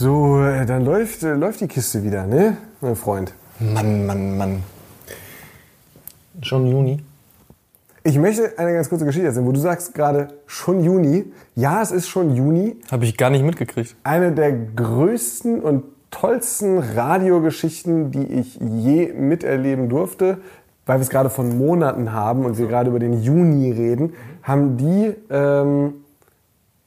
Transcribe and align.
So, 0.00 0.42
äh, 0.42 0.64
dann 0.64 0.86
läuft, 0.86 1.24
äh, 1.24 1.34
läuft 1.34 1.60
die 1.60 1.68
Kiste 1.68 2.02
wieder, 2.02 2.26
ne, 2.26 2.56
mein 2.80 2.96
Freund? 2.96 3.34
Mann, 3.58 4.06
Mann, 4.06 4.38
Mann. 4.38 4.62
Schon 6.40 6.66
Juni? 6.66 7.02
Ich 8.02 8.16
möchte 8.16 8.58
eine 8.58 8.72
ganz 8.72 8.88
kurze 8.88 9.04
Geschichte 9.04 9.26
erzählen, 9.26 9.44
wo 9.44 9.52
du 9.52 9.60
sagst 9.60 9.92
gerade 9.92 10.28
schon 10.46 10.82
Juni. 10.82 11.30
Ja, 11.54 11.82
es 11.82 11.90
ist 11.90 12.08
schon 12.08 12.34
Juni. 12.34 12.76
Habe 12.90 13.04
ich 13.04 13.18
gar 13.18 13.28
nicht 13.28 13.44
mitgekriegt. 13.44 13.94
Eine 14.02 14.32
der 14.32 14.52
größten 14.52 15.60
und 15.60 15.84
tollsten 16.10 16.78
Radiogeschichten, 16.78 18.10
die 18.10 18.24
ich 18.24 18.54
je 18.58 19.12
miterleben 19.12 19.90
durfte, 19.90 20.38
weil 20.86 20.96
wir 20.96 21.02
es 21.02 21.10
gerade 21.10 21.28
von 21.28 21.58
Monaten 21.58 22.14
haben 22.14 22.46
und 22.46 22.56
wir 22.56 22.68
gerade 22.68 22.88
über 22.88 23.00
den 23.00 23.22
Juni 23.22 23.70
reden, 23.70 24.14
haben 24.44 24.78
die 24.78 25.14
ähm, 25.28 25.92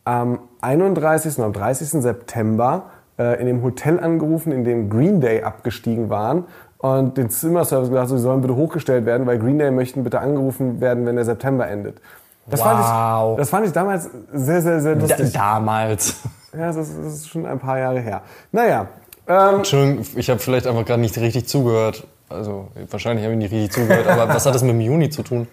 am 0.04 0.40
31. 0.62 1.38
und 1.38 1.44
am 1.44 1.54
30. 1.54 2.02
September 2.02 2.90
äh, 3.24 3.40
in 3.40 3.48
dem 3.48 3.64
Hotel 3.64 4.00
angerufen, 4.00 4.52
in 4.52 4.64
dem 4.64 4.90
Green 4.90 5.22
Day 5.22 5.44
abgestiegen 5.44 6.10
waren 6.10 6.46
und 6.78 7.18
den 7.18 7.30
Zimmerservice 7.30 7.90
gesagt, 7.90 8.10
sie 8.10 8.18
sollen 8.20 8.42
bitte 8.42 8.56
hochgestellt 8.56 9.06
werden, 9.06 9.26
weil 9.26 9.40
Green 9.40 9.58
Day 9.60 9.72
möchten 9.72 10.04
bitte 10.04 10.20
angerufen 10.20 10.82
werden, 10.82 11.06
wenn 11.06 11.16
der 11.16 11.26
September 11.26 11.68
endet. 11.68 12.02
Das, 12.48 12.60
Wow. 12.60 12.66
fand, 12.68 12.80
ich, 12.82 13.38
das 13.38 13.50
fand 13.50 13.66
ich 13.68 13.72
damals 13.72 14.10
sehr, 14.34 14.62
sehr, 14.62 14.82
sehr 14.82 14.96
Da, 14.96 15.02
lustig. 15.02 15.34
damals. 15.34 16.16
Ja, 16.56 16.68
das 16.68 16.76
ist, 16.78 17.00
das 17.04 17.14
ist 17.16 17.30
schon 17.30 17.48
ein 17.48 17.58
paar 17.58 17.80
Jahre 17.80 18.00
her. 18.00 18.22
Naja, 18.52 18.86
ähm, 19.28 19.56
Entschuldigung, 19.56 20.06
ich 20.16 20.30
habe 20.30 20.40
vielleicht 20.40 20.68
einfach 20.68 20.86
gerade 20.86 21.02
nicht 21.02 21.18
richtig 21.18 21.48
zugehört. 21.48 22.06
Also 22.30 22.68
wahrscheinlich 22.92 23.26
habe 23.26 23.34
ich 23.34 23.40
nicht 23.40 23.52
richtig 23.52 23.72
zugehört, 23.72 24.06
aber 24.08 24.28
was 24.32 24.46
hat 24.46 24.54
das 24.54 24.62
mit 24.62 24.70
dem 24.72 24.82
Juni 24.82 25.10
zu 25.10 25.24
tun? 25.24 25.48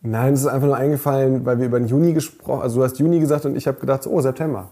nein, 0.00 0.34
es 0.34 0.42
ist 0.42 0.46
einfach 0.46 0.68
nur 0.68 0.76
eingefallen, 0.76 1.44
weil 1.44 1.58
wir 1.58 1.66
über 1.66 1.80
den 1.80 1.88
Juni 1.88 2.12
gesprochen 2.12 2.62
Also 2.62 2.78
du 2.78 2.84
hast 2.84 3.00
Juni 3.00 3.18
gesagt 3.18 3.46
und 3.46 3.56
ich 3.56 3.66
habe 3.66 3.80
gedacht, 3.80 4.04
so, 4.04 4.10
oh, 4.10 4.20
September. 4.20 4.68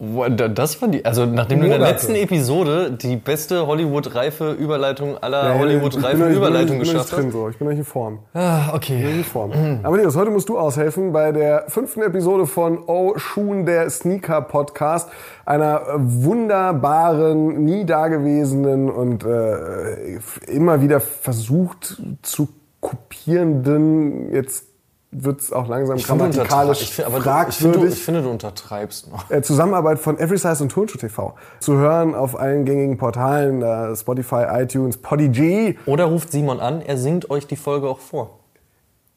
Das 0.00 0.80
war 0.80 0.88
die, 0.88 1.04
also 1.04 1.26
nachdem 1.26 1.58
du 1.58 1.64
in 1.64 1.70
der 1.70 1.80
Monate. 1.80 1.92
letzten 1.92 2.14
Episode 2.14 2.92
die 2.92 3.16
beste 3.16 3.66
Hollywood-reife 3.66 4.52
Überleitung 4.52 5.18
aller 5.18 5.42
Ja, 5.42 5.54
ich 5.54 5.58
bin 5.58 5.60
Hollywood-reifen 5.60 6.30
ich 6.62 6.68
bin 6.70 6.78
geschafft 6.78 7.12
drin, 7.16 7.26
hast. 7.26 7.32
so. 7.32 7.48
Ich 7.48 7.58
bin 7.58 7.66
nicht 7.66 7.78
in 7.78 7.84
Form. 7.84 8.20
Ah, 8.32 8.72
okay. 8.74 9.10
in 9.10 9.24
Form. 9.24 9.50
Aber 9.82 9.96
Leos, 9.96 10.14
heute 10.14 10.30
musst 10.30 10.48
du 10.48 10.56
aushelfen 10.56 11.12
bei 11.12 11.32
der 11.32 11.64
fünften 11.66 12.02
Episode 12.02 12.46
von 12.46 12.78
Oh 12.86 13.14
Schuhen, 13.16 13.66
der 13.66 13.90
Sneaker 13.90 14.40
Podcast. 14.42 15.08
Einer 15.44 15.82
wunderbaren, 15.96 17.64
nie 17.64 17.84
dagewesenen 17.84 18.90
und 18.90 19.24
äh, 19.24 20.20
immer 20.46 20.80
wieder 20.80 21.00
versucht 21.00 22.00
zu 22.22 22.48
kopierenden, 22.80 24.32
jetzt 24.32 24.67
wird's 25.10 25.52
auch 25.52 25.68
langsam 25.68 25.96
Ich 25.96 26.06
grammatikalisch 26.06 26.82
ich 26.82 26.92
finde, 26.94 27.06
aber 27.14 27.20
du- 27.20 27.48
ich 27.48 27.56
finde, 27.56 27.72
du, 27.72 27.78
fragwürdig. 27.78 27.98
ich 27.98 28.04
finde, 28.04 28.22
du 28.22 28.30
untertreibst 28.30 29.10
noch. 29.10 29.30
Äh, 29.30 29.42
Zusammenarbeit 29.42 29.98
von 29.98 30.18
Every 30.18 30.36
Size 30.38 30.62
und 30.62 30.70
Turnschuh 30.70 30.98
TV. 30.98 31.34
Zu 31.60 31.76
hören 31.76 32.14
auf 32.14 32.38
allen 32.38 32.64
gängigen 32.64 32.98
Portalen, 32.98 33.62
äh, 33.62 33.96
Spotify, 33.96 34.44
iTunes, 34.50 34.98
Podigy. 34.98 35.78
Oder 35.86 36.04
ruft 36.04 36.30
Simon 36.30 36.60
an, 36.60 36.82
er 36.82 36.96
singt 36.98 37.30
euch 37.30 37.46
die 37.46 37.56
Folge 37.56 37.88
auch 37.88 38.00
vor. 38.00 38.38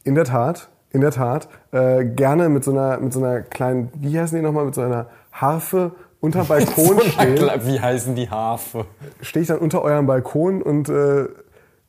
In 0.04 0.16
der 0.16 0.24
Tat, 0.26 0.70
in 0.92 1.02
der 1.02 1.12
Tat. 1.12 1.48
Äh, 1.72 2.06
gerne 2.06 2.50
mit 2.50 2.64
so 2.64 2.72
einer, 2.72 2.98
mit 3.00 3.12
so 3.14 3.20
einer 3.24 3.42
kleinen, 3.42 3.90
wie 3.96 4.18
heißen 4.20 4.36
die 4.38 4.42
nochmal, 4.44 4.66
mit 4.66 4.76
so 4.76 4.82
einer 4.82 5.08
Harfe 5.32 5.92
unter 6.22 6.44
Balkon 6.46 7.02
stehen. 7.02 7.50
Wie 7.66 7.80
heißen 7.80 8.16
die 8.16 8.30
Harfe? 8.30 8.86
Stehe 9.22 9.42
ich 9.42 9.48
dann 9.50 9.58
unter 9.60 9.82
eurem 9.82 10.06
Balkon 10.08 10.62
und 10.62 10.88
äh, 10.90 11.28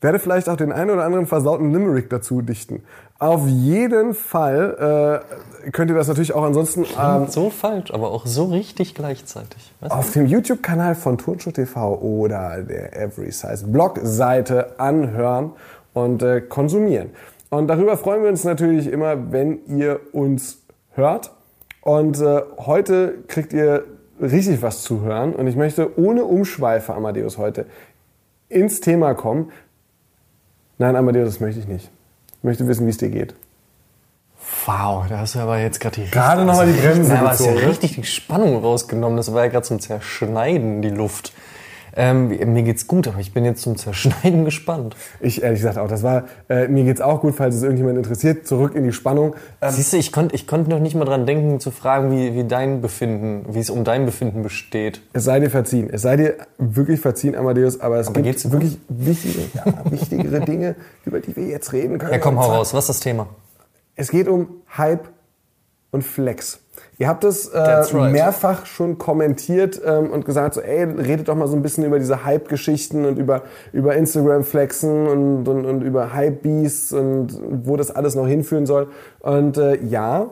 werde 0.00 0.18
vielleicht 0.18 0.48
auch 0.48 0.56
den 0.56 0.72
einen 0.72 0.90
oder 0.90 1.04
anderen 1.04 1.26
versauten 1.26 1.72
Limerick 1.72 2.10
dazu 2.10 2.42
dichten. 2.42 2.82
Auf 3.22 3.46
jeden 3.46 4.14
Fall 4.14 5.22
äh, 5.64 5.70
könnt 5.70 5.92
ihr 5.92 5.96
das 5.96 6.08
natürlich 6.08 6.34
auch 6.34 6.42
ansonsten 6.42 6.84
ähm, 7.00 7.28
So 7.28 7.50
falsch, 7.50 7.92
aber 7.94 8.10
auch 8.10 8.26
so 8.26 8.46
richtig 8.46 8.96
gleichzeitig. 8.96 9.72
Weißt 9.78 9.92
du? 9.92 9.96
auf 9.96 10.12
dem 10.12 10.26
YouTube-Kanal 10.26 10.96
von 10.96 11.18
Turnschuh 11.18 11.52
TV 11.52 12.00
oder 12.00 12.62
der 12.62 13.00
Every 13.00 13.30
Size 13.30 13.64
Blog-Seite 13.68 14.80
anhören 14.80 15.52
und 15.94 16.20
äh, 16.24 16.40
konsumieren. 16.40 17.10
Und 17.48 17.68
darüber 17.68 17.96
freuen 17.96 18.24
wir 18.24 18.28
uns 18.28 18.42
natürlich 18.42 18.88
immer, 18.88 19.30
wenn 19.30 19.66
ihr 19.66 20.00
uns 20.10 20.58
hört. 20.90 21.30
Und 21.80 22.20
äh, 22.20 22.42
heute 22.58 23.18
kriegt 23.28 23.52
ihr 23.52 23.84
richtig 24.20 24.62
was 24.62 24.82
zu 24.82 25.02
hören. 25.02 25.32
Und 25.32 25.46
ich 25.46 25.54
möchte 25.54 25.96
ohne 25.96 26.24
Umschweife, 26.24 26.92
Amadeus, 26.92 27.38
heute 27.38 27.66
ins 28.48 28.80
Thema 28.80 29.14
kommen. 29.14 29.52
Nein, 30.78 30.96
Amadeus, 30.96 31.28
das 31.28 31.40
möchte 31.40 31.60
ich 31.60 31.68
nicht. 31.68 31.88
Ich 32.42 32.44
möchte 32.44 32.66
wissen, 32.66 32.86
wie 32.86 32.90
es 32.90 32.96
dir 32.96 33.08
geht. 33.08 33.36
Wow, 34.66 35.06
da 35.08 35.18
hast 35.18 35.36
du 35.36 35.38
aber 35.38 35.60
jetzt 35.60 35.78
gerade 35.78 36.00
die 36.00 36.10
Gerade 36.10 36.44
noch 36.44 36.56
mal 36.56 36.66
die 36.66 36.72
Bremse 36.72 37.12
Ja, 37.12 37.20
aber 37.20 37.30
hast 37.30 37.38
ja 37.38 37.46
gezogen, 37.46 37.64
ne? 37.64 37.70
richtig 37.70 37.94
die 37.94 38.02
Spannung 38.02 38.56
rausgenommen. 38.56 39.16
Das 39.16 39.32
war 39.32 39.44
ja 39.44 39.50
gerade 39.50 39.64
zum 39.64 39.78
Zerschneiden, 39.78 40.82
die 40.82 40.90
Luft. 40.90 41.32
Ähm, 41.94 42.28
mir 42.28 42.62
geht's 42.62 42.86
gut, 42.86 43.06
aber 43.08 43.18
ich 43.20 43.32
bin 43.34 43.44
jetzt 43.44 43.62
zum 43.62 43.76
Zerschneiden 43.76 44.44
gespannt. 44.46 44.96
Ich 45.20 45.42
ehrlich 45.42 45.60
gesagt 45.60 45.78
auch, 45.78 45.88
das 45.88 46.02
war, 46.02 46.24
äh, 46.48 46.68
mir 46.68 46.84
geht's 46.84 47.00
auch 47.00 47.20
gut, 47.20 47.34
falls 47.34 47.54
es 47.54 47.62
irgendjemand 47.62 47.98
interessiert. 47.98 48.46
Zurück 48.46 48.74
in 48.74 48.84
die 48.84 48.92
Spannung. 48.92 49.36
Ähm, 49.60 49.70
Siehst 49.70 49.92
du, 49.92 49.96
ich 49.98 50.12
konnte 50.12 50.34
ich 50.34 50.46
konnt 50.46 50.68
noch 50.68 50.78
nicht 50.78 50.94
mal 50.94 51.04
dran 51.04 51.26
denken, 51.26 51.60
zu 51.60 51.70
fragen, 51.70 52.10
wie, 52.10 52.34
wie 52.34 52.44
dein 52.44 52.80
Befinden, 52.80 53.54
wie 53.54 53.58
es 53.58 53.70
um 53.70 53.84
dein 53.84 54.06
Befinden 54.06 54.42
besteht. 54.42 55.02
Es 55.12 55.24
sei 55.24 55.40
dir 55.40 55.50
verziehen. 55.50 55.90
Es 55.92 56.02
sei 56.02 56.16
dir 56.16 56.36
wirklich 56.58 57.00
verziehen, 57.00 57.36
Amadeus, 57.36 57.80
aber 57.80 57.98
es 57.98 58.08
Aber 58.08 58.22
gibt 58.22 58.50
wirklich 58.50 58.78
wichtige, 58.88 59.40
ja, 59.54 59.64
wichtigere 59.90 60.40
Dinge, 60.44 60.76
über 61.04 61.20
die 61.20 61.36
wir 61.36 61.46
jetzt 61.46 61.72
reden 61.72 61.98
können. 61.98 62.12
Ja, 62.12 62.18
komm, 62.18 62.38
hau 62.38 62.52
raus. 62.52 62.72
Was 62.72 62.84
ist 62.84 62.88
das 62.88 63.00
Thema? 63.00 63.28
Es 63.94 64.10
geht 64.10 64.28
um 64.28 64.62
Hype 64.76 65.08
und 65.90 66.02
Flex. 66.02 66.61
Ihr 67.02 67.08
habt 67.08 67.24
es 67.24 67.48
äh, 67.48 67.58
right. 67.58 68.12
mehrfach 68.12 68.64
schon 68.64 68.96
kommentiert 68.96 69.82
ähm, 69.84 70.12
und 70.12 70.24
gesagt, 70.24 70.54
so, 70.54 70.60
ey, 70.60 70.84
redet 70.84 71.26
doch 71.26 71.34
mal 71.34 71.48
so 71.48 71.56
ein 71.56 71.62
bisschen 71.62 71.82
über 71.82 71.98
diese 71.98 72.24
Hype-Geschichten 72.24 73.04
und 73.06 73.18
über, 73.18 73.42
über 73.72 73.96
Instagram-Flexen 73.96 75.08
und, 75.08 75.48
und, 75.48 75.66
und 75.66 75.82
über 75.82 76.14
Hype-Beasts 76.14 76.92
und 76.92 77.40
wo 77.64 77.76
das 77.76 77.90
alles 77.90 78.14
noch 78.14 78.28
hinführen 78.28 78.66
soll. 78.66 78.86
Und 79.18 79.58
äh, 79.58 79.82
ja, 79.82 80.30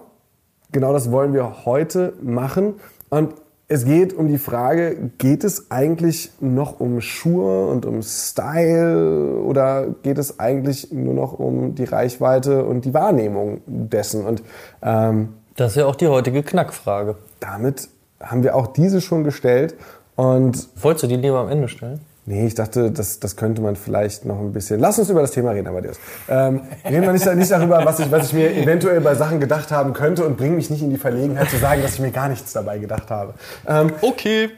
genau 0.70 0.92
das 0.92 1.10
wollen 1.10 1.34
wir 1.34 1.66
heute 1.66 2.12
machen. 2.22 2.74
Und 3.08 3.34
es 3.66 3.84
geht 3.84 4.12
um 4.12 4.28
die 4.28 4.38
Frage, 4.38 5.10
geht 5.18 5.42
es 5.42 5.72
eigentlich 5.72 6.30
noch 6.38 6.78
um 6.78 7.00
Schuhe 7.00 7.66
und 7.66 7.84
um 7.84 8.00
Style 8.02 9.40
oder 9.42 9.88
geht 10.04 10.18
es 10.18 10.38
eigentlich 10.38 10.92
nur 10.92 11.14
noch 11.14 11.36
um 11.36 11.74
die 11.74 11.82
Reichweite 11.82 12.64
und 12.64 12.84
die 12.84 12.94
Wahrnehmung 12.94 13.62
dessen? 13.66 14.24
Und 14.24 14.44
ähm, 14.82 15.30
Das 15.60 15.72
ist 15.72 15.76
ja 15.76 15.84
auch 15.84 15.96
die 15.96 16.08
heutige 16.08 16.42
Knackfrage. 16.42 17.16
damit 17.38 17.90
haben 18.18 18.42
wir 18.42 18.56
auch 18.56 18.68
diese 18.68 19.02
schon 19.02 19.24
gestellt. 19.24 19.74
Und 20.16 20.68
Wolltest 20.76 21.02
du 21.02 21.06
die 21.08 21.16
lieber 21.16 21.38
am 21.38 21.50
Ende 21.50 21.68
stellen? 21.68 22.00
nee, 22.24 22.46
ich 22.46 22.54
dachte, 22.54 22.90
das, 22.90 23.20
das 23.20 23.36
könnte 23.36 23.60
man 23.60 23.76
vielleicht 23.76 24.24
noch 24.24 24.38
ein 24.38 24.54
bisschen. 24.54 24.80
Lass 24.80 24.98
uns 24.98 25.10
über 25.10 25.20
das 25.20 25.32
Thema 25.32 25.50
reden, 25.50 25.66
aber 25.66 25.82
Dios. 25.82 25.98
Ähm, 26.30 26.62
reden 26.82 27.02
wir 27.02 27.12
nicht, 27.12 27.34
nicht 27.34 27.50
darüber, 27.50 27.84
was 27.84 27.98
ich, 27.98 28.10
was 28.10 28.28
ich 28.28 28.32
mir 28.32 28.56
eventuell 28.56 29.02
bei 29.02 29.14
Sachen 29.14 29.38
gedacht 29.38 29.70
haben 29.70 29.92
könnte 29.92 30.24
und 30.24 30.38
bring 30.38 30.56
mich 30.56 30.70
nicht 30.70 30.80
in 30.80 30.88
die 30.88 30.96
Verlegenheit 30.96 31.50
zu 31.50 31.58
sagen, 31.58 31.82
dass 31.82 31.92
ich 31.92 32.00
mir 32.00 32.10
gar 32.10 32.30
nichts 32.30 32.54
dabei 32.54 32.78
gedacht 32.78 33.10
habe. 33.10 33.34
Ähm, 33.66 33.92
Okay. 34.00 34.48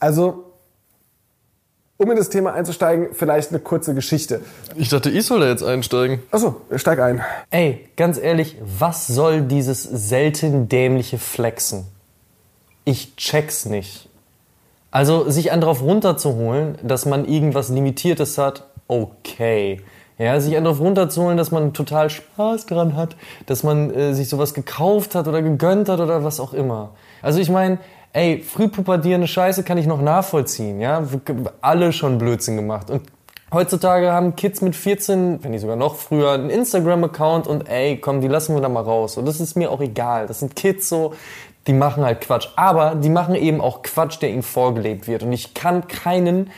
Also, 0.00 0.45
um 1.98 2.10
in 2.10 2.16
das 2.16 2.28
Thema 2.28 2.52
einzusteigen, 2.52 3.08
vielleicht 3.12 3.50
eine 3.50 3.58
kurze 3.58 3.94
Geschichte. 3.94 4.42
Ich 4.76 4.90
dachte, 4.90 5.10
ich 5.10 5.24
soll 5.24 5.40
da 5.40 5.48
jetzt 5.48 5.62
einsteigen. 5.62 6.22
Achso, 6.30 6.60
steig 6.74 7.00
ein. 7.00 7.22
Ey, 7.50 7.88
ganz 7.96 8.18
ehrlich, 8.18 8.56
was 8.60 9.06
soll 9.06 9.42
dieses 9.42 9.82
selten 9.82 10.68
dämliche 10.68 11.18
Flexen? 11.18 11.86
Ich 12.84 13.16
check's 13.16 13.64
nicht. 13.64 14.08
Also, 14.90 15.28
sich 15.28 15.52
einen 15.52 15.62
drauf 15.62 15.82
runterzuholen, 15.82 16.78
dass 16.82 17.06
man 17.06 17.26
irgendwas 17.26 17.68
Limitiertes 17.68 18.38
hat, 18.38 18.64
okay. 18.88 19.80
Ja, 20.18 20.40
sich 20.40 20.56
einen 20.56 20.64
drauf 20.64 20.80
runterzuholen, 20.80 21.36
dass 21.36 21.50
man 21.50 21.74
total 21.74 22.08
Spaß 22.08 22.66
dran 22.66 22.96
hat, 22.96 23.16
dass 23.44 23.62
man 23.62 23.92
äh, 23.92 24.14
sich 24.14 24.30
sowas 24.30 24.54
gekauft 24.54 25.14
hat 25.14 25.28
oder 25.28 25.42
gegönnt 25.42 25.90
hat 25.90 26.00
oder 26.00 26.24
was 26.24 26.40
auch 26.40 26.54
immer. 26.54 26.92
Also 27.20 27.38
ich 27.38 27.50
meine, 27.50 27.78
ey, 28.16 28.42
frühpubertierende 28.42 29.28
Scheiße 29.28 29.62
kann 29.62 29.76
ich 29.76 29.86
noch 29.86 30.00
nachvollziehen, 30.00 30.80
ja. 30.80 31.02
Alle 31.60 31.92
schon 31.92 32.18
Blödsinn 32.18 32.56
gemacht 32.56 32.90
und 32.90 33.02
Heutzutage 33.52 34.10
haben 34.10 34.34
Kids 34.34 34.60
mit 34.60 34.74
14, 34.74 35.44
wenn 35.44 35.52
nicht 35.52 35.60
sogar 35.60 35.76
noch 35.76 35.94
früher, 35.94 36.32
einen 36.32 36.50
Instagram-Account 36.50 37.46
und 37.46 37.68
ey, 37.68 37.96
komm, 37.96 38.20
die 38.20 38.26
lassen 38.26 38.56
wir 38.56 38.60
da 38.60 38.68
mal 38.68 38.82
raus. 38.82 39.16
Und 39.18 39.24
das 39.24 39.40
ist 39.40 39.54
mir 39.54 39.70
auch 39.70 39.80
egal. 39.80 40.26
Das 40.26 40.40
sind 40.40 40.56
Kids 40.56 40.88
so, 40.88 41.14
die 41.68 41.72
machen 41.72 42.04
halt 42.04 42.22
Quatsch. 42.22 42.48
Aber 42.56 42.96
die 42.96 43.08
machen 43.08 43.36
eben 43.36 43.60
auch 43.60 43.82
Quatsch, 43.82 44.20
der 44.20 44.30
ihnen 44.30 44.42
vorgelebt 44.42 45.06
wird. 45.06 45.22
Und 45.22 45.32
ich 45.32 45.54
kann 45.54 45.86
keinen 45.86 46.50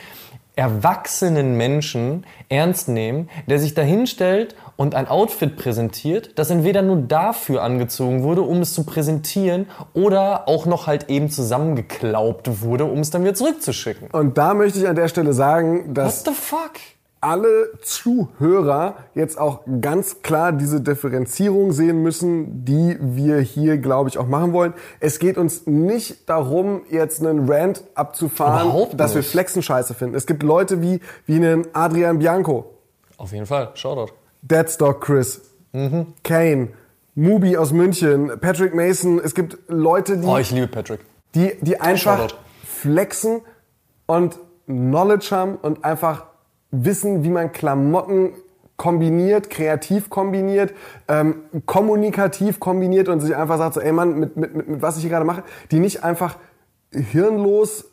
erwachsenen 0.56 1.58
Menschen 1.58 2.24
ernst 2.48 2.88
nehmen, 2.88 3.28
der 3.46 3.58
sich 3.58 3.74
dahinstellt 3.74 4.56
und 4.78 4.94
ein 4.94 5.08
Outfit 5.08 5.56
präsentiert, 5.56 6.38
das 6.38 6.50
entweder 6.50 6.82
nur 6.82 6.98
dafür 6.98 7.64
angezogen 7.64 8.22
wurde, 8.22 8.42
um 8.42 8.60
es 8.62 8.74
zu 8.74 8.84
präsentieren, 8.84 9.66
oder 9.92 10.48
auch 10.48 10.66
noch 10.66 10.86
halt 10.86 11.10
eben 11.10 11.30
zusammengeklaubt 11.30 12.62
wurde, 12.62 12.84
um 12.84 13.00
es 13.00 13.10
dann 13.10 13.22
wieder 13.24 13.34
zurückzuschicken. 13.34 14.08
Und 14.12 14.38
da 14.38 14.54
möchte 14.54 14.78
ich 14.78 14.86
an 14.88 14.94
der 14.94 15.08
Stelle 15.08 15.32
sagen, 15.32 15.92
dass 15.94 16.24
What 16.24 16.34
the 16.34 16.40
fuck? 16.40 16.70
alle 17.20 17.72
Zuhörer 17.82 18.94
jetzt 19.16 19.36
auch 19.36 19.62
ganz 19.80 20.22
klar 20.22 20.52
diese 20.52 20.80
Differenzierung 20.80 21.72
sehen 21.72 22.00
müssen, 22.04 22.64
die 22.64 22.96
wir 23.00 23.40
hier, 23.40 23.78
glaube 23.78 24.08
ich, 24.08 24.18
auch 24.18 24.28
machen 24.28 24.52
wollen. 24.52 24.74
Es 25.00 25.18
geht 25.18 25.38
uns 25.38 25.66
nicht 25.66 26.28
darum, 26.28 26.82
jetzt 26.88 27.20
einen 27.20 27.50
Rant 27.50 27.82
abzufahren, 27.96 28.96
dass 28.96 29.16
wir. 29.16 29.24
Flexen 29.24 29.60
scheiße 29.60 29.94
finden. 29.94 30.14
Es 30.14 30.26
gibt 30.26 30.44
Leute 30.44 30.80
wie, 30.80 31.00
wie 31.26 31.34
einen 31.34 31.66
Adrian 31.72 32.20
Bianco, 32.20 32.66
Auf 33.16 33.32
jeden 33.32 33.46
Fall, 33.46 33.70
Shoutout. 33.74 34.12
Deadstock 34.42 35.00
Chris, 35.00 35.40
Kane, 36.24 36.68
Mubi 37.14 37.56
aus 37.56 37.72
München, 37.72 38.30
Patrick 38.40 38.74
Mason. 38.74 39.20
Es 39.22 39.34
gibt 39.34 39.58
Leute, 39.68 40.18
die 40.18 40.26
Oh, 40.26 40.38
ich 40.38 40.50
liebe 40.50 40.68
Patrick. 40.68 41.00
die, 41.34 41.52
die 41.60 41.80
einfach 41.80 42.28
flexen 42.64 43.40
und 44.06 44.38
Knowledge 44.66 45.28
haben 45.30 45.56
und 45.56 45.84
einfach 45.84 46.26
wissen, 46.70 47.24
wie 47.24 47.30
man 47.30 47.52
Klamotten 47.52 48.32
kombiniert, 48.76 49.50
kreativ 49.50 50.08
kombiniert, 50.08 50.72
ähm, 51.08 51.42
kommunikativ 51.66 52.60
kombiniert 52.60 53.08
und 53.08 53.20
sich 53.20 53.34
einfach 53.34 53.58
sagt 53.58 53.74
so, 53.74 53.80
ey 53.80 53.90
Mann, 53.92 54.18
mit, 54.18 54.36
mit, 54.36 54.54
mit, 54.54 54.68
mit 54.68 54.82
was 54.82 54.96
ich 54.96 55.02
hier 55.02 55.10
gerade 55.10 55.24
mache, 55.24 55.42
die 55.72 55.80
nicht 55.80 56.04
einfach 56.04 56.36
hirnlos 56.92 57.86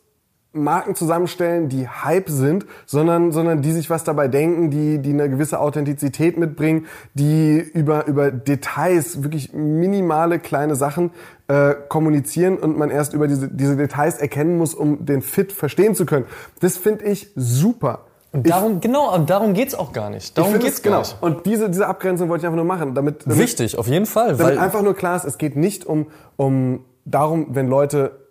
Marken 0.55 0.95
zusammenstellen, 0.95 1.69
die 1.69 1.87
Hype 1.87 2.29
sind, 2.29 2.65
sondern, 2.85 3.31
sondern 3.31 3.61
die 3.61 3.71
sich 3.71 3.89
was 3.89 4.03
dabei 4.03 4.27
denken, 4.27 4.71
die, 4.71 4.99
die 4.99 5.11
eine 5.11 5.29
gewisse 5.29 5.59
Authentizität 5.59 6.37
mitbringen, 6.37 6.85
die 7.13 7.59
über, 7.59 8.07
über 8.07 8.31
Details, 8.31 9.21
wirklich 9.23 9.53
minimale 9.53 10.39
kleine 10.39 10.75
Sachen 10.75 11.11
äh, 11.47 11.75
kommunizieren 11.89 12.57
und 12.57 12.77
man 12.77 12.89
erst 12.89 13.13
über 13.13 13.27
diese, 13.27 13.49
diese 13.49 13.75
Details 13.75 14.17
erkennen 14.17 14.57
muss, 14.57 14.73
um 14.73 15.05
den 15.05 15.21
Fit 15.21 15.51
verstehen 15.51 15.93
zu 15.95 16.05
können. 16.05 16.25
Das 16.61 16.77
finde 16.77 17.05
ich 17.05 17.29
super. 17.35 18.05
Und 18.31 18.49
darum, 18.49 18.81
genau, 18.81 19.15
und 19.15 19.29
darum 19.29 19.53
geht's 19.53 19.75
auch 19.75 19.93
gar 19.93 20.09
nicht. 20.09 20.37
Darum 20.37 20.55
ich 20.55 20.61
geht's 20.61 20.75
es- 20.77 20.81
genau. 20.81 20.95
gar 20.95 21.01
nicht. 21.03 21.17
Und 21.21 21.45
diese, 21.45 21.69
diese 21.69 21.87
Abgrenzung 21.87 22.27
wollte 22.27 22.41
ich 22.41 22.45
einfach 22.47 22.57
nur 22.57 22.65
machen, 22.65 22.93
damit, 22.93 23.23
damit 23.25 23.37
Wichtig, 23.37 23.77
auf 23.77 23.87
jeden 23.87 24.05
Fall. 24.05 24.35
damit 24.35 24.57
Weil, 24.57 24.59
einfach 24.59 24.81
nur 24.81 24.93
klar 24.93 25.15
ist, 25.15 25.23
es 25.25 25.37
geht 25.37 25.55
nicht 25.55 25.85
um, 25.85 26.07
um 26.35 26.83
darum, 27.05 27.47
wenn 27.51 27.67
Leute 27.67 28.24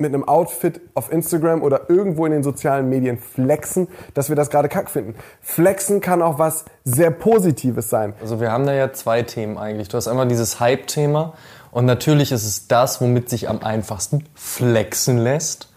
mit 0.00 0.14
einem 0.14 0.28
Outfit 0.28 0.80
auf 0.94 1.10
Instagram 1.10 1.60
oder 1.60 1.90
irgendwo 1.90 2.24
in 2.24 2.30
den 2.30 2.44
sozialen 2.44 2.88
Medien 2.88 3.18
flexen, 3.18 3.88
dass 4.14 4.28
wir 4.28 4.36
das 4.36 4.48
gerade 4.48 4.68
kack 4.68 4.90
finden. 4.90 5.16
Flexen 5.40 6.00
kann 6.00 6.22
auch 6.22 6.38
was 6.38 6.66
sehr 6.84 7.10
Positives 7.10 7.90
sein. 7.90 8.14
also 8.20 8.40
wir 8.40 8.52
haben 8.52 8.64
da 8.64 8.72
ja 8.74 8.92
zwei 8.92 9.24
Themen 9.24 9.58
eigentlich. 9.58 9.88
Du 9.88 9.96
hast 9.96 10.06
einmal 10.06 10.28
dieses 10.28 10.60
Hype-Thema 10.60 11.34
und 11.72 11.84
natürlich 11.84 12.30
ist 12.30 12.44
es 12.44 12.68
das, 12.68 13.00
womit 13.00 13.28
sich 13.28 13.48
am 13.48 13.64
einfachsten 13.64 14.24
flexen 14.36 15.18
lässt. 15.18 15.68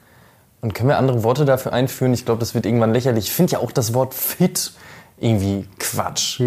Und 0.62 0.75
können 0.75 0.89
wir 0.89 1.00
andere 1.00 1.23
Worte 1.23 1.45
dafür 1.45 1.73
einführen? 1.73 2.13
Ich 2.13 2.23
glaube, 2.23 2.41
das 2.41 2.53
wird 2.53 2.68
irgendwann 2.68 2.94
lächerlich. 2.94 3.25
Ich 3.25 3.33
finde 3.33 3.53
ja 3.53 3.57
auch 3.57 3.71
das 3.71 3.95
Wort 3.95 4.13
fit 4.13 4.73
irgendwie 5.21 5.68
Quatsch. 5.77 6.41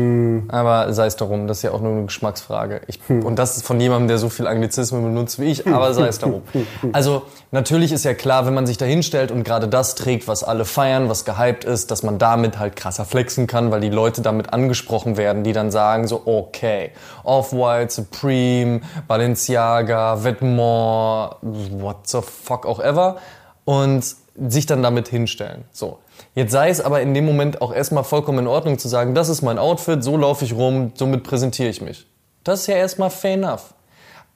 Aber 0.49 0.93
sei 0.93 1.07
es 1.07 1.15
darum, 1.15 1.47
das 1.47 1.59
ist 1.59 1.63
ja 1.63 1.71
auch 1.71 1.81
nur 1.81 1.93
eine 1.93 2.05
Geschmacksfrage. 2.07 2.81
Ich, 2.89 2.99
Und 3.09 3.39
das 3.39 3.57
ist 3.57 3.65
von 3.65 3.81
jemandem, 3.81 4.09
der 4.09 4.19
so 4.19 4.29
viel 4.29 4.49
Anglizismen 4.49 5.03
benutzt 5.03 5.39
wie 5.39 5.45
ich, 5.45 5.67
aber 5.67 5.95
sei 5.95 6.09
es 6.09 6.19
darum. 6.19 6.43
Also 6.93 7.23
natürlich 7.53 7.93
ist 7.93 8.05
ja 8.05 8.15
klar, 8.15 8.47
wenn 8.47 8.55
man 8.55 8.67
sich 8.67 8.77
da 8.77 8.85
hinstellt 8.85 9.31
und 9.31 9.45
gerade 9.45 9.69
das 9.69 9.95
trägt, 9.95 10.27
was 10.27 10.43
alle 10.43 10.65
feiern, 10.65 11.09
was 11.09 11.25
gehypt 11.25 11.65
ist, 11.65 11.91
dass 11.91 12.03
man 12.03 12.19
damit 12.19 12.59
halt 12.59 12.75
krasser 12.75 13.05
flexen 13.05 13.47
kann, 13.47 13.71
weil 13.71 13.81
die 13.81 13.91
Leute 13.91 14.23
damit 14.23 14.53
angesprochen 14.53 15.17
werden, 15.17 15.45
die 15.45 15.53
dann 15.53 15.71
sagen 15.71 16.09
so, 16.09 16.23
okay, 16.25 16.91
Off-White, 17.23 17.93
Supreme, 17.93 18.81
Balenciaga, 19.07 20.25
Vetements, 20.25 21.37
what 21.43 22.09
the 22.09 22.21
fuck 22.23 22.67
auch 22.67 22.81
ever 22.81 23.17
und 23.65 24.05
sich 24.37 24.67
dann 24.67 24.83
damit 24.83 25.09
hinstellen. 25.09 25.65
So. 25.73 25.99
Jetzt 26.35 26.53
sei 26.53 26.69
es 26.69 26.81
aber 26.81 27.01
in 27.01 27.15
dem 27.15 27.25
Moment 27.25 27.63
auch 27.63 27.73
erstmal 27.73 28.05
vollkommen 28.05 28.41
in 28.41 28.47
Ordnung 28.47 28.79
zu 28.79 28.89
sagen, 28.89 29.15
das 29.15 29.29
ist 29.29 29.43
mein 29.43 29.59
Outfit, 29.59 30.03
so 30.03 30.17
laufe 30.17 30.45
ich 30.45 30.55
rum, 30.55 30.93
somit 30.95 31.23
präsentiere 31.23 31.69
ich 31.69 31.81
mich. 31.81 32.07
Das 32.43 32.61
ist 32.61 32.67
ja 32.67 32.77
erstmal 32.77 33.11
fair 33.11 33.35
enough. 33.35 33.75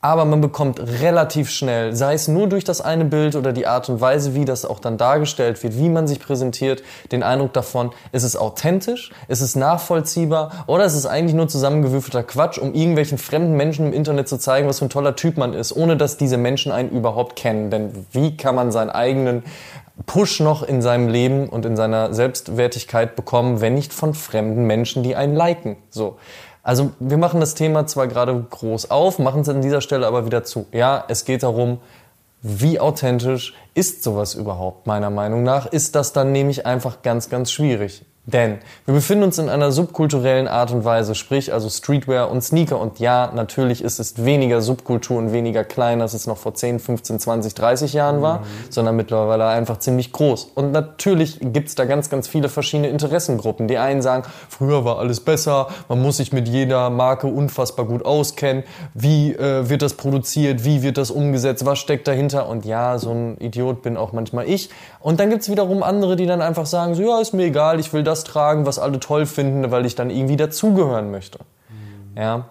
Aber 0.01 0.25
man 0.25 0.41
bekommt 0.41 0.79
relativ 0.79 1.51
schnell, 1.51 1.93
sei 1.97 2.15
es 2.15 2.29
nur 2.29 2.49
durch 2.49 2.63
das 2.63 2.81
eine 2.81 3.05
Bild 3.05 3.35
oder 3.35 3.53
die 3.53 3.67
Art 3.67 3.89
und 3.89 4.01
Weise, 4.01 4.33
wie 4.37 4.45
das 4.45 4.65
auch 4.65 4.79
dann 4.79 4.97
dargestellt 4.97 5.61
wird, 5.65 5.77
wie 5.77 5.89
man 5.89 6.07
sich 6.07 6.21
präsentiert, 6.21 6.85
den 7.11 7.25
Eindruck 7.25 7.53
davon, 7.53 7.91
ist 8.13 8.23
es 8.23 8.37
authentisch, 8.37 9.11
ist 9.27 9.41
es 9.41 9.57
nachvollziehbar 9.57 10.65
oder 10.69 10.85
ist 10.85 10.95
es 10.95 11.05
eigentlich 11.05 11.35
nur 11.35 11.49
zusammengewürfelter 11.49 12.23
Quatsch, 12.23 12.59
um 12.59 12.75
irgendwelchen 12.75 13.19
fremden 13.19 13.57
Menschen 13.57 13.89
im 13.89 13.93
Internet 13.93 14.29
zu 14.29 14.39
zeigen, 14.39 14.69
was 14.69 14.79
für 14.79 14.85
ein 14.85 14.91
toller 14.91 15.17
Typ 15.17 15.37
man 15.37 15.53
ist, 15.53 15.75
ohne 15.75 15.97
dass 15.97 16.17
diese 16.17 16.37
Menschen 16.37 16.71
einen 16.71 16.91
überhaupt 16.91 17.35
kennen. 17.35 17.71
Denn 17.73 18.07
wie 18.13 18.37
kann 18.37 18.55
man 18.55 18.71
seinen 18.71 18.91
eigenen 18.91 19.43
Push 20.07 20.41
noch 20.41 20.63
in 20.63 20.81
seinem 20.83 21.09
Leben 21.09 21.49
und 21.49 21.65
in 21.67 21.77
seiner 21.77 22.15
Selbstwertigkeit 22.15 23.17
bekommen, 23.17 23.61
wenn 23.61 23.75
nicht 23.75 23.93
von 23.93 24.15
fremden 24.15 24.67
Menschen, 24.67 25.03
die 25.03 25.17
einen 25.17 25.35
liken? 25.35 25.77
So. 25.91 26.19
Also 26.63 26.91
wir 27.01 27.17
machen 27.17 27.41
das 27.41 27.55
Thema 27.55 27.87
zwar 27.87 28.09
gerade 28.09 28.47
groß 28.51 28.91
auf, 28.91 29.19
machen 29.19 29.41
es 29.41 29.49
an 29.49 29.63
dieser 29.63 29.81
Stelle 29.81 30.07
aber 30.07 30.27
wieder 30.27 30.45
zu. 30.45 30.67
Ja, 30.73 31.05
es 31.09 31.25
geht 31.25 31.43
darum, 31.43 31.79
wie 32.43 32.79
authentisch 32.79 33.55
ist 33.75 34.03
sowas 34.03 34.35
überhaupt, 34.35 34.87
meiner 34.87 35.11
Meinung 35.11 35.43
nach, 35.43 35.67
ist 35.67 35.95
das 35.95 36.13
dann 36.13 36.33
nämlich 36.33 36.67
einfach 36.67 37.03
ganz, 37.03 37.31
ganz 37.31 37.51
schwierig. 37.51 38.05
Denn 38.29 38.59
wir 38.85 38.93
befinden 38.93 39.25
uns 39.25 39.39
in 39.39 39.49
einer 39.49 39.73
subkulturellen 39.73 40.49
Art 40.49 40.71
und 40.71 40.85
Weise, 40.85 41.15
sprich 41.15 41.51
also 41.51 41.71
Streetwear 41.71 42.31
und 42.31 42.43
Sneaker. 42.45 42.79
Und 42.79 42.99
ja, 42.99 43.33
natürlich 43.35 43.83
ist 43.83 43.99
es 43.99 44.23
weniger 44.23 44.61
Subkultur 44.61 45.17
und 45.17 45.33
weniger 45.33 45.65
klein, 45.65 46.03
als 46.03 46.13
es 46.13 46.27
noch 46.27 46.37
vor 46.37 46.53
10, 46.53 46.79
15, 46.79 47.21
20, 47.21 47.55
30 47.55 47.95
Jahren 47.95 48.21
war, 48.21 48.43
sondern 48.69 48.97
mittlerweile 48.97 49.47
einfach 49.47 49.79
ziemlich 49.79 50.13
groß. 50.13 50.53
Und 50.55 50.73
natürlich 50.73 51.39
gibt's 51.41 51.75
da 51.75 51.87
ganz, 51.87 52.11
ganz 52.11 52.29
viele 52.29 52.51
verschiedene 52.51 52.89
Interessengruppen. 52.89 53.67
Die 53.67 53.79
einen 53.79 54.03
sagen, 54.03 54.25
früher 54.51 54.85
war 54.85 54.99
alles 54.99 55.21
besser, 55.21 55.69
man 55.89 56.03
muss 56.03 56.19
sich 56.19 56.31
mit 56.31 56.49
jeder 56.49 56.91
Marke 56.91 57.29
unfassbar 57.29 57.87
gut 57.87 58.05
auskennen. 58.05 58.63
Wie 58.93 59.33
äh, 59.33 59.71
wird 59.71 59.81
das 59.81 59.95
produziert? 59.95 60.67
Wie 60.67 60.83
wird 60.83 60.99
das 60.99 61.11
umgesetzt? 61.11 61.65
Was 61.65 61.79
steckt 61.79 62.07
dahinter? 62.07 62.47
Und 62.47 62.67
ja, 62.67 62.99
so 62.99 63.11
ein 63.11 63.39
Idiot 63.39 63.81
bin 63.81 63.97
auch 63.97 64.13
manchmal 64.13 64.47
ich. 64.47 64.69
Und 65.01 65.19
dann 65.19 65.31
gibt's 65.31 65.49
wiederum 65.49 65.83
andere, 65.83 66.17
die 66.17 66.27
dann 66.27 66.43
einfach 66.43 66.67
sagen, 66.67 66.95
so, 66.95 67.03
ja, 67.03 67.21
ist 67.23 67.33
mir 67.33 67.47
egal, 67.47 67.81
ich 67.81 67.91
will 67.95 68.03
das 68.03 68.18
tragen, 68.25 68.67
was 68.67 68.79
alle 68.79 69.01
toll 69.01 69.27
finden, 69.27 69.71
weil 69.71 69.87
ich 69.87 69.95
dann 69.95 70.11
irgendwie 70.11 70.37
dazugehören 70.37 71.11
möchte. 71.11 71.39
Ja. 72.17 72.49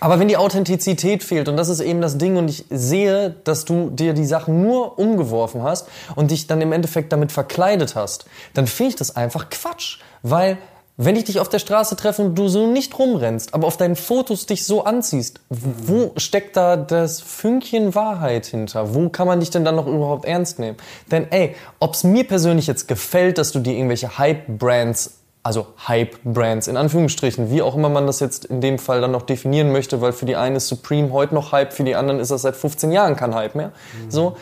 Aber 0.00 0.18
wenn 0.18 0.28
die 0.28 0.38
Authentizität 0.38 1.22
fehlt, 1.22 1.48
und 1.48 1.58
das 1.58 1.68
ist 1.68 1.80
eben 1.80 2.00
das 2.00 2.16
Ding, 2.16 2.38
und 2.38 2.48
ich 2.48 2.64
sehe, 2.70 3.30
dass 3.44 3.66
du 3.66 3.90
dir 3.90 4.14
die 4.14 4.24
Sachen 4.24 4.62
nur 4.62 4.98
umgeworfen 4.98 5.62
hast 5.62 5.88
und 6.16 6.30
dich 6.30 6.46
dann 6.46 6.62
im 6.62 6.72
Endeffekt 6.72 7.12
damit 7.12 7.32
verkleidet 7.32 7.94
hast, 7.94 8.24
dann 8.54 8.66
finde 8.66 8.90
ich 8.90 8.96
das 8.96 9.14
einfach 9.14 9.50
Quatsch. 9.50 9.98
Weil, 10.22 10.56
wenn 11.02 11.16
ich 11.16 11.24
dich 11.24 11.40
auf 11.40 11.48
der 11.48 11.60
Straße 11.60 11.96
treffe 11.96 12.20
und 12.20 12.34
du 12.34 12.48
so 12.48 12.66
nicht 12.66 12.98
rumrennst, 12.98 13.54
aber 13.54 13.66
auf 13.66 13.78
deinen 13.78 13.96
Fotos 13.96 14.44
dich 14.44 14.66
so 14.66 14.84
anziehst, 14.84 15.40
wo 15.48 16.12
steckt 16.18 16.58
da 16.58 16.76
das 16.76 17.22
Fünkchen 17.22 17.94
Wahrheit 17.94 18.44
hinter? 18.44 18.94
Wo 18.94 19.08
kann 19.08 19.26
man 19.26 19.40
dich 19.40 19.48
denn 19.48 19.64
dann 19.64 19.76
noch 19.76 19.86
überhaupt 19.86 20.26
ernst 20.26 20.58
nehmen? 20.58 20.76
Denn 21.10 21.26
ey, 21.30 21.56
ob's 21.78 22.04
mir 22.04 22.24
persönlich 22.24 22.66
jetzt 22.66 22.86
gefällt, 22.86 23.38
dass 23.38 23.50
du 23.50 23.60
dir 23.60 23.72
irgendwelche 23.72 24.18
Hype-Brands 24.18 25.14
also 25.42 25.68
Hype-Brands 25.88 26.68
in 26.68 26.76
Anführungsstrichen, 26.76 27.50
wie 27.50 27.62
auch 27.62 27.74
immer 27.74 27.88
man 27.88 28.06
das 28.06 28.20
jetzt 28.20 28.44
in 28.44 28.60
dem 28.60 28.78
Fall 28.78 29.00
dann 29.00 29.10
noch 29.10 29.22
definieren 29.22 29.72
möchte, 29.72 30.02
weil 30.02 30.12
für 30.12 30.26
die 30.26 30.36
einen 30.36 30.56
ist 30.56 30.68
Supreme 30.68 31.12
heute 31.12 31.34
noch 31.34 31.52
Hype, 31.52 31.72
für 31.72 31.82
die 31.82 31.94
anderen 31.94 32.20
ist 32.20 32.30
das 32.30 32.42
seit 32.42 32.56
15 32.56 32.92
Jahren 32.92 33.16
kein 33.16 33.34
Hype 33.34 33.54
mehr. 33.54 33.72
So, 34.10 34.36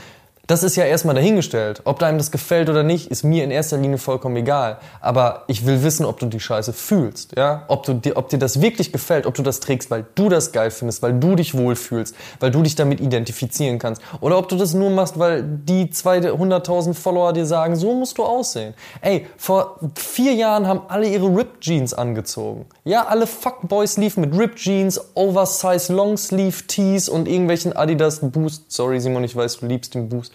das 0.48 0.62
ist 0.62 0.76
ja 0.76 0.84
erstmal 0.84 1.14
dahingestellt. 1.14 1.82
Ob 1.84 2.02
einem 2.02 2.16
das 2.16 2.30
gefällt 2.30 2.70
oder 2.70 2.82
nicht, 2.82 3.10
ist 3.10 3.22
mir 3.22 3.44
in 3.44 3.50
erster 3.50 3.76
Linie 3.76 3.98
vollkommen 3.98 4.34
egal. 4.34 4.78
Aber 5.02 5.44
ich 5.46 5.66
will 5.66 5.82
wissen, 5.82 6.06
ob 6.06 6.18
du 6.18 6.26
die 6.26 6.40
Scheiße 6.40 6.72
fühlst, 6.72 7.36
ja? 7.36 7.64
Ob 7.68 7.84
du 7.84 7.92
dir, 7.92 8.16
ob 8.16 8.30
dir 8.30 8.38
das 8.38 8.62
wirklich 8.62 8.90
gefällt, 8.90 9.26
ob 9.26 9.34
du 9.34 9.42
das 9.42 9.60
trägst, 9.60 9.90
weil 9.90 10.06
du 10.14 10.30
das 10.30 10.52
geil 10.52 10.70
findest, 10.70 11.02
weil 11.02 11.12
du 11.12 11.36
dich 11.36 11.54
wohlfühlst, 11.54 12.14
weil 12.40 12.50
du 12.50 12.62
dich 12.62 12.74
damit 12.74 12.98
identifizieren 13.00 13.78
kannst. 13.78 14.00
Oder 14.22 14.38
ob 14.38 14.48
du 14.48 14.56
das 14.56 14.72
nur 14.72 14.88
machst, 14.88 15.18
weil 15.18 15.42
die 15.42 15.88
200.000 15.88 16.94
Follower 16.94 17.34
dir 17.34 17.44
sagen, 17.44 17.76
so 17.76 17.92
musst 17.92 18.16
du 18.16 18.24
aussehen. 18.24 18.72
Ey, 19.02 19.26
vor 19.36 19.78
vier 19.96 20.32
Jahren 20.32 20.66
haben 20.66 20.80
alle 20.88 21.08
ihre 21.08 21.26
Ripped 21.26 21.60
Jeans 21.60 21.92
angezogen. 21.92 22.64
Ja, 22.84 23.04
alle 23.04 23.26
Fuckboys 23.26 23.98
liefen 23.98 24.22
mit 24.22 24.34
Ripped 24.34 24.56
Jeans, 24.56 24.98
Oversize 25.14 25.92
Longsleeve 25.92 26.66
Tees 26.66 27.10
und 27.10 27.28
irgendwelchen 27.28 27.76
Adidas 27.76 28.20
Boost. 28.22 28.72
Sorry 28.72 28.98
Simon, 28.98 29.24
ich 29.24 29.36
weiß, 29.36 29.58
du 29.58 29.66
liebst 29.66 29.94
den 29.94 30.08
Boost. 30.08 30.32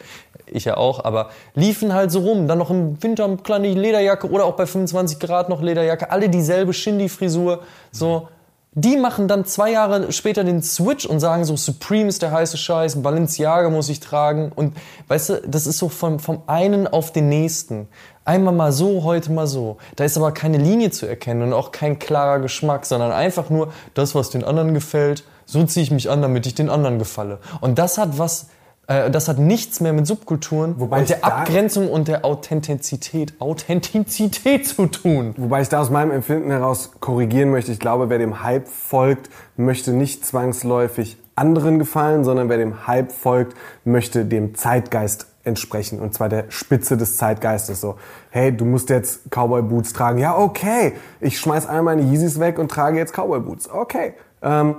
Ich 0.53 0.65
ja 0.65 0.77
auch, 0.77 1.03
aber 1.03 1.29
liefen 1.55 1.93
halt 1.93 2.11
so 2.11 2.19
rum. 2.19 2.47
Dann 2.47 2.57
noch 2.57 2.69
im 2.69 3.01
Winter 3.01 3.25
eine 3.25 3.37
kleine 3.37 3.69
Lederjacke 3.69 4.29
oder 4.29 4.45
auch 4.45 4.55
bei 4.55 4.65
25 4.65 5.19
Grad 5.19 5.49
noch 5.49 5.61
Lederjacke. 5.61 6.11
Alle 6.11 6.29
dieselbe 6.29 6.73
Shindy-Frisur. 6.73 7.59
So, 7.91 8.27
die 8.75 8.97
machen 8.97 9.27
dann 9.27 9.45
zwei 9.45 9.71
Jahre 9.71 10.11
später 10.11 10.43
den 10.43 10.63
Switch 10.63 11.05
und 11.05 11.19
sagen 11.19 11.45
so, 11.45 11.55
Supreme 11.55 12.09
ist 12.09 12.23
der 12.23 12.31
heiße 12.31 12.57
Scheiß, 12.57 13.03
Balenciaga 13.03 13.69
muss 13.69 13.89
ich 13.89 13.99
tragen. 13.99 14.51
Und 14.55 14.75
weißt 15.09 15.29
du, 15.29 15.41
das 15.47 15.67
ist 15.67 15.77
so 15.77 15.89
vom, 15.89 16.19
vom 16.19 16.41
einen 16.47 16.87
auf 16.87 17.11
den 17.11 17.29
nächsten. 17.29 17.87
Einmal 18.25 18.53
mal 18.53 18.71
so, 18.71 19.03
heute 19.03 19.31
mal 19.31 19.45
so. 19.45 19.77
Da 19.95 20.05
ist 20.05 20.17
aber 20.17 20.31
keine 20.31 20.57
Linie 20.57 20.89
zu 20.89 21.05
erkennen 21.05 21.43
und 21.43 21.53
auch 21.53 21.71
kein 21.71 21.99
klarer 21.99 22.39
Geschmack, 22.39 22.85
sondern 22.85 23.11
einfach 23.11 23.49
nur 23.49 23.71
das, 23.93 24.15
was 24.15 24.31
den 24.31 24.43
anderen 24.43 24.73
gefällt. 24.73 25.23
So 25.45 25.63
ziehe 25.65 25.83
ich 25.83 25.91
mich 25.91 26.09
an, 26.09 26.21
damit 26.21 26.47
ich 26.47 26.55
den 26.55 26.69
anderen 26.69 26.97
gefalle. 26.97 27.39
Und 27.61 27.77
das 27.77 27.97
hat 27.97 28.17
was, 28.17 28.47
das 28.87 29.29
hat 29.29 29.39
nichts 29.39 29.79
mehr 29.79 29.93
mit 29.93 30.05
Subkulturen 30.05 30.77
Wobei 30.77 30.99
und 30.99 31.09
der 31.09 31.23
Abgrenzung 31.23 31.89
und 31.89 32.09
der 32.09 32.25
Authentizität, 32.25 33.33
Authentizität 33.39 34.67
zu 34.67 34.87
tun. 34.87 35.33
Wobei 35.37 35.61
ich 35.61 35.69
da 35.69 35.79
aus 35.79 35.89
meinem 35.89 36.11
Empfinden 36.11 36.51
heraus 36.51 36.91
korrigieren 36.99 37.49
möchte. 37.49 37.71
Ich 37.71 37.79
glaube, 37.79 38.09
wer 38.09 38.17
dem 38.17 38.43
Hype 38.43 38.67
folgt, 38.67 39.29
möchte 39.55 39.93
nicht 39.93 40.25
zwangsläufig 40.25 41.17
anderen 41.35 41.79
gefallen, 41.79 42.23
sondern 42.23 42.49
wer 42.49 42.57
dem 42.57 42.85
Hype 42.85 43.11
folgt, 43.11 43.57
möchte 43.85 44.25
dem 44.25 44.55
Zeitgeist 44.55 45.27
entsprechen. 45.45 45.99
Und 45.99 46.13
zwar 46.13 46.29
der 46.29 46.45
Spitze 46.49 46.97
des 46.97 47.17
Zeitgeistes. 47.17 47.81
So, 47.81 47.95
hey, 48.31 48.55
du 48.55 48.65
musst 48.65 48.89
jetzt 48.89 49.29
Cowboy 49.29 49.61
Boots 49.61 49.93
tragen. 49.93 50.17
Ja, 50.19 50.37
okay. 50.37 50.93
Ich 51.19 51.39
schmeiß 51.39 51.67
all 51.67 51.83
meine 51.83 52.01
Yeezys 52.01 52.39
weg 52.39 52.59
und 52.59 52.69
trage 52.69 52.97
jetzt 52.97 53.13
Cowboy 53.13 53.39
Boots. 53.39 53.69
Okay. 53.69 54.13
Ähm, 54.41 54.75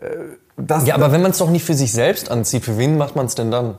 äh, 0.00 0.06
das, 0.58 0.86
Ja, 0.86 0.94
aber 0.94 1.12
wenn 1.12 1.22
man 1.22 1.30
es 1.30 1.38
doch 1.38 1.50
nicht 1.50 1.64
für 1.64 1.74
sich 1.74 1.92
selbst 1.92 2.30
anzieht, 2.30 2.64
für 2.64 2.78
wen 2.78 2.96
macht 2.96 3.16
man 3.16 3.26
es 3.26 3.34
denn 3.34 3.50
dann? 3.50 3.76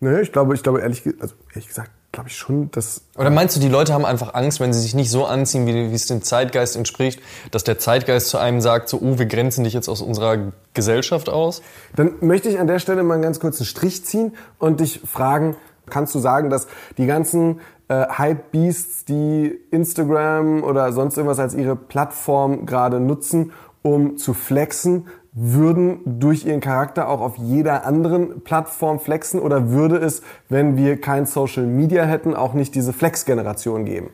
Nö, 0.00 0.20
ich 0.20 0.32
glaube, 0.32 0.54
ich 0.54 0.62
glaube 0.62 0.80
ehrlich, 0.80 1.02
also 1.20 1.34
ehrlich 1.50 1.68
gesagt, 1.68 1.90
glaube 2.12 2.28
ich 2.28 2.36
schon, 2.36 2.70
dass 2.70 3.02
Oder 3.16 3.30
meinst 3.30 3.56
du, 3.56 3.60
die 3.60 3.68
Leute 3.68 3.92
haben 3.92 4.04
einfach 4.04 4.34
Angst, 4.34 4.58
wenn 4.58 4.72
sie 4.72 4.80
sich 4.80 4.94
nicht 4.94 5.10
so 5.10 5.26
anziehen, 5.26 5.66
wie, 5.66 5.90
wie 5.90 5.94
es 5.94 6.06
dem 6.06 6.22
Zeitgeist 6.22 6.74
entspricht, 6.76 7.20
dass 7.50 7.64
der 7.64 7.78
Zeitgeist 7.78 8.28
zu 8.28 8.38
einem 8.38 8.60
sagt, 8.60 8.88
so, 8.88 8.98
oh, 9.00 9.18
wir 9.18 9.26
grenzen 9.26 9.64
dich 9.64 9.74
jetzt 9.74 9.88
aus 9.88 10.00
unserer 10.02 10.52
Gesellschaft 10.74 11.28
aus? 11.28 11.62
Dann 11.94 12.14
möchte 12.20 12.48
ich 12.48 12.58
an 12.58 12.66
der 12.66 12.78
Stelle 12.78 13.02
mal 13.02 13.14
einen 13.14 13.22
ganz 13.22 13.40
kurzen 13.40 13.64
Strich 13.64 14.04
ziehen 14.04 14.34
und 14.58 14.80
dich 14.80 15.00
fragen, 15.04 15.56
kannst 15.88 16.14
du 16.14 16.18
sagen, 16.18 16.50
dass 16.50 16.66
die 16.98 17.06
ganzen 17.06 17.60
äh, 17.88 18.06
Hype-Beasts, 18.06 19.04
die 19.04 19.58
Instagram 19.70 20.62
oder 20.64 20.92
sonst 20.92 21.16
irgendwas 21.16 21.38
als 21.38 21.54
ihre 21.54 21.76
Plattform 21.76 22.64
gerade 22.64 23.00
nutzen, 23.00 23.52
um 23.82 24.16
zu 24.16 24.34
flexen, 24.34 25.06
würden 25.32 26.00
durch 26.04 26.44
ihren 26.44 26.60
Charakter 26.60 27.08
auch 27.08 27.20
auf 27.20 27.36
jeder 27.36 27.86
anderen 27.86 28.42
Plattform 28.42 28.98
flexen 28.98 29.40
oder 29.40 29.70
würde 29.70 29.96
es, 29.96 30.22
wenn 30.48 30.76
wir 30.76 31.00
kein 31.00 31.26
Social 31.26 31.66
Media 31.66 32.04
hätten, 32.04 32.34
auch 32.34 32.52
nicht 32.52 32.74
diese 32.74 32.92
Flex-Generation 32.92 33.84
geben? 33.84 34.10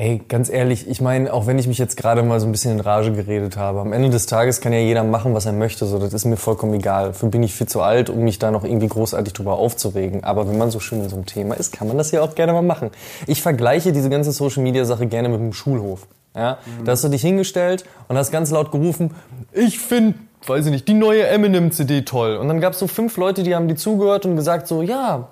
Ey, 0.00 0.20
ganz 0.28 0.48
ehrlich, 0.48 0.88
ich 0.88 1.00
meine, 1.00 1.32
auch 1.32 1.48
wenn 1.48 1.58
ich 1.58 1.66
mich 1.66 1.78
jetzt 1.78 1.96
gerade 1.96 2.22
mal 2.22 2.38
so 2.38 2.46
ein 2.46 2.52
bisschen 2.52 2.70
in 2.70 2.78
Rage 2.78 3.10
geredet 3.10 3.56
habe, 3.56 3.80
am 3.80 3.92
Ende 3.92 4.10
des 4.10 4.26
Tages 4.26 4.60
kann 4.60 4.72
ja 4.72 4.78
jeder 4.78 5.02
machen, 5.02 5.34
was 5.34 5.44
er 5.44 5.52
möchte, 5.52 5.86
so, 5.86 5.98
das 5.98 6.14
ist 6.14 6.24
mir 6.24 6.36
vollkommen 6.36 6.74
egal. 6.74 7.08
Dafür 7.08 7.30
bin 7.30 7.42
ich 7.42 7.52
viel 7.52 7.66
zu 7.66 7.82
alt, 7.82 8.08
um 8.08 8.20
mich 8.20 8.38
da 8.38 8.52
noch 8.52 8.62
irgendwie 8.62 8.86
großartig 8.86 9.32
drüber 9.32 9.54
aufzuregen. 9.58 10.22
Aber 10.22 10.48
wenn 10.48 10.56
man 10.56 10.70
so 10.70 10.78
schön 10.78 11.02
in 11.02 11.08
so 11.08 11.16
einem 11.16 11.26
Thema 11.26 11.56
ist, 11.56 11.72
kann 11.72 11.88
man 11.88 11.98
das 11.98 12.12
ja 12.12 12.22
auch 12.22 12.36
gerne 12.36 12.52
mal 12.52 12.62
machen. 12.62 12.92
Ich 13.26 13.42
vergleiche 13.42 13.90
diese 13.90 14.08
ganze 14.08 14.30
Social-Media-Sache 14.30 15.08
gerne 15.08 15.30
mit 15.30 15.40
dem 15.40 15.52
Schulhof. 15.52 16.06
Ja, 16.32 16.58
da 16.84 16.92
hast 16.92 17.02
du 17.02 17.08
dich 17.08 17.22
hingestellt 17.22 17.84
und 18.06 18.16
hast 18.16 18.30
ganz 18.30 18.52
laut 18.52 18.70
gerufen, 18.70 19.10
ich 19.52 19.80
finde, 19.80 20.14
weiß 20.46 20.66
ich 20.66 20.70
nicht, 20.70 20.86
die 20.86 20.94
neue 20.94 21.26
Eminem-CD 21.26 22.02
toll. 22.02 22.36
Und 22.36 22.46
dann 22.46 22.60
gab 22.60 22.74
es 22.74 22.78
so 22.78 22.86
fünf 22.86 23.16
Leute, 23.16 23.42
die 23.42 23.56
haben 23.56 23.66
die 23.66 23.74
zugehört 23.74 24.26
und 24.26 24.36
gesagt 24.36 24.68
so, 24.68 24.80
ja, 24.80 25.26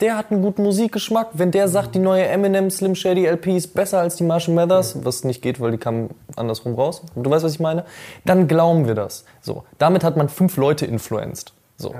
der 0.00 0.16
hat 0.16 0.30
einen 0.30 0.42
guten 0.42 0.62
Musikgeschmack. 0.62 1.30
Wenn 1.32 1.50
der 1.50 1.68
sagt, 1.68 1.94
die 1.94 1.98
neue 1.98 2.26
Eminem 2.26 2.70
Slim 2.70 2.94
Shady 2.94 3.26
LP 3.26 3.56
ist 3.56 3.74
besser 3.74 3.98
als 3.98 4.16
die 4.16 4.24
Marshall 4.24 4.54
Mathers, 4.54 5.04
was 5.04 5.24
nicht 5.24 5.42
geht, 5.42 5.60
weil 5.60 5.72
die 5.72 5.78
kamen 5.78 6.10
andersrum 6.36 6.74
raus. 6.74 7.02
Du 7.16 7.28
weißt, 7.28 7.44
was 7.44 7.52
ich 7.52 7.60
meine? 7.60 7.84
Dann 8.24 8.46
glauben 8.46 8.86
wir 8.86 8.94
das. 8.94 9.24
So, 9.40 9.64
damit 9.78 10.04
hat 10.04 10.16
man 10.16 10.28
fünf 10.28 10.56
Leute 10.56 10.86
influenced. 10.86 11.52
So. 11.76 11.94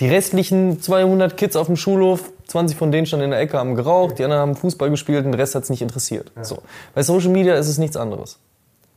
Die 0.00 0.08
restlichen 0.08 0.80
200 0.80 1.36
Kids 1.36 1.54
auf 1.54 1.66
dem 1.66 1.76
Schulhof, 1.76 2.32
20 2.48 2.76
von 2.76 2.90
denen 2.90 3.06
standen 3.06 3.26
in 3.26 3.30
der 3.30 3.40
Ecke, 3.40 3.58
haben 3.58 3.74
geraucht, 3.74 4.18
die 4.18 4.24
anderen 4.24 4.40
haben 4.40 4.56
Fußball 4.56 4.90
gespielt 4.90 5.24
und 5.24 5.32
der 5.32 5.40
Rest 5.40 5.54
hat's 5.54 5.70
nicht 5.70 5.82
interessiert. 5.82 6.32
So. 6.40 6.58
Bei 6.94 7.02
Social 7.02 7.30
Media 7.30 7.54
ist 7.54 7.68
es 7.68 7.78
nichts 7.78 7.96
anderes. 7.96 8.38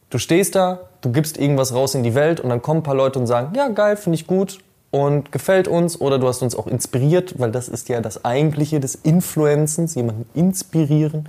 Du 0.09 0.17
stehst 0.17 0.55
da, 0.55 0.79
du 1.01 1.11
gibst 1.11 1.37
irgendwas 1.37 1.73
raus 1.73 1.93
in 1.93 2.03
die 2.03 2.15
Welt 2.15 2.39
und 2.39 2.49
dann 2.49 2.61
kommen 2.61 2.79
ein 2.79 2.83
paar 2.83 2.95
Leute 2.95 3.19
und 3.19 3.27
sagen, 3.27 3.53
ja 3.55 3.67
geil, 3.67 3.97
finde 3.97 4.15
ich 4.15 4.27
gut 4.27 4.59
und 4.95 5.33
gefällt 5.33 5.67
uns 5.67 5.99
oder 5.99 6.19
du 6.19 6.27
hast 6.29 6.41
uns 6.41 6.55
auch 6.55 6.67
inspiriert, 6.67 7.37
weil 7.37 7.51
das 7.51 7.67
ist 7.67 7.89
ja 7.89 7.99
das 7.99 8.23
Eigentliche 8.23 8.79
des 8.79 8.95
Influenzens, 8.95 9.93
jemanden 9.93 10.25
inspirieren 10.33 11.27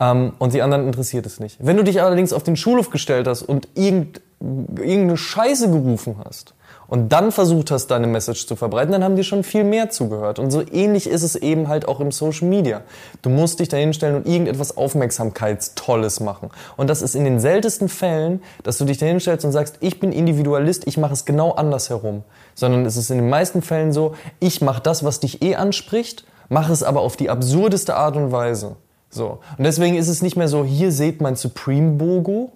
ähm, 0.00 0.32
und 0.38 0.54
die 0.54 0.62
anderen 0.62 0.86
interessiert 0.86 1.26
es 1.26 1.38
nicht. 1.38 1.58
Wenn 1.60 1.76
du 1.76 1.84
dich 1.84 2.00
allerdings 2.00 2.32
auf 2.32 2.44
den 2.44 2.56
Schulhof 2.56 2.88
gestellt 2.88 3.26
hast 3.28 3.42
und 3.42 3.68
irgend, 3.74 4.22
irgendeine 4.40 5.18
Scheiße 5.18 5.70
gerufen 5.70 6.16
hast 6.24 6.54
und 6.94 7.08
dann 7.08 7.32
versucht 7.32 7.72
hast, 7.72 7.88
deine 7.88 8.06
Message 8.06 8.46
zu 8.46 8.54
verbreiten, 8.54 8.92
dann 8.92 9.02
haben 9.02 9.16
die 9.16 9.24
schon 9.24 9.42
viel 9.42 9.64
mehr 9.64 9.90
zugehört. 9.90 10.38
Und 10.38 10.52
so 10.52 10.62
ähnlich 10.70 11.08
ist 11.08 11.24
es 11.24 11.34
eben 11.34 11.66
halt 11.66 11.88
auch 11.88 11.98
im 11.98 12.12
Social 12.12 12.46
Media. 12.46 12.82
Du 13.20 13.30
musst 13.30 13.58
dich 13.58 13.68
dahinstellen 13.68 14.14
und 14.14 14.28
irgendetwas 14.28 14.76
Aufmerksamkeitstolles 14.76 16.20
machen. 16.20 16.50
Und 16.76 16.88
das 16.88 17.02
ist 17.02 17.16
in 17.16 17.24
den 17.24 17.40
seltensten 17.40 17.88
Fällen, 17.88 18.44
dass 18.62 18.78
du 18.78 18.84
dich 18.84 18.98
dahinstellst 18.98 19.44
und 19.44 19.50
sagst, 19.50 19.78
ich 19.80 19.98
bin 19.98 20.12
Individualist, 20.12 20.86
ich 20.86 20.96
mache 20.96 21.14
es 21.14 21.24
genau 21.24 21.50
andersherum. 21.50 22.22
Sondern 22.54 22.86
es 22.86 22.96
ist 22.96 23.10
in 23.10 23.18
den 23.18 23.28
meisten 23.28 23.60
Fällen 23.60 23.92
so, 23.92 24.14
ich 24.38 24.60
mache 24.60 24.80
das, 24.80 25.02
was 25.02 25.18
dich 25.18 25.42
eh 25.42 25.56
anspricht, 25.56 26.24
mache 26.48 26.72
es 26.72 26.84
aber 26.84 27.00
auf 27.00 27.16
die 27.16 27.28
absurdeste 27.28 27.96
Art 27.96 28.14
und 28.14 28.30
Weise. 28.30 28.76
So. 29.10 29.40
Und 29.58 29.64
deswegen 29.64 29.96
ist 29.96 30.06
es 30.06 30.22
nicht 30.22 30.36
mehr 30.36 30.46
so, 30.46 30.64
hier 30.64 30.92
seht 30.92 31.20
mein 31.20 31.34
Supreme 31.34 31.96
Bogo. 31.96 32.52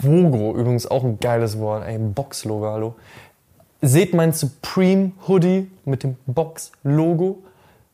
Bogo, 0.00 0.54
übrigens 0.54 0.90
auch 0.90 1.04
ein 1.04 1.18
geiles 1.20 1.58
Wort, 1.58 1.86
ey, 1.86 1.98
Box-Logo, 1.98 2.66
hallo 2.66 2.94
seht 3.80 4.14
mein 4.14 4.32
Supreme 4.32 5.12
Hoodie 5.26 5.70
mit 5.84 6.02
dem 6.02 6.16
Box-Logo, 6.26 7.38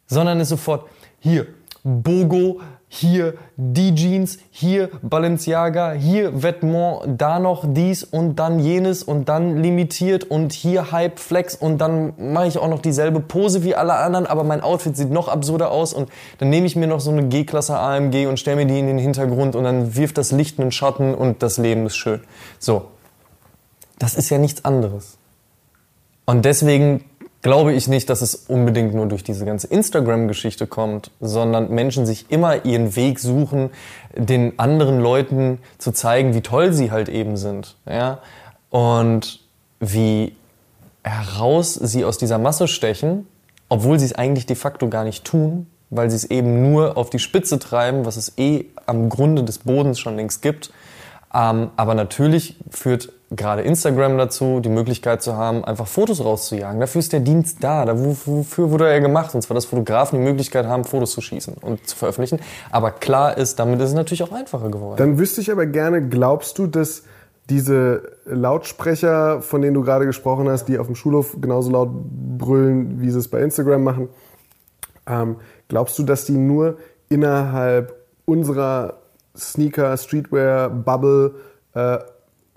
sondern 0.06 0.40
ist 0.40 0.48
sofort 0.48 0.88
hier 1.20 1.46
Bogo, 1.82 2.60
hier 2.88 3.34
die 3.56 3.94
Jeans, 3.94 4.38
hier 4.50 4.88
Balenciaga, 5.02 5.92
hier 5.92 6.32
Vêtement, 6.32 7.02
da 7.06 7.38
noch 7.38 7.64
dies 7.66 8.04
und 8.04 8.36
dann 8.36 8.58
jenes 8.58 9.02
und 9.02 9.28
dann 9.28 9.60
limitiert 9.62 10.24
und 10.24 10.52
hier 10.52 10.92
Hype 10.92 11.18
Flex 11.18 11.56
und 11.56 11.78
dann 11.78 12.14
mache 12.16 12.46
ich 12.46 12.56
auch 12.56 12.68
noch 12.68 12.80
dieselbe 12.80 13.20
Pose 13.20 13.64
wie 13.64 13.74
alle 13.74 13.94
anderen, 13.94 14.26
aber 14.26 14.44
mein 14.44 14.62
Outfit 14.62 14.96
sieht 14.96 15.10
noch 15.10 15.28
absurder 15.28 15.70
aus 15.70 15.92
und 15.92 16.08
dann 16.38 16.50
nehme 16.50 16.66
ich 16.66 16.76
mir 16.76 16.86
noch 16.86 17.00
so 17.00 17.10
eine 17.10 17.26
G-Klasse 17.26 17.76
AMG 17.76 18.26
und 18.28 18.38
stelle 18.38 18.56
mir 18.56 18.66
die 18.66 18.78
in 18.78 18.86
den 18.86 18.98
Hintergrund 18.98 19.56
und 19.56 19.64
dann 19.64 19.96
wirft 19.96 20.16
das 20.16 20.30
Licht 20.30 20.60
einen 20.60 20.72
Schatten 20.72 21.14
und 21.14 21.42
das 21.42 21.58
Leben 21.58 21.86
ist 21.86 21.96
schön. 21.96 22.20
So. 22.58 22.86
Das 23.98 24.14
ist 24.14 24.30
ja 24.30 24.38
nichts 24.38 24.64
anderes. 24.64 25.18
Und 26.26 26.44
deswegen 26.44 27.04
glaube 27.42 27.74
ich 27.74 27.88
nicht, 27.88 28.08
dass 28.08 28.22
es 28.22 28.34
unbedingt 28.34 28.94
nur 28.94 29.06
durch 29.06 29.22
diese 29.22 29.44
ganze 29.44 29.66
Instagram-Geschichte 29.66 30.66
kommt, 30.66 31.10
sondern 31.20 31.70
Menschen 31.70 32.06
sich 32.06 32.30
immer 32.30 32.64
ihren 32.64 32.96
Weg 32.96 33.18
suchen, 33.18 33.70
den 34.16 34.58
anderen 34.58 34.98
Leuten 34.98 35.58
zu 35.76 35.92
zeigen, 35.92 36.34
wie 36.34 36.40
toll 36.40 36.72
sie 36.72 36.90
halt 36.90 37.10
eben 37.10 37.36
sind. 37.36 37.76
Ja? 37.86 38.20
Und 38.70 39.40
wie 39.78 40.34
heraus 41.02 41.74
sie 41.74 42.06
aus 42.06 42.16
dieser 42.16 42.38
Masse 42.38 42.66
stechen, 42.66 43.26
obwohl 43.68 43.98
sie 43.98 44.06
es 44.06 44.14
eigentlich 44.14 44.46
de 44.46 44.56
facto 44.56 44.88
gar 44.88 45.04
nicht 45.04 45.24
tun, 45.24 45.66
weil 45.90 46.08
sie 46.08 46.16
es 46.16 46.24
eben 46.24 46.72
nur 46.72 46.96
auf 46.96 47.10
die 47.10 47.18
Spitze 47.18 47.58
treiben, 47.58 48.06
was 48.06 48.16
es 48.16 48.38
eh 48.38 48.64
am 48.86 49.10
Grunde 49.10 49.44
des 49.44 49.58
Bodens 49.58 49.98
schon 49.98 50.16
längst 50.16 50.40
gibt. 50.40 50.72
Ähm, 51.34 51.70
aber 51.76 51.94
natürlich 51.94 52.56
führt 52.70 53.12
gerade 53.36 53.62
Instagram 53.62 54.18
dazu, 54.18 54.60
die 54.60 54.68
Möglichkeit 54.68 55.22
zu 55.22 55.36
haben, 55.36 55.64
einfach 55.64 55.86
Fotos 55.86 56.24
rauszujagen. 56.24 56.80
Dafür 56.80 56.98
ist 56.98 57.12
der 57.12 57.20
Dienst 57.20 57.62
da. 57.62 57.86
wofür 57.94 58.70
wurde 58.70 58.88
er 58.88 59.00
gemacht? 59.00 59.34
Und 59.34 59.42
zwar, 59.42 59.54
dass 59.54 59.64
Fotografen 59.64 60.18
die 60.18 60.24
Möglichkeit 60.24 60.66
haben, 60.66 60.84
Fotos 60.84 61.12
zu 61.12 61.20
schießen 61.20 61.54
und 61.54 61.86
zu 61.88 61.96
veröffentlichen. 61.96 62.40
Aber 62.70 62.90
klar 62.90 63.36
ist, 63.36 63.58
damit 63.58 63.80
ist 63.80 63.88
es 63.88 63.94
natürlich 63.94 64.22
auch 64.22 64.32
einfacher 64.32 64.70
geworden. 64.70 64.96
Dann 64.96 65.18
wüsste 65.18 65.40
ich 65.40 65.50
aber 65.50 65.66
gerne, 65.66 66.06
glaubst 66.08 66.58
du, 66.58 66.66
dass 66.66 67.02
diese 67.50 68.12
Lautsprecher, 68.24 69.42
von 69.42 69.60
denen 69.60 69.74
du 69.74 69.82
gerade 69.82 70.06
gesprochen 70.06 70.48
hast, 70.48 70.66
die 70.66 70.78
auf 70.78 70.86
dem 70.86 70.94
Schulhof 70.94 71.36
genauso 71.40 71.70
laut 71.70 71.90
brüllen, 71.92 73.00
wie 73.00 73.10
sie 73.10 73.18
es 73.18 73.28
bei 73.28 73.40
Instagram 73.40 73.82
machen, 73.82 74.08
ähm, 75.06 75.36
glaubst 75.68 75.98
du, 75.98 76.02
dass 76.04 76.24
die 76.24 76.38
nur 76.38 76.78
innerhalb 77.10 77.94
unserer 78.24 78.94
Sneaker, 79.36 79.96
Streetwear, 79.96 80.70
Bubble 80.70 81.34
äh, 81.74 81.98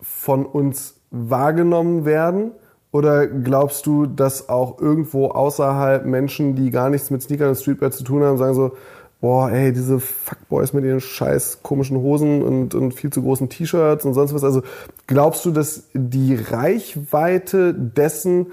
von 0.01 0.45
uns 0.45 0.95
wahrgenommen 1.11 2.05
werden? 2.05 2.51
Oder 2.91 3.27
glaubst 3.27 3.85
du, 3.85 4.05
dass 4.05 4.49
auch 4.49 4.79
irgendwo 4.79 5.27
außerhalb 5.27 6.05
Menschen, 6.05 6.55
die 6.55 6.71
gar 6.71 6.89
nichts 6.89 7.09
mit 7.09 7.21
Sneakern 7.21 7.49
und 7.49 7.55
Streetwear 7.55 7.91
zu 7.91 8.03
tun 8.03 8.23
haben, 8.23 8.37
sagen 8.37 8.53
so, 8.53 8.71
boah, 9.19 9.51
ey, 9.51 9.73
diese 9.73 9.99
Fuckboys 9.99 10.73
mit 10.73 10.85
ihren 10.85 11.01
scheiß 11.01 11.63
komischen 11.63 11.97
Hosen 11.97 12.41
und, 12.43 12.75
und 12.75 12.93
viel 12.93 13.11
zu 13.11 13.21
großen 13.21 13.49
T-Shirts 13.49 14.05
und 14.05 14.13
sonst 14.13 14.33
was. 14.33 14.43
Also 14.43 14.63
glaubst 15.07 15.45
du, 15.45 15.51
dass 15.51 15.83
die 15.93 16.35
Reichweite 16.35 17.73
dessen 17.73 18.47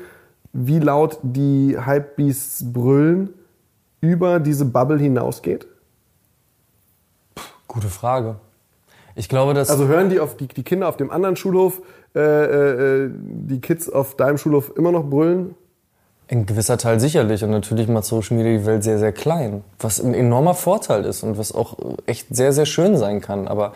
wie 0.54 0.78
laut 0.78 1.18
die 1.22 1.76
Hypebeasts 1.78 2.72
brüllen, 2.72 3.30
über 4.00 4.38
diese 4.38 4.64
Bubble 4.64 4.98
hinausgeht? 4.98 5.66
Gute 7.66 7.88
Frage. 7.88 8.36
Ich 9.14 9.28
glaube, 9.28 9.54
dass. 9.54 9.70
Also 9.70 9.86
hören 9.86 10.10
die 10.10 10.20
auf 10.20 10.36
die, 10.36 10.48
die 10.48 10.62
Kinder 10.62 10.88
auf 10.88 10.96
dem 10.96 11.10
anderen 11.10 11.36
Schulhof, 11.36 11.80
äh, 12.14 12.20
äh, 12.20 13.10
die 13.12 13.60
Kids 13.60 13.88
auf 13.88 14.16
deinem 14.16 14.38
Schulhof 14.38 14.72
immer 14.76 14.92
noch 14.92 15.04
brüllen? 15.04 15.54
Ein 16.28 16.46
gewisser 16.46 16.78
Teil 16.78 17.00
sicherlich. 17.00 17.44
Und 17.44 17.50
natürlich 17.50 17.86
macht 17.86 18.04
Social 18.04 18.36
Media 18.36 18.58
die 18.58 18.66
Welt 18.66 18.82
sehr, 18.82 18.98
sehr 18.98 19.12
klein. 19.12 19.62
Was 19.78 20.00
ein 20.00 20.14
enormer 20.14 20.54
Vorteil 20.54 21.04
ist 21.04 21.22
und 21.22 21.36
was 21.36 21.52
auch 21.52 21.76
echt 22.06 22.34
sehr, 22.34 22.52
sehr 22.52 22.66
schön 22.66 22.96
sein 22.96 23.20
kann. 23.20 23.46
Aber 23.46 23.74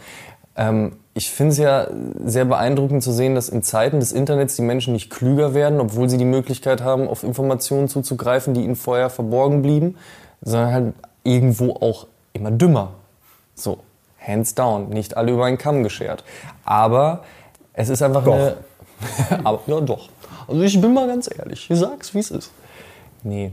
ähm, 0.57 0.93
ich 1.15 1.31
finde 1.31 1.53
es 1.53 1.59
ja 1.59 1.89
sehr 2.25 2.45
beeindruckend 2.45 3.03
zu 3.03 3.13
sehen, 3.13 3.35
dass 3.35 3.49
in 3.49 3.63
Zeiten 3.63 4.01
des 4.01 4.13
Internets 4.13 4.57
die 4.57 4.63
Menschen 4.63 4.93
nicht 4.93 5.11
klüger 5.11 5.53
werden, 5.53 5.81
obwohl 5.81 6.09
sie 6.09 6.17
die 6.17 6.25
Möglichkeit 6.25 6.83
haben, 6.83 7.07
auf 7.07 7.23
Informationen 7.23 7.89
zuzugreifen, 7.89 8.55
die 8.55 8.65
ihnen 8.65 8.77
vorher 8.77 9.11
verborgen 9.11 9.61
blieben, 9.63 9.97
sondern 10.41 10.73
halt 10.73 10.95
irgendwo 11.25 11.73
auch 11.73 12.07
immer 12.33 12.51
dümmer. 12.51 12.93
So, 13.55 13.79
hands 14.29 14.55
down. 14.55 14.91
Nicht 14.91 15.17
alle 15.17 15.33
über 15.33 15.47
einen 15.47 15.59
Kamm 15.59 15.83
geschert. 15.83 16.23
Aber 16.65 17.25
es 17.73 17.89
ist 17.89 18.03
einfach 18.03 18.25
Doch. 18.25 18.35
eine. 18.35 18.57
aber, 19.45 19.61
ja, 19.67 19.81
doch. 19.81 20.09
Also 20.47 20.63
ich 20.63 20.81
bin 20.81 20.95
mal 20.95 21.07
ganz 21.07 21.29
ehrlich. 21.37 21.71
Ich 21.71 21.79
sag's, 21.79 22.15
wie 22.15 22.19
es 22.19 22.31
ist. 22.31 22.51
Nee. 23.23 23.53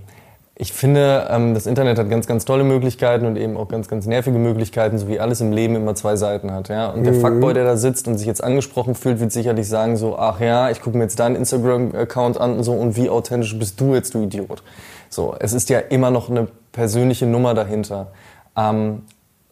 Ich 0.58 0.72
finde, 0.72 1.28
ähm, 1.30 1.54
das 1.54 1.66
Internet 1.66 2.00
hat 2.00 2.10
ganz, 2.10 2.28
ganz 2.28 2.46
tolle 2.46 2.64
Möglichkeiten 2.64 3.26
und 3.26 3.36
eben 3.36 3.58
auch 3.58 3.68
ganz, 3.68 3.90
ganz 3.90 4.06
nervige 4.06 4.38
Möglichkeiten, 4.38 4.98
so 4.98 5.10
wie 5.10 5.20
alles 5.20 5.42
im 5.42 5.52
Leben 5.52 5.76
immer 5.76 5.96
zwei 5.96 6.16
Seiten 6.16 6.52
hat. 6.52 6.70
Ja? 6.70 6.92
Und 6.92 7.04
der 7.04 7.14
Fuckboy, 7.14 7.54
der 7.54 7.66
da 7.66 7.76
sitzt 7.76 8.08
und 8.08 8.18
sich 8.18 8.26
jetzt 8.26 8.42
angesprochen 8.42 8.96
fühlt, 8.96 9.20
wird 9.20 9.34
sicherlich 9.34 9.68
sagen 9.68 9.98
so, 9.98 10.18
ach 10.18 10.40
ja, 10.40 10.70
ich 10.70 10.82
gucke 10.82 10.98
mir 10.98 11.04
jetzt 11.04 11.20
deinen 11.20 11.36
Instagram-Account 11.36 12.40
an 12.40 12.56
und 12.56 12.64
so 12.64 12.72
und 12.72 12.96
wie 12.96 13.10
authentisch 13.10 13.58
bist 13.60 13.82
du 13.82 13.96
jetzt, 13.96 14.14
du 14.14 14.24
Idiot. 14.24 14.64
So, 15.10 15.36
es 15.40 15.52
ist 15.52 15.70
ja 15.70 15.80
immer 15.80 16.10
noch 16.10 16.30
eine 16.30 16.48
persönliche 16.72 17.26
Nummer 17.26 17.54
dahinter. 17.54 18.08
Ähm, 18.56 19.02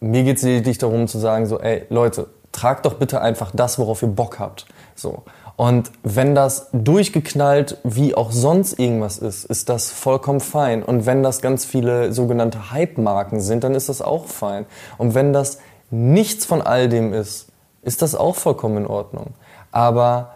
mir 0.04 0.24
geht 0.24 0.38
es 0.38 0.44
lediglich 0.44 0.78
darum 0.78 1.08
zu 1.08 1.18
sagen 1.18 1.46
so, 1.46 1.60
ey 1.60 1.86
Leute, 1.90 2.28
tragt 2.52 2.86
doch 2.86 2.96
bitte 2.96 3.22
einfach 3.22 3.52
das, 3.54 3.80
worauf 3.80 4.02
ihr 4.02 4.10
Bock 4.10 4.40
habt. 4.40 4.66
So. 4.96 5.24
Und 5.56 5.92
wenn 6.04 6.36
das 6.36 6.70
durchgeknallt 6.74 7.78
wie 7.84 8.16
auch 8.16 8.32
sonst 8.32 8.80
irgendwas 8.80 9.18
ist, 9.18 9.46
ist 9.46 9.70
das 9.70 9.92
vollkommen 9.92 10.40
fein. 10.40 10.84
Und 10.84 11.06
wenn 11.06 11.24
das 11.24 11.42
ganz 11.42 11.64
viele 11.64 12.12
sogenannte 12.12 12.72
Hype-Marken 12.72 13.40
sind, 13.40 13.64
dann 13.64 13.76
ist 13.76 13.90
das 13.90 14.02
auch 14.02 14.26
fein. 14.26 14.66
Und 14.98 15.16
wenn 15.16 15.32
das 15.32 15.60
nichts 15.90 16.46
von 16.46 16.62
all 16.62 16.90
dem 16.90 17.14
ist, 17.14 17.48
ist 17.82 18.02
das 18.02 18.16
auch 18.16 18.36
vollkommen 18.36 18.78
in 18.78 18.88
Ordnung. 18.88 19.36
Aber 19.72 20.36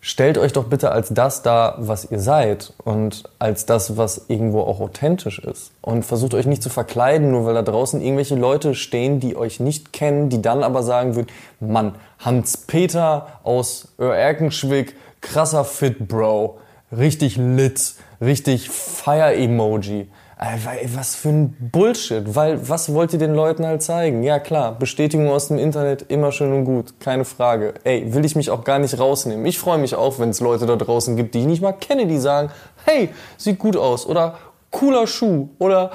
stellt 0.00 0.38
euch 0.38 0.52
doch 0.52 0.64
bitte 0.64 0.92
als 0.92 1.08
das 1.08 1.42
dar, 1.42 1.74
was 1.78 2.10
ihr 2.10 2.20
seid 2.20 2.72
und 2.84 3.24
als 3.38 3.66
das, 3.66 3.96
was 3.96 4.26
irgendwo 4.28 4.60
auch 4.60 4.80
authentisch 4.80 5.38
ist. 5.38 5.72
Und 5.80 6.04
versucht 6.04 6.34
euch 6.34 6.46
nicht 6.46 6.62
zu 6.62 6.70
verkleiden, 6.70 7.30
nur 7.30 7.46
weil 7.46 7.54
da 7.54 7.62
draußen 7.62 8.00
irgendwelche 8.00 8.36
Leute 8.36 8.74
stehen, 8.74 9.20
die 9.20 9.36
euch 9.36 9.60
nicht 9.60 9.92
kennen, 9.92 10.28
die 10.28 10.40
dann 10.40 10.62
aber 10.62 10.82
sagen 10.82 11.16
würden, 11.16 11.28
Mann, 11.60 11.96
Hans-Peter 12.20 13.40
aus 13.42 13.88
Erkenschwick, 13.98 14.94
krasser 15.20 15.64
Fit, 15.64 16.08
Bro, 16.08 16.58
richtig 16.96 17.36
lit, 17.36 17.94
richtig 18.20 18.70
Fire-Emoji. 18.70 20.08
Ey, 20.40 20.88
Was 20.94 21.16
für 21.16 21.30
ein 21.30 21.56
Bullshit, 21.58 22.36
weil 22.36 22.68
was 22.68 22.94
wollt 22.94 23.12
ihr 23.12 23.18
den 23.18 23.34
Leuten 23.34 23.66
halt 23.66 23.82
zeigen? 23.82 24.22
Ja 24.22 24.38
klar, 24.38 24.78
Bestätigung 24.78 25.28
aus 25.28 25.48
dem 25.48 25.58
Internet 25.58 26.02
immer 26.08 26.30
schön 26.30 26.52
und 26.52 26.64
gut, 26.64 27.00
keine 27.00 27.24
Frage. 27.24 27.74
Ey, 27.82 28.14
will 28.14 28.24
ich 28.24 28.36
mich 28.36 28.48
auch 28.52 28.62
gar 28.62 28.78
nicht 28.78 29.00
rausnehmen. 29.00 29.44
Ich 29.46 29.58
freue 29.58 29.78
mich 29.78 29.96
auch, 29.96 30.20
wenn 30.20 30.30
es 30.30 30.38
Leute 30.38 30.66
da 30.66 30.76
draußen 30.76 31.16
gibt, 31.16 31.34
die 31.34 31.40
ich 31.40 31.46
nicht 31.46 31.60
mal 31.60 31.72
kenne, 31.72 32.06
die 32.06 32.18
sagen, 32.18 32.50
hey, 32.84 33.08
sieht 33.36 33.58
gut 33.58 33.76
aus 33.76 34.06
oder 34.06 34.38
cooler 34.70 35.08
Schuh 35.08 35.48
oder 35.58 35.90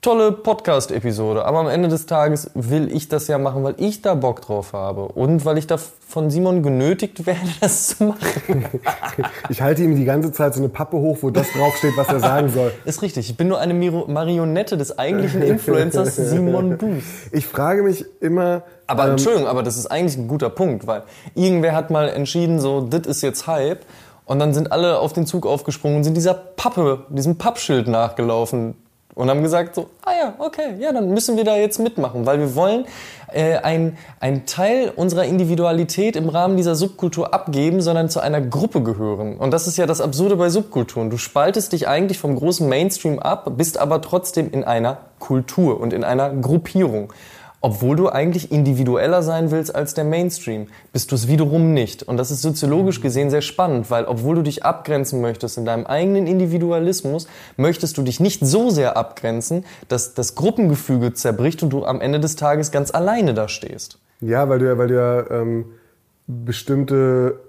tolle 0.00 0.32
Podcast-Episode. 0.32 1.44
Aber 1.44 1.58
am 1.58 1.68
Ende 1.68 1.88
des 1.88 2.06
Tages 2.06 2.50
will 2.54 2.90
ich 2.94 3.08
das 3.08 3.28
ja 3.28 3.36
machen, 3.38 3.62
weil 3.62 3.74
ich 3.76 4.00
da 4.00 4.14
Bock 4.14 4.40
drauf 4.40 4.72
habe 4.72 5.04
und 5.08 5.44
weil 5.44 5.58
ich 5.58 5.66
da 5.66 5.76
von 5.76 6.30
Simon 6.30 6.62
genötigt 6.62 7.26
werde, 7.26 7.40
das 7.60 7.88
zu 7.88 8.04
machen. 8.04 8.64
Ich 9.48 9.60
halte 9.60 9.82
ihm 9.82 9.96
die 9.96 10.04
ganze 10.04 10.32
Zeit 10.32 10.54
so 10.54 10.60
eine 10.60 10.68
Pappe 10.68 10.96
hoch, 10.96 11.18
wo 11.20 11.30
das 11.30 11.46
draufsteht, 11.52 11.96
was 11.96 12.08
er 12.08 12.20
sagen 12.20 12.48
soll. 12.50 12.72
Ist 12.84 13.02
richtig. 13.02 13.28
Ich 13.28 13.36
bin 13.36 13.48
nur 13.48 13.58
eine 13.58 13.74
Miro- 13.74 14.06
Marionette 14.06 14.76
des 14.76 14.98
eigentlichen 14.98 15.42
Influencers 15.42 16.16
Simon 16.16 16.78
Booth. 16.78 17.02
Ich 17.32 17.46
frage 17.46 17.82
mich 17.82 18.04
immer, 18.20 18.62
Aber 18.86 19.04
ähm, 19.04 19.10
Entschuldigung, 19.12 19.48
aber 19.48 19.62
das 19.62 19.76
ist 19.76 19.86
eigentlich 19.88 20.16
ein 20.16 20.28
guter 20.28 20.48
Punkt, 20.50 20.86
weil 20.86 21.02
irgendwer 21.34 21.74
hat 21.74 21.90
mal 21.90 22.08
entschieden, 22.08 22.60
so, 22.60 22.80
das 22.82 23.06
ist 23.06 23.22
jetzt 23.22 23.46
Hype. 23.46 23.84
Und 24.24 24.38
dann 24.38 24.54
sind 24.54 24.70
alle 24.70 25.00
auf 25.00 25.12
den 25.12 25.26
Zug 25.26 25.44
aufgesprungen 25.44 25.98
und 25.98 26.04
sind 26.04 26.16
dieser 26.16 26.34
Pappe, 26.34 27.04
diesem 27.08 27.36
Pappschild 27.36 27.88
nachgelaufen 27.88 28.76
und 29.14 29.28
haben 29.28 29.42
gesagt 29.42 29.74
so, 29.74 29.90
ah 30.02 30.12
ja, 30.12 30.34
okay, 30.38 30.76
ja, 30.78 30.92
dann 30.92 31.10
müssen 31.10 31.36
wir 31.36 31.44
da 31.44 31.56
jetzt 31.56 31.78
mitmachen, 31.78 32.26
weil 32.26 32.38
wir 32.38 32.54
wollen 32.54 32.86
äh, 33.32 33.56
ein, 33.58 33.96
ein 34.20 34.46
Teil 34.46 34.92
unserer 34.94 35.24
Individualität 35.24 36.16
im 36.16 36.28
Rahmen 36.28 36.56
dieser 36.56 36.74
Subkultur 36.74 37.34
abgeben, 37.34 37.80
sondern 37.80 38.08
zu 38.08 38.20
einer 38.20 38.40
Gruppe 38.40 38.82
gehören. 38.82 39.36
Und 39.36 39.52
das 39.52 39.66
ist 39.66 39.76
ja 39.76 39.86
das 39.86 40.00
Absurde 40.00 40.36
bei 40.36 40.48
Subkulturen. 40.48 41.10
Du 41.10 41.16
spaltest 41.16 41.72
dich 41.72 41.88
eigentlich 41.88 42.18
vom 42.18 42.36
großen 42.36 42.68
Mainstream 42.68 43.18
ab, 43.18 43.52
bist 43.56 43.78
aber 43.78 44.00
trotzdem 44.00 44.50
in 44.50 44.64
einer 44.64 44.98
Kultur 45.18 45.80
und 45.80 45.92
in 45.92 46.04
einer 46.04 46.30
Gruppierung. 46.30 47.12
Obwohl 47.62 47.94
du 47.96 48.08
eigentlich 48.08 48.50
individueller 48.50 49.22
sein 49.22 49.50
willst 49.50 49.74
als 49.74 49.92
der 49.92 50.04
Mainstream, 50.04 50.68
bist 50.94 51.10
du 51.10 51.14
es 51.14 51.28
wiederum 51.28 51.74
nicht. 51.74 52.02
Und 52.02 52.16
das 52.16 52.30
ist 52.30 52.40
soziologisch 52.40 53.02
gesehen 53.02 53.28
sehr 53.28 53.42
spannend, 53.42 53.90
weil 53.90 54.06
obwohl 54.06 54.36
du 54.36 54.42
dich 54.42 54.64
abgrenzen 54.64 55.20
möchtest 55.20 55.58
in 55.58 55.66
deinem 55.66 55.86
eigenen 55.86 56.26
Individualismus, 56.26 57.28
möchtest 57.58 57.98
du 57.98 58.02
dich 58.02 58.18
nicht 58.18 58.40
so 58.44 58.70
sehr 58.70 58.96
abgrenzen, 58.96 59.66
dass 59.88 60.14
das 60.14 60.36
Gruppengefüge 60.36 61.12
zerbricht 61.12 61.62
und 61.62 61.70
du 61.70 61.84
am 61.84 62.00
Ende 62.00 62.18
des 62.18 62.36
Tages 62.36 62.70
ganz 62.70 62.94
alleine 62.94 63.34
da 63.34 63.46
stehst. 63.46 63.98
Ja, 64.22 64.48
weil 64.48 64.58
du 64.58 64.66
ja, 64.66 64.78
weil 64.78 64.88
du 64.88 64.94
ja 64.94 65.30
ähm, 65.30 65.66
bestimmte 66.26 67.40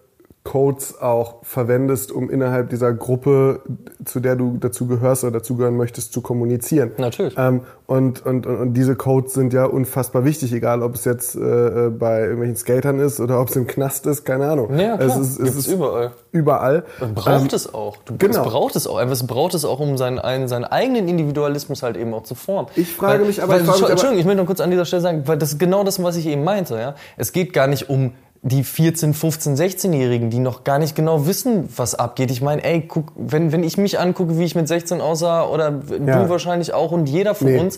Codes 0.43 0.99
auch 0.99 1.35
verwendest, 1.43 2.11
um 2.11 2.27
innerhalb 2.31 2.71
dieser 2.71 2.93
Gruppe, 2.93 3.61
zu 4.05 4.19
der 4.19 4.35
du 4.35 4.57
dazu 4.59 4.87
gehörst 4.87 5.23
oder 5.23 5.33
dazugehören 5.33 5.77
möchtest, 5.77 6.13
zu 6.13 6.21
kommunizieren. 6.21 6.91
Natürlich. 6.97 7.35
Ähm, 7.37 7.61
und, 7.85 8.25
und, 8.25 8.47
und, 8.47 8.73
diese 8.73 8.95
Codes 8.95 9.35
sind 9.35 9.53
ja 9.53 9.65
unfassbar 9.65 10.25
wichtig, 10.25 10.51
egal 10.51 10.81
ob 10.81 10.95
es 10.95 11.05
jetzt 11.05 11.35
äh, 11.35 11.39
äh, 11.39 11.89
bei 11.91 12.21
irgendwelchen 12.21 12.55
Skatern 12.55 12.99
ist 12.99 13.19
oder 13.19 13.39
ob 13.39 13.49
es 13.49 13.55
im 13.55 13.67
Knast 13.67 14.07
ist, 14.07 14.25
keine 14.25 14.47
Ahnung. 14.49 14.75
Ja, 14.79 14.97
klar. 14.97 15.09
Es 15.09 15.17
ist, 15.17 15.39
es 15.39 15.55
ist 15.55 15.67
überall. 15.67 16.11
Überall. 16.31 16.85
Man 16.99 17.13
braucht 17.13 17.41
Ähm, 17.41 17.47
es 17.51 17.71
auch. 17.71 17.97
Du, 17.97 18.17
genau. 18.17 18.41
Es 18.43 18.49
braucht 18.49 18.75
es 18.75 18.87
auch. 18.87 18.99
Es 18.99 19.27
braucht 19.27 19.53
es 19.53 19.63
auch, 19.63 19.79
um 19.79 19.95
seinen, 19.97 20.17
einen, 20.17 20.47
seinen 20.47 20.65
eigenen 20.65 21.07
Individualismus 21.07 21.83
halt 21.83 21.97
eben 21.97 22.15
auch 22.15 22.23
zu 22.23 22.33
formen. 22.33 22.67
Ich 22.75 22.95
frage 22.95 23.19
weil, 23.19 23.27
mich 23.27 23.43
aber- 23.43 23.53
Weil, 23.53 23.59
ich 23.61 23.65
frage 23.67 23.77
mich 23.77 23.83
aber- 23.83 23.91
Entschuldigung, 23.91 24.19
ich 24.21 24.25
möchte 24.25 24.41
noch 24.41 24.47
kurz 24.47 24.59
an 24.61 24.71
dieser 24.71 24.85
Stelle 24.85 25.01
sagen, 25.03 25.23
weil 25.27 25.37
das 25.37 25.51
ist 25.51 25.59
genau 25.59 25.83
das, 25.83 26.01
was 26.01 26.15
ich 26.15 26.25
eben 26.25 26.43
meinte. 26.43 26.79
Ja? 26.79 26.95
Es 27.17 27.31
geht 27.31 27.53
gar 27.53 27.67
nicht 27.67 27.89
um 27.89 28.13
die 28.43 28.63
14, 28.63 29.13
15, 29.13 29.55
16-Jährigen, 29.55 30.29
die 30.31 30.39
noch 30.39 30.63
gar 30.63 30.79
nicht 30.79 30.95
genau 30.95 31.27
wissen, 31.27 31.69
was 31.77 31.93
abgeht. 31.93 32.31
Ich 32.31 32.41
meine, 32.41 32.63
ey, 32.63 32.81
guck, 32.87 33.11
wenn, 33.15 33.51
wenn 33.51 33.63
ich 33.63 33.77
mich 33.77 33.99
angucke, 33.99 34.39
wie 34.39 34.43
ich 34.43 34.55
mit 34.55 34.67
16 34.67 34.99
aussah, 34.99 35.45
oder 35.45 35.65
Ja. 36.05 36.23
du 36.23 36.29
wahrscheinlich 36.29 36.73
auch 36.73 36.91
und 36.91 37.07
jeder 37.07 37.35
von 37.35 37.47
Nee. 37.47 37.59
uns, 37.59 37.77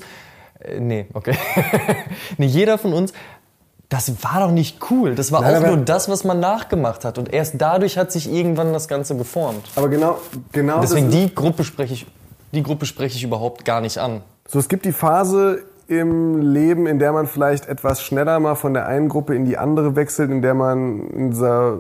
äh, 0.60 0.80
nee, 0.80 1.06
okay, 1.14 1.36
nee, 2.38 2.46
jeder 2.46 2.78
von 2.78 2.94
uns, 2.94 3.12
das 3.90 4.24
war 4.24 4.40
doch 4.40 4.52
nicht 4.52 4.80
cool. 4.90 5.16
Das 5.16 5.32
war 5.34 5.42
Nein, 5.42 5.64
auch 5.64 5.68
nur 5.68 5.78
das, 5.78 6.08
was 6.10 6.24
man 6.24 6.40
nachgemacht 6.40 7.04
hat. 7.06 7.18
Und 7.18 7.32
erst 7.32 7.56
dadurch 7.60 7.98
hat 7.98 8.12
sich 8.12 8.32
irgendwann 8.32 8.72
das 8.74 8.88
Ganze 8.88 9.16
geformt. 9.18 9.68
Aber 9.76 9.90
genau, 9.90 10.18
genau 10.52 10.80
Deswegen 10.82 11.12
die 11.12 11.36
Gruppe 11.36 11.64
spreche 11.64 11.94
ich, 11.94 12.06
die 12.54 12.64
Gruppe 12.64 12.86
spreche 12.86 13.18
ich 13.18 13.24
überhaupt 13.24 13.66
gar 13.66 13.82
nicht 13.82 13.98
an. 14.00 14.22
So, 14.48 14.58
es 14.60 14.68
gibt 14.70 14.86
die 14.86 14.94
Phase 14.94 15.64
im 15.88 16.42
Leben, 16.42 16.88
in 16.88 17.00
der 17.00 17.12
man 17.12 17.28
vielleicht 17.28 17.68
etwas 17.68 18.02
schneller 18.02 18.40
mal 18.40 18.56
von 18.56 18.74
der 18.74 18.88
einen 18.88 19.10
Gruppe 19.10 19.36
in 19.36 19.46
die 19.46 19.58
andere 19.58 19.96
wechselt, 19.96 20.32
in 20.32 20.42
der 20.42 20.54
man 20.54 21.34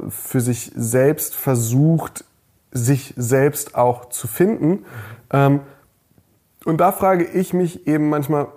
für 0.09 0.41
sich 0.41 0.71
selbst 0.75 1.35
versucht, 1.35 2.25
sich 2.71 3.13
selbst 3.17 3.75
auch 3.75 4.09
zu 4.09 4.27
finden. 4.27 4.85
Ähm, 5.31 5.61
und 6.65 6.79
da 6.79 6.91
frage 6.91 7.25
ich 7.25 7.53
mich 7.53 7.87
eben 7.87 8.09
manchmal, 8.09 8.47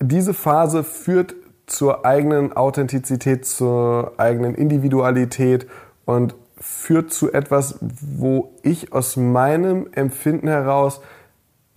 diese 0.00 0.34
Phase 0.34 0.84
führt 0.84 1.34
zur 1.66 2.04
eigenen 2.06 2.52
Authentizität, 2.52 3.44
zur 3.44 4.12
eigenen 4.16 4.54
Individualität 4.54 5.66
und 6.04 6.34
führt 6.60 7.12
zu 7.12 7.32
etwas, 7.32 7.78
wo 7.80 8.52
ich 8.62 8.92
aus 8.92 9.16
meinem 9.16 9.88
Empfinden 9.92 10.48
heraus 10.48 11.00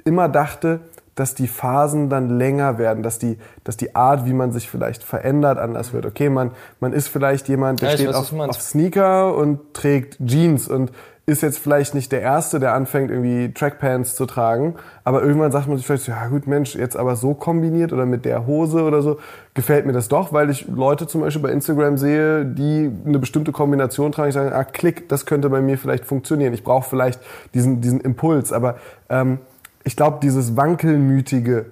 immer 0.03 0.29
dachte, 0.29 0.81
dass 1.15 1.35
die 1.35 1.47
Phasen 1.47 2.09
dann 2.09 2.37
länger 2.37 2.77
werden, 2.77 3.03
dass 3.03 3.19
die, 3.19 3.37
dass 3.63 3.77
die 3.77 3.95
Art, 3.95 4.25
wie 4.25 4.33
man 4.33 4.51
sich 4.51 4.69
vielleicht 4.69 5.03
verändert, 5.03 5.57
anders 5.57 5.93
wird. 5.93 6.05
Okay, 6.05 6.29
man, 6.29 6.51
man 6.79 6.93
ist 6.93 7.07
vielleicht 7.07 7.47
jemand, 7.49 7.81
der 7.81 7.89
Ja, 7.89 7.95
steht 7.95 8.07
weiß, 8.09 8.15
auf, 8.15 8.33
auf 8.33 8.61
Sneaker 8.61 9.35
und 9.35 9.73
trägt 9.73 10.17
Jeans 10.25 10.67
und 10.67 10.91
ist 11.27 11.43
jetzt 11.43 11.59
vielleicht 11.59 11.93
nicht 11.93 12.11
der 12.11 12.21
Erste, 12.21 12.59
der 12.59 12.73
anfängt, 12.73 13.11
irgendwie 13.11 13.53
Trackpants 13.53 14.15
zu 14.15 14.25
tragen, 14.25 14.75
aber 15.03 15.21
irgendwann 15.21 15.51
sagt 15.51 15.67
man 15.67 15.77
sich 15.77 15.85
vielleicht, 15.85 16.03
so, 16.03 16.11
ja 16.11 16.27
gut, 16.27 16.47
Mensch, 16.47 16.75
jetzt 16.75 16.97
aber 16.97 17.15
so 17.15 17.33
kombiniert 17.35 17.93
oder 17.93 18.05
mit 18.05 18.25
der 18.25 18.47
Hose 18.47 18.83
oder 18.83 19.01
so, 19.01 19.19
gefällt 19.53 19.85
mir 19.85 19.93
das 19.93 20.07
doch, 20.07 20.33
weil 20.33 20.49
ich 20.49 20.67
Leute 20.67 21.07
zum 21.07 21.21
Beispiel 21.21 21.43
bei 21.43 21.51
Instagram 21.51 21.97
sehe, 21.97 22.43
die 22.43 22.91
eine 23.05 23.19
bestimmte 23.19 23.51
Kombination 23.51 24.11
tragen, 24.11 24.29
ich 24.29 24.35
sage, 24.35 24.53
ah, 24.53 24.63
klick, 24.63 25.09
das 25.09 25.25
könnte 25.25 25.49
bei 25.49 25.61
mir 25.61 25.77
vielleicht 25.77 26.05
funktionieren. 26.05 26.53
Ich 26.53 26.63
brauche 26.63 26.89
vielleicht 26.89 27.21
diesen, 27.53 27.81
diesen 27.81 28.01
Impuls, 28.01 28.51
aber 28.51 28.75
ähm, 29.09 29.39
ich 29.83 29.95
glaube, 29.95 30.19
dieses 30.21 30.55
Wankelmütige, 30.57 31.67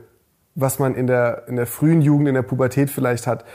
was 0.56 0.80
man 0.80 0.95
in 0.95 1.08
der, 1.08 1.48
in 1.48 1.56
der 1.56 1.67
frühen 1.67 2.02
Jugend, 2.02 2.28
in 2.28 2.36
der 2.36 2.41
Pubertät 2.41 2.89
vielleicht 2.89 3.28
hat, 3.28 3.45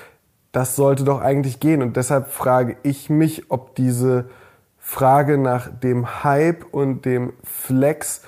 das 0.53 0.77
sollte 0.77 1.05
doch 1.05 1.21
eigentlich 1.21 1.59
gehen. 1.59 1.83
Und 1.83 1.97
deshalb 1.97 2.29
frage 2.29 2.77
ich 2.83 3.11
mich, 3.11 3.51
ob 3.51 3.75
diese 3.75 4.27
Frage 4.79 5.38
nach 5.38 5.69
dem 5.69 6.25
Hype 6.25 6.64
und 6.73 7.05
dem 7.05 7.33
Flex 7.43 8.23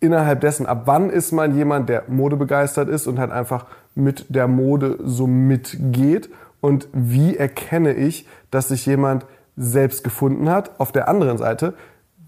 innerhalb 0.00 0.40
dessen, 0.40 0.66
ab 0.66 0.82
wann 0.86 1.10
ist 1.10 1.32
man 1.32 1.54
jemand, 1.54 1.88
der 1.88 2.04
modebegeistert 2.08 2.88
ist 2.88 3.06
und 3.06 3.18
halt 3.18 3.30
einfach 3.30 3.66
mit 3.94 4.26
der 4.34 4.48
Mode 4.48 4.98
so 5.04 5.26
mitgeht 5.26 6.30
und 6.60 6.88
wie 6.92 7.36
erkenne 7.36 7.92
ich, 7.92 8.26
dass 8.50 8.68
sich 8.68 8.86
jemand 8.86 9.26
selbst 9.56 10.02
gefunden 10.02 10.48
hat. 10.48 10.80
Auf 10.80 10.92
der 10.92 11.08
anderen 11.08 11.36
Seite, 11.36 11.74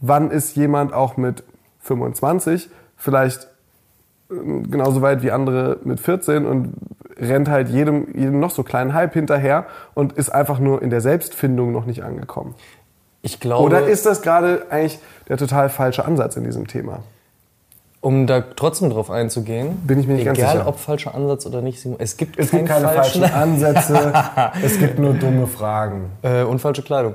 wann 0.01 0.31
ist 0.31 0.55
jemand 0.57 0.93
auch 0.93 1.17
mit 1.17 1.43
25 1.85 2.69
vielleicht 2.97 3.45
äh, 4.31 4.35
genauso 4.69 5.01
weit 5.03 5.23
wie 5.23 5.31
andere 5.31 5.79
mit 5.85 6.01
14 6.01 6.45
und 6.45 6.75
rennt 7.19 7.49
halt 7.49 7.69
jedem, 7.69 8.09
jedem 8.15 8.41
noch 8.41 8.51
so 8.51 8.63
kleinen 8.65 8.93
Hype 8.93 9.15
hinterher 9.15 9.67
und 9.95 10.15
ist 10.15 10.31
einfach 10.31 10.59
nur 10.59 10.83
in 10.83 10.91
der 10.91 11.01
Selbstfindung 11.01 11.71
noch 11.73 11.87
nicht 11.87 12.03
angekommen. 12.03 12.55
Ich 13.23 13.39
glaube, 13.41 13.63
Oder 13.65 13.87
ist 13.87 14.05
das 14.05 14.21
gerade 14.21 14.67
eigentlich 14.71 14.99
der 15.29 15.37
total 15.39 15.69
falsche 15.71 16.05
Ansatz 16.05 16.37
in 16.37 16.45
diesem 16.45 16.67
Thema? 16.67 17.01
um 18.01 18.27
da 18.27 18.43
trotzdem 18.43 18.91
drauf 18.91 19.11
einzugehen, 19.11 19.77
Bin 19.87 19.99
ich 19.99 20.07
mir 20.07 20.13
nicht 20.17 20.27
ganz 20.27 20.39
egal 20.39 20.53
sicher. 20.59 20.67
ob 20.67 20.79
falscher 20.79 21.15
Ansatz 21.15 21.47
oder 21.47 21.63
nicht, 21.63 21.87
es 21.99 22.19
gibt, 22.19 22.39
Es 22.39 22.51
gibt 22.51 22.67
keine 22.67 22.87
falschen, 22.87 23.23
falschen 23.23 23.35
Ansätze, 23.43 24.13
es 24.63 24.79
gibt 24.79 24.99
nur 24.99 25.15
dumme 25.15 25.47
Fragen. 25.47 26.11
äh, 26.21 26.43
und 26.43 26.59
falsche 26.61 26.83
Kleidung. 26.83 27.15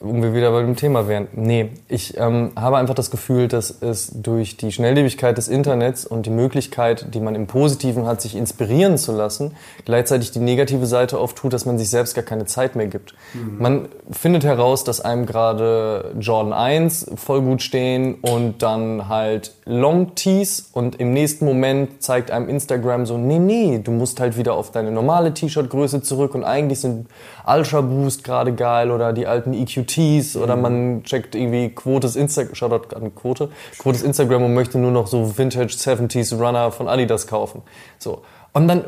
Um 0.00 0.22
wir 0.22 0.32
wieder 0.32 0.50
bei 0.50 0.62
dem 0.62 0.76
Thema 0.76 1.08
wären. 1.08 1.28
Nee, 1.34 1.72
ich 1.86 2.16
ähm, 2.16 2.52
habe 2.56 2.78
einfach 2.78 2.94
das 2.94 3.10
Gefühl, 3.10 3.48
dass 3.48 3.82
es 3.82 4.10
durch 4.14 4.56
die 4.56 4.72
Schnelllebigkeit 4.72 5.36
des 5.36 5.48
Internets 5.48 6.06
und 6.06 6.24
die 6.24 6.30
Möglichkeit, 6.30 7.12
die 7.12 7.20
man 7.20 7.34
im 7.34 7.46
Positiven 7.46 8.06
hat, 8.06 8.22
sich 8.22 8.34
inspirieren 8.34 8.96
zu 8.96 9.12
lassen, 9.12 9.54
gleichzeitig 9.84 10.30
die 10.30 10.38
negative 10.38 10.86
Seite 10.86 11.18
auftut, 11.18 11.52
dass 11.52 11.66
man 11.66 11.76
sich 11.76 11.90
selbst 11.90 12.14
gar 12.14 12.24
keine 12.24 12.46
Zeit 12.46 12.76
mehr 12.76 12.86
gibt. 12.86 13.14
Man 13.58 13.88
findet 14.10 14.42
heraus, 14.44 14.84
dass 14.84 15.02
einem 15.02 15.26
gerade 15.26 16.12
Jordan 16.18 16.54
1 16.54 17.10
voll 17.16 17.42
gut 17.42 17.60
stehen 17.60 18.14
und 18.22 18.62
dann 18.62 19.06
halt 19.08 19.52
Long 19.66 20.14
Tees 20.14 20.70
und 20.72 20.98
im 20.98 21.12
nächsten 21.12 21.44
Moment 21.44 22.02
zeigt 22.02 22.30
einem 22.30 22.48
Instagram 22.48 23.04
so, 23.04 23.18
nee, 23.18 23.38
nee, 23.38 23.80
du 23.84 23.90
musst 23.90 24.18
halt 24.18 24.38
wieder 24.38 24.54
auf 24.54 24.70
deine 24.70 24.90
normale 24.90 25.34
T-Shirt-Größe 25.34 26.02
zurück 26.02 26.34
und 26.34 26.42
eigentlich 26.42 26.80
sind 26.80 27.06
Ultra 27.46 27.80
Boost 27.82 28.24
gerade 28.24 28.54
geil 28.54 28.90
oder 28.90 29.12
die 29.12 29.26
alten 29.26 29.52
EQTs 29.90 30.36
oder 30.36 30.56
man 30.56 31.02
checkt 31.04 31.34
irgendwie 31.34 31.70
Quotes 31.70 32.16
Instagram, 32.16 32.54
Shoutout 32.54 32.96
an 32.96 33.14
Quote, 33.14 33.50
Quotes 33.78 34.02
Instagram 34.02 34.44
und 34.44 34.54
möchte 34.54 34.78
nur 34.78 34.90
noch 34.90 35.06
so 35.06 35.36
Vintage 35.38 35.74
70s 35.74 36.36
Runner 36.38 36.70
von 36.70 36.88
Adidas 36.88 37.26
kaufen. 37.26 37.62
So. 37.98 38.22
Und 38.52 38.68
dann 38.68 38.84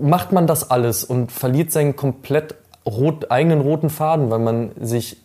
macht 0.00 0.32
man 0.32 0.46
das 0.46 0.70
alles 0.70 1.04
und 1.04 1.32
verliert 1.32 1.72
seinen 1.72 1.96
komplett 1.96 2.54
rot, 2.86 3.30
eigenen 3.30 3.60
roten 3.60 3.90
Faden, 3.90 4.30
weil 4.30 4.38
man 4.38 4.70
sich 4.80 5.16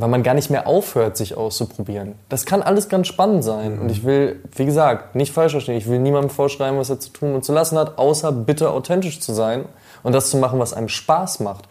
weil 0.00 0.08
man 0.08 0.22
gar 0.22 0.34
nicht 0.34 0.50
mehr 0.50 0.66
aufhört, 0.66 1.16
sich 1.16 1.36
auszuprobieren. 1.36 2.14
Das 2.28 2.46
kann 2.46 2.62
alles 2.62 2.88
ganz 2.88 3.08
spannend 3.08 3.42
sein. 3.42 3.80
Und 3.80 3.90
ich 3.90 4.04
will, 4.04 4.40
wie 4.54 4.64
gesagt, 4.64 5.16
nicht 5.16 5.32
falsch 5.32 5.52
verstehen. 5.52 5.76
Ich 5.76 5.88
will 5.88 5.98
niemandem 5.98 6.30
vorschreiben, 6.30 6.78
was 6.78 6.90
er 6.90 7.00
zu 7.00 7.10
tun 7.10 7.34
und 7.34 7.44
zu 7.44 7.52
lassen 7.52 7.76
hat, 7.76 7.98
außer 7.98 8.30
bitte 8.30 8.70
authentisch 8.70 9.20
zu 9.20 9.32
sein 9.32 9.64
und 10.02 10.12
das 10.12 10.30
zu 10.30 10.36
machen, 10.36 10.60
was 10.60 10.72
einem 10.72 10.88
Spaß 10.88 11.40
macht. 11.40 11.64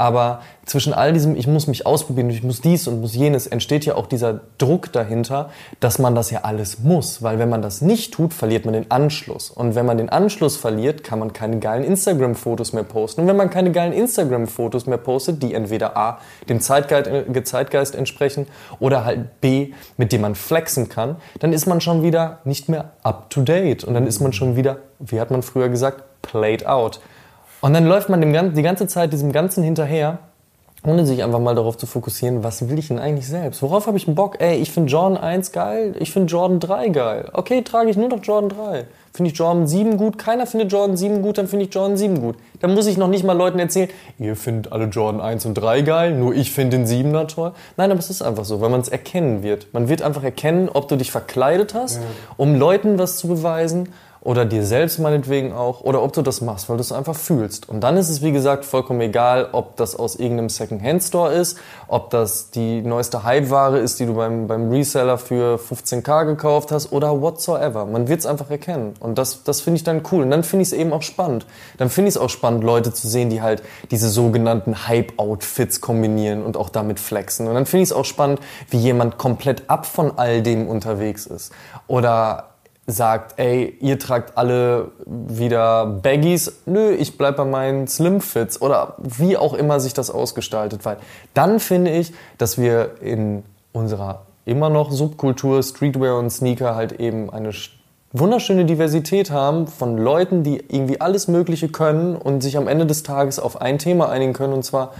Aber 0.00 0.40
zwischen 0.64 0.94
all 0.94 1.12
diesem, 1.12 1.36
ich 1.36 1.46
muss 1.46 1.66
mich 1.66 1.84
ausprobieren, 1.84 2.30
ich 2.30 2.42
muss 2.42 2.62
dies 2.62 2.88
und 2.88 3.02
muss 3.02 3.14
jenes, 3.14 3.46
entsteht 3.46 3.84
ja 3.84 3.96
auch 3.96 4.06
dieser 4.06 4.40
Druck 4.56 4.90
dahinter, 4.92 5.50
dass 5.78 5.98
man 5.98 6.14
das 6.14 6.30
ja 6.30 6.40
alles 6.40 6.78
muss. 6.78 7.22
Weil 7.22 7.38
wenn 7.38 7.50
man 7.50 7.60
das 7.60 7.82
nicht 7.82 8.14
tut, 8.14 8.32
verliert 8.32 8.64
man 8.64 8.72
den 8.72 8.90
Anschluss. 8.90 9.50
Und 9.50 9.74
wenn 9.74 9.84
man 9.84 9.98
den 9.98 10.08
Anschluss 10.08 10.56
verliert, 10.56 11.04
kann 11.04 11.18
man 11.18 11.34
keine 11.34 11.58
geilen 11.58 11.84
Instagram-Fotos 11.84 12.72
mehr 12.72 12.84
posten. 12.84 13.20
Und 13.20 13.26
wenn 13.26 13.36
man 13.36 13.50
keine 13.50 13.72
geilen 13.72 13.92
Instagram-Fotos 13.92 14.86
mehr 14.86 14.96
postet, 14.96 15.42
die 15.42 15.52
entweder 15.52 15.98
A, 15.98 16.18
dem 16.48 16.62
Zeitgeist, 16.62 17.06
äh, 17.06 17.44
Zeitgeist 17.44 17.94
entsprechen 17.94 18.46
oder 18.78 19.04
halt 19.04 19.42
B, 19.42 19.74
mit 19.98 20.12
dem 20.12 20.22
man 20.22 20.34
flexen 20.34 20.88
kann, 20.88 21.16
dann 21.40 21.52
ist 21.52 21.66
man 21.66 21.82
schon 21.82 22.02
wieder 22.02 22.38
nicht 22.44 22.70
mehr 22.70 22.92
up 23.02 23.28
to 23.28 23.42
date. 23.42 23.84
Und 23.84 23.92
dann 23.92 24.06
ist 24.06 24.20
man 24.20 24.32
schon 24.32 24.56
wieder, 24.56 24.78
wie 24.98 25.20
hat 25.20 25.30
man 25.30 25.42
früher 25.42 25.68
gesagt, 25.68 26.04
played 26.22 26.66
out. 26.66 27.00
Und 27.60 27.74
dann 27.74 27.86
läuft 27.86 28.08
man 28.08 28.20
dem, 28.20 28.54
die 28.54 28.62
ganze 28.62 28.86
Zeit 28.86 29.12
diesem 29.12 29.32
Ganzen 29.32 29.62
hinterher, 29.62 30.18
ohne 30.82 31.04
sich 31.04 31.22
einfach 31.22 31.40
mal 31.40 31.54
darauf 31.54 31.76
zu 31.76 31.86
fokussieren, 31.86 32.42
was 32.42 32.68
will 32.70 32.78
ich 32.78 32.88
denn 32.88 32.98
eigentlich 32.98 33.28
selbst? 33.28 33.60
Worauf 33.60 33.86
habe 33.86 33.98
ich 33.98 34.06
einen 34.06 34.14
Bock? 34.14 34.40
Ey, 34.40 34.56
ich 34.56 34.70
finde 34.70 34.90
Jordan 34.90 35.18
1 35.18 35.52
geil, 35.52 35.94
ich 35.98 36.10
finde 36.10 36.32
Jordan 36.32 36.58
3 36.58 36.88
geil. 36.88 37.28
Okay, 37.34 37.60
trage 37.60 37.90
ich 37.90 37.98
nur 37.98 38.08
noch 38.08 38.22
Jordan 38.22 38.48
3. 38.48 38.86
Finde 39.12 39.30
ich 39.30 39.36
Jordan 39.36 39.66
7 39.66 39.96
gut? 39.98 40.16
Keiner 40.16 40.46
findet 40.46 40.72
Jordan 40.72 40.96
7 40.96 41.20
gut, 41.20 41.36
dann 41.36 41.48
finde 41.48 41.66
ich 41.66 41.74
Jordan 41.74 41.98
7 41.98 42.20
gut. 42.20 42.36
Dann 42.60 42.72
muss 42.72 42.86
ich 42.86 42.96
noch 42.96 43.08
nicht 43.08 43.24
mal 43.24 43.36
Leuten 43.36 43.58
erzählen, 43.58 43.90
ihr 44.18 44.36
findet 44.36 44.72
alle 44.72 44.86
Jordan 44.86 45.20
1 45.20 45.44
und 45.44 45.54
3 45.54 45.82
geil, 45.82 46.14
nur 46.14 46.34
ich 46.34 46.52
finde 46.52 46.78
den 46.78 46.86
7er 46.86 47.26
toll. 47.26 47.52
Nein, 47.76 47.90
aber 47.90 48.00
es 48.00 48.08
ist 48.08 48.22
einfach 48.22 48.46
so, 48.46 48.62
weil 48.62 48.70
man 48.70 48.80
es 48.80 48.88
erkennen 48.88 49.42
wird. 49.42 49.66
Man 49.74 49.90
wird 49.90 50.00
einfach 50.00 50.22
erkennen, 50.22 50.70
ob 50.72 50.88
du 50.88 50.96
dich 50.96 51.10
verkleidet 51.10 51.74
hast, 51.74 52.00
um 52.38 52.54
Leuten 52.54 52.98
was 52.98 53.18
zu 53.18 53.28
beweisen 53.28 53.90
oder 54.22 54.44
dir 54.44 54.64
selbst 54.64 54.98
meinetwegen 54.98 55.52
auch, 55.52 55.80
oder 55.80 56.02
ob 56.02 56.12
du 56.12 56.20
das 56.20 56.42
machst, 56.42 56.68
weil 56.68 56.76
du 56.76 56.82
es 56.82 56.92
einfach 56.92 57.16
fühlst. 57.16 57.68
Und 57.68 57.80
dann 57.80 57.96
ist 57.96 58.10
es, 58.10 58.20
wie 58.20 58.32
gesagt, 58.32 58.66
vollkommen 58.66 59.00
egal, 59.00 59.48
ob 59.52 59.76
das 59.76 59.96
aus 59.96 60.16
irgendeinem 60.16 60.50
Second-Hand-Store 60.50 61.32
ist, 61.32 61.58
ob 61.88 62.10
das 62.10 62.50
die 62.50 62.82
neueste 62.82 63.24
Hype-Ware 63.24 63.78
ist, 63.78 63.98
die 63.98 64.06
du 64.06 64.14
beim, 64.14 64.46
beim 64.46 64.68
Reseller 64.70 65.16
für 65.16 65.58
15k 65.58 66.26
gekauft 66.26 66.70
hast 66.70 66.92
oder 66.92 67.20
whatsoever. 67.22 67.86
Man 67.86 68.08
wird 68.08 68.20
es 68.20 68.26
einfach 68.26 68.50
erkennen. 68.50 68.94
Und 69.00 69.16
das, 69.16 69.42
das 69.42 69.62
finde 69.62 69.78
ich 69.78 69.84
dann 69.84 70.02
cool. 70.12 70.22
Und 70.22 70.30
dann 70.30 70.44
finde 70.44 70.64
ich 70.64 70.68
es 70.68 70.74
eben 70.74 70.92
auch 70.92 71.02
spannend. 71.02 71.46
Dann 71.78 71.88
finde 71.88 72.10
ich 72.10 72.16
es 72.16 72.20
auch 72.20 72.28
spannend, 72.28 72.62
Leute 72.62 72.92
zu 72.92 73.08
sehen, 73.08 73.30
die 73.30 73.40
halt 73.40 73.62
diese 73.90 74.10
sogenannten 74.10 74.86
Hype-Outfits 74.86 75.80
kombinieren 75.80 76.42
und 76.42 76.58
auch 76.58 76.68
damit 76.68 77.00
flexen. 77.00 77.48
Und 77.48 77.54
dann 77.54 77.64
finde 77.64 77.84
ich 77.84 77.88
es 77.88 77.92
auch 77.94 78.04
spannend, 78.04 78.40
wie 78.68 78.78
jemand 78.78 79.16
komplett 79.16 79.70
ab 79.70 79.86
von 79.86 80.18
all 80.18 80.42
dem 80.42 80.68
unterwegs 80.68 81.24
ist. 81.26 81.52
Oder 81.86 82.49
sagt, 82.90 83.38
ey, 83.38 83.76
ihr 83.80 83.98
tragt 83.98 84.36
alle 84.36 84.90
wieder 85.06 85.86
Baggies, 85.86 86.52
nö, 86.66 86.90
ich 86.92 87.16
bleib 87.18 87.36
bei 87.36 87.44
meinen 87.44 87.86
Slimfits 87.88 88.60
oder 88.60 88.94
wie 88.98 89.36
auch 89.36 89.54
immer 89.54 89.80
sich 89.80 89.94
das 89.94 90.10
ausgestaltet, 90.10 90.84
weil 90.84 90.96
dann 91.34 91.60
finde 91.60 91.90
ich, 91.90 92.12
dass 92.38 92.58
wir 92.58 92.96
in 93.00 93.42
unserer 93.72 94.22
immer 94.44 94.70
noch 94.70 94.90
Subkultur 94.90 95.62
Streetwear 95.62 96.18
und 96.18 96.30
Sneaker 96.30 96.74
halt 96.74 96.92
eben 96.92 97.30
eine 97.30 97.50
sch- 97.50 97.70
wunderschöne 98.12 98.64
Diversität 98.64 99.30
haben 99.30 99.68
von 99.68 99.96
Leuten, 99.96 100.42
die 100.42 100.56
irgendwie 100.68 101.00
alles 101.00 101.28
Mögliche 101.28 101.68
können 101.68 102.16
und 102.16 102.42
sich 102.42 102.56
am 102.56 102.66
Ende 102.66 102.86
des 102.86 103.02
Tages 103.04 103.38
auf 103.38 103.60
ein 103.60 103.78
Thema 103.78 104.08
einigen 104.08 104.32
können 104.32 104.52
und 104.52 104.64
zwar 104.64 104.94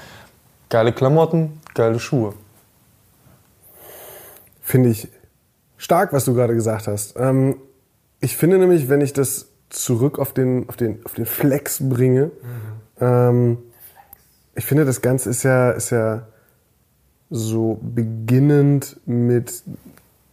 geile 0.68 0.92
Klamotten, 0.92 1.60
geile 1.74 1.98
Schuhe. 1.98 2.34
Finde 4.60 4.90
ich 4.90 5.08
stark, 5.76 6.12
was 6.12 6.26
du 6.26 6.34
gerade 6.34 6.54
gesagt 6.54 6.86
hast. 6.86 7.16
Ähm, 7.18 7.56
ich 8.20 8.36
finde 8.36 8.58
nämlich, 8.58 8.88
wenn 8.88 9.00
ich 9.00 9.12
das 9.12 9.48
zurück 9.70 10.18
auf 10.18 10.32
den, 10.32 10.68
auf 10.68 10.76
den, 10.76 11.04
auf 11.04 11.14
den 11.14 11.26
Flex 11.26 11.88
bringe, 11.88 12.30
ähm, 13.00 13.58
ich 14.54 14.64
finde, 14.66 14.84
das 14.84 15.00
Ganze 15.00 15.30
ist 15.30 15.42
ja, 15.42 15.70
ist 15.70 15.90
ja 15.90 16.26
so 17.30 17.78
beginnend 17.80 19.00
mit 19.06 19.62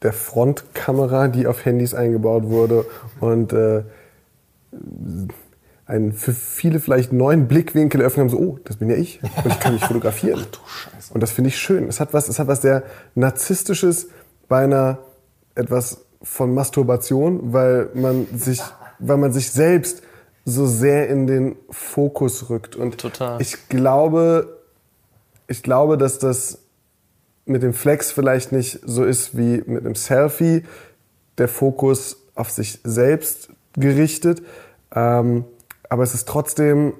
der 0.01 0.13
Frontkamera, 0.13 1.27
die 1.27 1.47
auf 1.47 1.65
Handys 1.65 1.93
eingebaut 1.93 2.45
wurde 2.45 2.85
und 3.19 3.53
äh, 3.53 3.83
einen 5.85 6.11
für 6.11 6.33
viele 6.33 6.79
vielleicht 6.79 7.13
neuen 7.13 7.47
Blickwinkel 7.47 8.01
öffnen 8.01 8.25
haben, 8.25 8.29
so, 8.29 8.37
oh, 8.37 8.59
das 8.65 8.77
bin 8.77 8.89
ja 8.89 8.97
ich 8.97 9.21
und 9.23 9.45
ich 9.45 9.59
kann 9.59 9.73
mich 9.73 9.85
fotografieren. 9.85 10.41
Ach 10.45 10.51
du 10.51 10.59
Scheiße. 10.67 11.13
Und 11.13 11.23
das 11.23 11.31
finde 11.31 11.49
ich 11.49 11.57
schön. 11.57 11.87
Es 11.87 11.99
hat 11.99 12.13
was, 12.13 12.27
es 12.27 12.39
hat 12.39 12.47
was 12.47 12.61
sehr 12.61 12.83
Narzisstisches 13.15 14.09
bei 14.49 14.63
einer 14.63 14.99
etwas 15.55 16.05
von 16.21 16.53
Masturbation, 16.53 17.53
weil 17.53 17.89
man 17.93 18.27
sich, 18.35 18.61
weil 18.99 19.17
man 19.17 19.31
sich 19.31 19.51
selbst 19.51 20.01
so 20.45 20.65
sehr 20.65 21.09
in 21.09 21.27
den 21.27 21.55
Fokus 21.69 22.49
rückt. 22.49 22.75
Und 22.75 22.97
Total. 22.97 23.41
ich 23.41 23.69
glaube, 23.69 24.59
ich 25.47 25.63
glaube, 25.63 25.97
dass 25.97 26.19
das 26.19 26.59
mit 27.45 27.63
dem 27.63 27.73
Flex 27.73 28.11
vielleicht 28.11 28.51
nicht 28.51 28.79
so 28.85 29.03
ist 29.03 29.37
wie 29.37 29.63
mit 29.65 29.85
einem 29.85 29.95
Selfie, 29.95 30.63
der 31.37 31.47
Fokus 31.47 32.17
auf 32.35 32.49
sich 32.49 32.79
selbst 32.83 33.49
gerichtet. 33.73 34.41
Ähm, 34.93 35.45
aber 35.89 36.03
es 36.03 36.13
ist 36.13 36.27
trotzdem, 36.27 36.93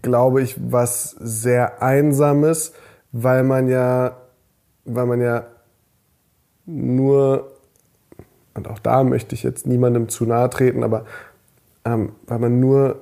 glaube 0.00 0.42
ich, 0.42 0.56
was 0.58 1.10
sehr 1.18 1.82
Einsames, 1.82 2.72
weil 3.12 3.42
man 3.42 3.68
ja, 3.68 4.16
weil 4.84 5.06
man 5.06 5.20
ja 5.20 5.46
nur, 6.66 7.50
und 8.58 8.68
auch 8.68 8.78
da 8.78 9.04
möchte 9.04 9.34
ich 9.34 9.42
jetzt 9.42 9.66
niemandem 9.66 10.08
zu 10.08 10.26
nahe 10.26 10.50
treten, 10.50 10.84
aber 10.84 11.04
ähm, 11.84 12.12
weil 12.26 12.38
man 12.38 12.60
nur 12.60 12.96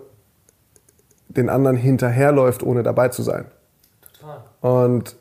den 1.29 1.49
anderen 1.49 1.77
hinterherläuft, 1.77 2.62
ohne 2.62 2.83
dabei 2.83 3.09
zu 3.09 3.23
sein. 3.23 3.47
Total. 4.21 4.45
Und 4.61 5.16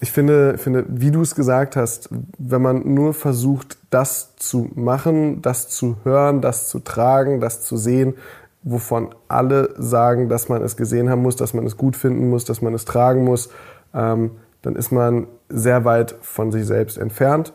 ich 0.00 0.12
finde, 0.12 0.58
finde, 0.58 0.84
wie 0.88 1.10
du 1.10 1.22
es 1.22 1.34
gesagt 1.34 1.74
hast, 1.74 2.08
wenn 2.38 2.62
man 2.62 2.94
nur 2.94 3.14
versucht, 3.14 3.78
das 3.90 4.36
zu 4.36 4.70
machen, 4.74 5.42
das 5.42 5.68
zu 5.68 5.96
hören, 6.04 6.40
das 6.40 6.68
zu 6.68 6.78
tragen, 6.78 7.40
das 7.40 7.62
zu 7.62 7.76
sehen, 7.76 8.14
wovon 8.62 9.14
alle 9.26 9.74
sagen, 9.76 10.28
dass 10.28 10.48
man 10.48 10.62
es 10.62 10.76
gesehen 10.76 11.10
haben 11.10 11.22
muss, 11.22 11.36
dass 11.36 11.54
man 11.54 11.66
es 11.66 11.76
gut 11.76 11.96
finden 11.96 12.30
muss, 12.30 12.44
dass 12.44 12.62
man 12.62 12.74
es 12.74 12.84
tragen 12.84 13.24
muss, 13.24 13.50
ähm, 13.94 14.32
dann 14.62 14.76
ist 14.76 14.92
man 14.92 15.26
sehr 15.48 15.84
weit 15.84 16.14
von 16.20 16.52
sich 16.52 16.66
selbst 16.66 16.98
entfernt. 16.98 17.52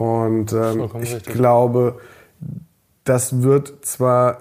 Und 0.00 0.54
ähm, 0.54 0.88
ich 1.02 1.14
richtig. 1.14 1.34
glaube, 1.34 2.00
das 3.04 3.42
wird 3.42 3.84
zwar, 3.84 4.38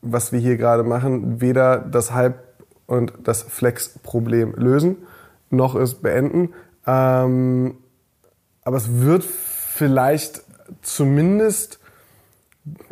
was 0.00 0.32
wir 0.32 0.40
hier 0.40 0.56
gerade 0.56 0.82
machen, 0.82 1.40
weder 1.40 1.78
das 1.78 2.12
Hype 2.12 2.40
und 2.86 3.12
das 3.22 3.42
Flex-Problem 3.42 4.54
lösen, 4.56 4.96
noch 5.50 5.76
es 5.76 5.94
beenden. 5.94 6.52
Ähm, 6.84 7.76
aber 8.64 8.76
es 8.76 8.92
wird 8.92 9.22
vielleicht 9.22 10.42
zumindest 10.80 11.78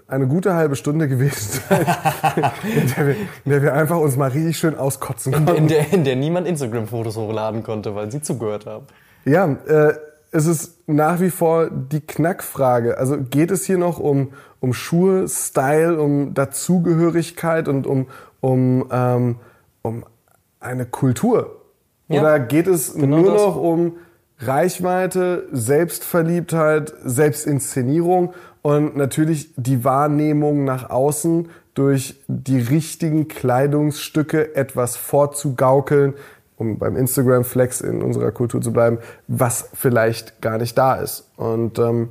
eine 0.06 0.28
gute 0.28 0.54
halbe 0.54 0.76
Stunde 0.76 1.08
gewesen 1.08 1.60
sein, 1.68 1.80
in, 2.76 2.86
der 2.86 3.06
wir, 3.08 3.16
in 3.44 3.50
der 3.50 3.62
wir 3.62 3.74
einfach 3.74 3.98
uns 3.98 4.16
mal 4.16 4.30
richtig 4.30 4.56
schön 4.58 4.76
auskotzen 4.76 5.32
konnten. 5.32 5.48
In, 5.50 5.56
in, 5.56 5.68
der, 5.68 5.92
in 5.92 6.04
der 6.04 6.14
niemand 6.14 6.46
Instagram-Fotos 6.46 7.16
hochladen 7.16 7.64
konnte, 7.64 7.96
weil 7.96 8.12
sie 8.12 8.22
zugehört 8.22 8.66
haben. 8.66 8.86
Ja, 9.24 9.44
äh, 9.66 9.94
es 10.32 10.46
ist 10.46 10.88
nach 10.88 11.20
wie 11.20 11.30
vor 11.30 11.70
die 11.70 12.00
Knackfrage. 12.00 12.98
Also 12.98 13.18
geht 13.18 13.50
es 13.50 13.64
hier 13.64 13.78
noch 13.78 13.98
um, 13.98 14.32
um 14.60 14.72
Schuhe, 14.72 15.28
Style, 15.28 16.00
um 16.00 16.34
Dazugehörigkeit 16.34 17.68
und 17.68 17.86
um, 17.86 18.06
um, 18.40 18.86
ähm, 18.92 19.36
um 19.82 20.04
eine 20.60 20.86
Kultur? 20.86 21.56
Ja, 22.08 22.20
Oder 22.20 22.40
geht 22.40 22.66
es 22.66 22.94
genau 22.94 23.18
nur 23.18 23.32
das. 23.32 23.42
noch 23.42 23.56
um 23.56 23.96
Reichweite, 24.38 25.48
Selbstverliebtheit, 25.52 26.92
Selbstinszenierung 27.04 28.32
und 28.62 28.96
natürlich 28.96 29.52
die 29.56 29.84
Wahrnehmung 29.84 30.64
nach 30.64 30.90
außen 30.90 31.48
durch 31.74 32.20
die 32.26 32.58
richtigen 32.58 33.28
Kleidungsstücke 33.28 34.54
etwas 34.54 34.96
vorzugaukeln, 34.96 36.14
um 36.60 36.78
beim 36.78 36.96
Instagram-Flex 36.96 37.80
in 37.80 38.02
unserer 38.02 38.30
Kultur 38.30 38.60
zu 38.60 38.72
bleiben, 38.72 38.98
was 39.26 39.70
vielleicht 39.74 40.40
gar 40.40 40.58
nicht 40.58 40.76
da 40.76 40.94
ist. 40.94 41.28
Und 41.36 41.78
ähm, 41.78 42.10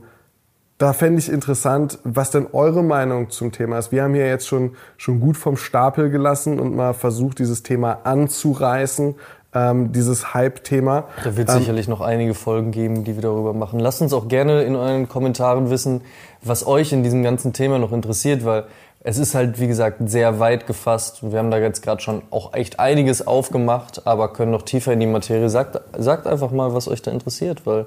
da 0.79 0.93
fände 0.93 1.19
ich 1.19 1.29
interessant, 1.29 1.99
was 2.03 2.31
denn 2.31 2.47
eure 2.53 2.83
Meinung 2.83 3.29
zum 3.29 3.51
Thema 3.51 3.77
ist. 3.77 3.91
Wir 3.91 4.03
haben 4.03 4.13
hier 4.13 4.27
jetzt 4.27 4.47
schon, 4.47 4.75
schon 4.97 5.19
gut 5.19 5.37
vom 5.37 5.57
Stapel 5.57 6.09
gelassen 6.09 6.59
und 6.59 6.75
mal 6.75 6.93
versucht, 6.93 7.39
dieses 7.39 7.63
Thema 7.63 7.99
anzureißen 8.05 9.15
ähm, 9.53 9.91
dieses 9.91 10.33
Hype-Thema. 10.33 11.05
Da 11.23 11.35
wird 11.35 11.49
ähm, 11.49 11.59
sicherlich 11.59 11.87
noch 11.87 12.01
einige 12.01 12.33
Folgen 12.33 12.71
geben, 12.71 13.03
die 13.03 13.15
wir 13.15 13.21
darüber 13.21 13.53
machen. 13.53 13.79
Lasst 13.79 14.01
uns 14.01 14.13
auch 14.13 14.27
gerne 14.27 14.63
in 14.63 14.75
euren 14.75 15.09
Kommentaren 15.09 15.69
wissen, 15.69 16.01
was 16.41 16.65
euch 16.65 16.93
in 16.93 17.03
diesem 17.03 17.23
ganzen 17.23 17.53
Thema 17.53 17.79
noch 17.79 17.91
interessiert, 17.91 18.45
weil 18.45 18.65
es 19.01 19.17
ist 19.17 19.33
halt, 19.33 19.59
wie 19.59 19.67
gesagt, 19.67 19.97
sehr 20.09 20.39
weit 20.39 20.67
gefasst. 20.67 21.19
Wir 21.21 21.39
haben 21.39 21.51
da 21.51 21.57
jetzt 21.57 21.81
gerade 21.81 22.01
schon 22.01 22.21
auch 22.31 22.53
echt 22.53 22.79
einiges 22.79 23.25
aufgemacht, 23.25 24.05
aber 24.05 24.33
können 24.33 24.51
noch 24.51 24.63
tiefer 24.63 24.91
in 24.91 24.99
die 24.99 25.07
Materie. 25.07 25.49
Sagt, 25.49 25.79
sagt 25.97 26.27
einfach 26.27 26.51
mal, 26.51 26.73
was 26.73 26.87
euch 26.87 27.01
da 27.01 27.11
interessiert, 27.11 27.65
weil 27.65 27.85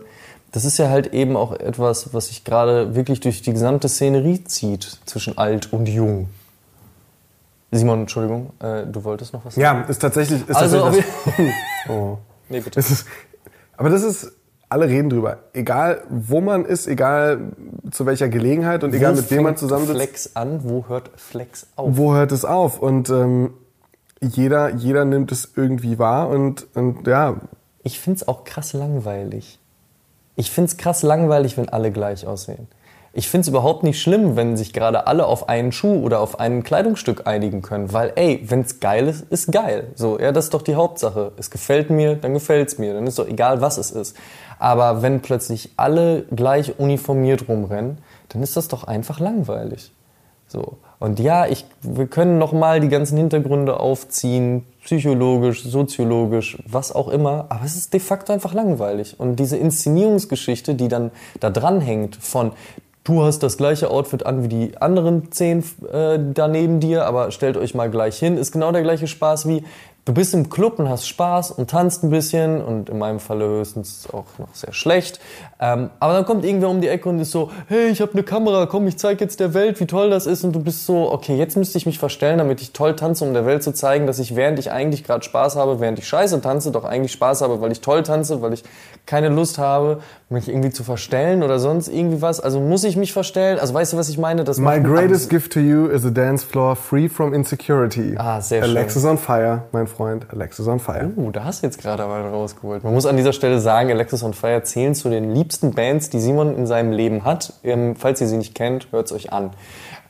das 0.53 0.65
ist 0.65 0.79
ja 0.79 0.89
halt 0.89 1.09
eben 1.09 1.37
auch 1.37 1.53
etwas, 1.53 2.15
was 2.15 2.29
sich 2.29 2.45
gerade 2.45 2.95
wirklich 2.95 3.21
durch 3.21 3.43
die 3.43 3.53
gesamte 3.53 3.89
Szenerie 3.89 4.45
zieht 4.45 5.01
zwischen 5.05 5.37
alt 5.37 5.73
und 5.73 5.89
jung. 5.89 6.29
Simon, 7.71 8.01
Entschuldigung, 8.01 8.51
äh, 8.61 8.85
du 8.87 9.03
wolltest 9.05 9.33
noch 9.33 9.45
was 9.45 9.55
sagen? 9.55 9.63
Ja, 9.63 9.81
ist 9.83 9.99
tatsächlich. 9.99 10.47
Ist 10.47 10.57
also, 10.57 10.81
tatsächlich 10.81 11.07
oh. 11.89 12.19
Nee, 12.51 12.61
bitte. 12.61 12.79
Ist, 12.79 13.07
aber 13.79 13.89
das 13.89 14.03
ist, 14.03 14.33
alle 14.73 14.89
reden 14.89 15.11
drüber. 15.11 15.39
Egal, 15.53 16.03
wo 16.09 16.41
man 16.41 16.65
ist, 16.65 16.87
egal 16.87 17.53
zu 17.91 18.07
welcher 18.07 18.29
Gelegenheit 18.29 18.83
und 18.83 18.93
wo 18.93 18.97
egal 18.97 19.15
mit 19.15 19.31
wem 19.31 19.43
man 19.43 19.57
zusammensitzt. 19.57 19.97
Flex 19.97 20.31
an, 20.35 20.61
wo 20.65 20.87
hört 20.89 21.11
Flex 21.17 21.67
auf? 21.77 21.97
Wo 21.97 22.15
hört 22.15 22.33
es 22.33 22.45
auf? 22.45 22.81
Und 22.81 23.11
ähm, 23.11 23.53
jeder, 24.21 24.71
jeder 24.71 25.05
nimmt 25.05 25.31
es 25.31 25.53
irgendwie 25.55 25.99
wahr 25.99 26.29
und, 26.29 26.67
und 26.75 27.07
ja. 27.07 27.37
Ich 27.83 28.01
find's 28.01 28.27
auch 28.27 28.45
krass 28.45 28.73
langweilig. 28.73 29.59
Ich 30.37 30.51
find's 30.51 30.79
krass 30.79 31.03
langweilig, 31.03 31.57
wenn 31.59 31.69
alle 31.69 31.93
gleich 31.93 32.27
aussehen. 32.27 32.69
Ich 33.15 33.29
finde 33.29 33.43
es 33.43 33.49
überhaupt 33.49 33.83
nicht 33.83 34.01
schlimm, 34.01 34.37
wenn 34.37 34.57
sich 34.57 34.73
gerade 34.73 35.07
alle 35.07 35.27
auf 35.27 35.51
einen 35.51 35.71
Schuh 35.71 36.03
oder 36.03 36.21
auf 36.21 36.41
ein 36.41 36.63
Kleidungsstück 36.63 37.27
einigen 37.27 37.61
können, 37.61 37.93
weil 37.93 38.13
ey, 38.17 38.43
wenn 38.49 38.61
es 38.61 38.81
geil 38.81 39.07
ist, 39.07 39.31
ist 39.31 39.53
geil. 39.53 39.89
So, 39.97 40.19
ja, 40.19 40.33
das 40.33 40.47
ist 40.47 40.55
doch 40.55 40.63
die 40.63 40.77
Hauptsache. 40.77 41.33
Es 41.37 41.51
gefällt 41.51 41.91
mir, 41.91 42.17
dann 42.17 42.33
gefällt 42.33 42.69
es 42.69 42.79
mir, 42.79 42.95
dann 42.95 43.07
ist 43.07 43.19
doch 43.19 43.29
egal, 43.29 43.61
was 43.61 43.77
es 43.77 43.91
ist. 43.91 44.17
Aber 44.59 45.03
wenn 45.03 45.21
plötzlich 45.21 45.73
alle 45.77 46.23
gleich 46.35 46.79
uniformiert 46.79 47.49
rumrennen, 47.49 47.99
dann 48.31 48.43
ist 48.43 48.57
das 48.57 48.69
doch 48.69 48.85
einfach 48.85 49.21
langweilig. 49.21 49.93
So. 50.47 50.79
Und 50.99 51.19
ja, 51.19 51.47
ich, 51.47 51.67
wir 51.83 52.07
können 52.07 52.39
nochmal 52.39 52.81
die 52.81 52.89
ganzen 52.89 53.19
Hintergründe 53.19 53.81
aufziehen, 53.81 54.65
psychologisch, 54.85 55.65
soziologisch, 55.65 56.63
was 56.67 56.93
auch 56.93 57.09
immer, 57.09 57.47
aber 57.51 57.65
es 57.65 57.77
ist 57.77 57.93
de 57.93 58.01
facto 58.01 58.33
einfach 58.33 58.55
langweilig. 58.55 59.19
Und 59.19 59.37
diese 59.37 59.57
Inszenierungsgeschichte, 59.57 60.75
die 60.75 60.89
dann 60.89 61.11
da 61.41 61.51
dranhängt 61.51 62.17
von, 62.17 62.53
du 63.05 63.23
hast 63.23 63.43
das 63.43 63.57
gleiche 63.57 63.91
Outfit 63.91 64.25
an 64.27 64.45
wie 64.45 64.49
die 64.49 64.79
anderen 64.79 65.33
zehn 65.33 65.65
äh, 65.93 66.19
da 66.35 66.49
neben 66.49 66.81
dir, 66.81 67.07
aber 67.07 67.31
stellt 67.31 67.57
euch 67.57 67.75
mal 67.75 67.91
gleich 67.91 68.19
hin, 68.19 68.37
ist 68.37 68.53
genau 68.53 68.73
der 68.73 68.83
gleiche 68.83 69.07
Spaß 69.07 69.49
wie, 69.49 69.65
du 70.05 70.13
bist 70.13 70.35
im 70.35 70.51
Club 70.51 70.79
und 70.79 70.89
hast 70.89 71.07
Spaß 71.07 71.53
und 71.53 71.71
tanzt 71.71 72.03
ein 72.03 72.11
bisschen 72.11 72.61
und 72.61 72.91
in 72.91 72.99
meinem 72.99 73.21
Falle 73.21 73.47
höchstens 73.47 74.09
auch 74.13 74.25
noch 74.39 74.53
sehr 74.53 74.73
schlecht. 74.73 75.21
Ähm, 75.61 75.91
aber 76.01 76.15
dann 76.15 76.25
kommt 76.25 76.45
irgendwer 76.45 76.71
um 76.71 76.81
die 76.81 76.89
Ecke 76.89 77.09
und 77.09 77.21
ist 77.21 77.31
so, 77.31 77.51
hey, 77.69 77.89
ich 77.89 78.01
habe 78.01 78.13
eine 78.13 78.25
Kamera, 78.25 78.67
komm, 78.67 78.89
ich 78.89 78.99
zeig 78.99 79.21
jetzt 79.21 79.39
der 79.39 79.55
Welt, 79.55 79.79
wie 79.79 79.87
toll 79.87 80.11
das 80.11 80.27
ist. 80.27 80.43
Und 80.43 80.53
du 80.53 80.61
bist 80.61 80.87
so, 80.87 81.13
okay, 81.13 81.37
jetzt 81.37 81.57
müsste 81.57 81.79
ich 81.79 81.87
mich 81.87 81.99
verstellen, 82.01 82.39
damit 82.39 82.61
ich 82.61 82.73
toll 82.73 82.97
tanze, 82.97 83.25
um 83.25 83.33
der 83.33 83.47
Welt 83.47 83.63
zu 83.63 83.73
zeigen, 83.73 84.07
dass 84.09 84.19
ich, 84.19 84.35
während 84.35 84.59
ich 84.59 84.73
eigentlich 84.73 85.05
gerade 85.05 85.25
Spaß 85.25 85.55
habe, 85.55 85.79
während 85.79 85.99
ich 86.01 86.09
scheiße 86.09 86.41
tanze, 86.41 86.73
doch 86.73 86.85
eigentlich 86.85 87.13
Spaß 87.13 87.43
habe, 87.43 87.61
weil 87.61 87.71
ich 87.71 87.81
toll 87.81 88.03
tanze, 88.03 88.43
weil 88.43 88.53
ich 88.53 88.65
keine 89.07 89.29
Lust 89.29 89.59
habe, 89.59 90.01
mich 90.29 90.49
irgendwie 90.49 90.71
zu 90.71 90.83
verstellen 90.83 91.43
oder 91.43 91.59
sonst 91.59 91.89
irgendwie 91.89 92.23
was. 92.23 92.41
Also 92.41 92.61
muss 92.61 92.83
ich 92.85 92.97
mich 92.97 93.13
verstellen? 93.13 93.59
Also 93.59 93.75
weißt 93.75 93.93
du, 93.93 93.97
was 93.97 94.09
ich 94.09 94.19
meine? 94.19 94.45
Das 94.45 94.59
My 94.59 94.81
greatest 94.81 95.31
gift 95.31 95.53
to 95.53 95.61
you 95.61 95.87
is 95.87 96.05
a 96.05 96.11
dance 96.11 96.45
floor 96.45 96.75
free 96.75 97.09
from 97.09 97.35
insecurity. 97.35 98.15
Ah, 98.17 98.41
sehr 98.41 98.63
Alexis 98.63 99.03
schön. 99.03 99.13
on 99.13 99.19
fire, 99.19 99.63
mein 99.73 99.87
Freund. 99.93 100.27
Alexis 100.31 100.67
on 100.67 100.81
fire. 100.81 101.11
Uh, 101.17 101.31
da 101.31 101.45
hast 101.45 101.63
du 101.63 101.67
jetzt 101.67 101.81
gerade 101.81 102.05
mal 102.05 102.23
rausgeholt. 102.23 102.83
Man 102.85 102.95
muss 102.95 103.07
an 103.07 103.17
dieser 103.17 103.33
Stelle 103.33 103.61
sagen, 103.61 103.91
Alexis 103.91 104.23
on 104.23 104.35
fire 104.35 104.63
zählen 104.63 104.95
zu 104.95 105.09
den 105.09 105.35
liebsten 105.35 105.73
Bands, 105.73 106.11
die 106.11 106.21
Simon 106.21 106.57
in 106.57 106.67
seinem 106.67 106.93
Leben 106.93 107.25
hat. 107.25 107.55
Ähm, 107.63 107.97
falls 107.97 108.21
ihr 108.21 108.27
sie 108.27 108.37
nicht 108.37 108.55
kennt, 108.55 108.91
hört 108.91 109.07
es 109.07 109.13
euch 109.13 109.33
an. 109.33 109.51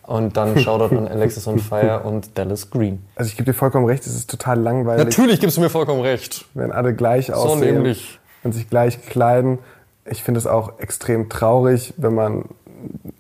Und 0.04 0.36
dann 0.36 0.58
Shoutout 0.60 0.96
an 0.96 1.08
Alexis 1.08 1.46
on 1.46 1.58
Fire 1.58 2.02
und 2.04 2.38
Dallas 2.38 2.70
Green. 2.70 3.04
Also 3.16 3.28
ich 3.28 3.36
gebe 3.36 3.50
dir 3.50 3.56
vollkommen 3.56 3.86
recht, 3.86 4.06
es 4.06 4.14
ist 4.14 4.30
total 4.30 4.60
langweilig. 4.60 5.04
Natürlich 5.04 5.40
gibst 5.40 5.56
du 5.56 5.60
mir 5.60 5.70
vollkommen 5.70 6.00
recht. 6.00 6.46
Wenn 6.54 6.72
alle 6.72 6.94
gleich 6.94 7.32
aussehen. 7.32 7.58
So 7.58 7.64
nämlich 7.64 8.18
und 8.42 8.52
sich 8.52 8.68
gleich 8.68 9.06
kleiden. 9.06 9.58
Ich 10.04 10.22
finde 10.22 10.38
es 10.38 10.46
auch 10.46 10.78
extrem 10.80 11.28
traurig, 11.28 11.94
wenn 11.96 12.14
man 12.14 12.46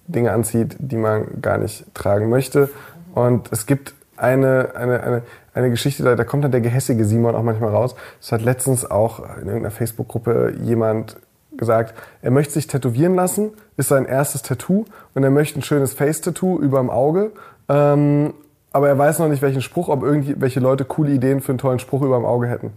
Dinge 0.06 0.32
anzieht, 0.32 0.76
die 0.78 0.96
man 0.96 1.40
gar 1.40 1.58
nicht 1.58 1.94
tragen 1.94 2.28
möchte. 2.28 2.68
Und 3.14 3.52
es 3.52 3.66
gibt 3.66 3.94
eine, 4.16 4.72
eine, 4.74 5.02
eine, 5.02 5.22
eine 5.54 5.70
Geschichte, 5.70 6.02
da, 6.02 6.16
da 6.16 6.24
kommt 6.24 6.44
dann 6.44 6.52
der 6.52 6.60
gehässige 6.60 7.04
Simon 7.04 7.34
auch 7.34 7.42
manchmal 7.42 7.70
raus. 7.70 7.94
Das 8.20 8.32
hat 8.32 8.42
letztens 8.42 8.90
auch 8.90 9.20
in 9.36 9.46
irgendeiner 9.46 9.70
Facebook-Gruppe 9.70 10.54
jemand 10.62 11.16
gesagt, 11.56 11.94
er 12.22 12.30
möchte 12.30 12.54
sich 12.54 12.66
tätowieren 12.66 13.14
lassen, 13.14 13.50
ist 13.76 13.88
sein 13.88 14.06
erstes 14.06 14.42
Tattoo 14.42 14.84
und 15.14 15.22
er 15.22 15.30
möchte 15.30 15.58
ein 15.58 15.62
schönes 15.62 15.92
Face-Tattoo 15.92 16.58
über 16.58 16.78
dem 16.78 16.90
Auge. 16.90 17.32
Ähm, 17.68 18.34
aber 18.72 18.88
er 18.88 18.96
weiß 18.96 19.18
noch 19.18 19.28
nicht, 19.28 19.42
welchen 19.42 19.60
Spruch, 19.60 19.88
ob 19.88 20.02
irgendwelche 20.02 20.60
Leute 20.60 20.84
coole 20.84 21.10
Ideen 21.10 21.40
für 21.40 21.52
einen 21.52 21.58
tollen 21.58 21.78
Spruch 21.78 22.02
über 22.02 22.16
dem 22.16 22.24
Auge 22.24 22.46
hätten. 22.46 22.72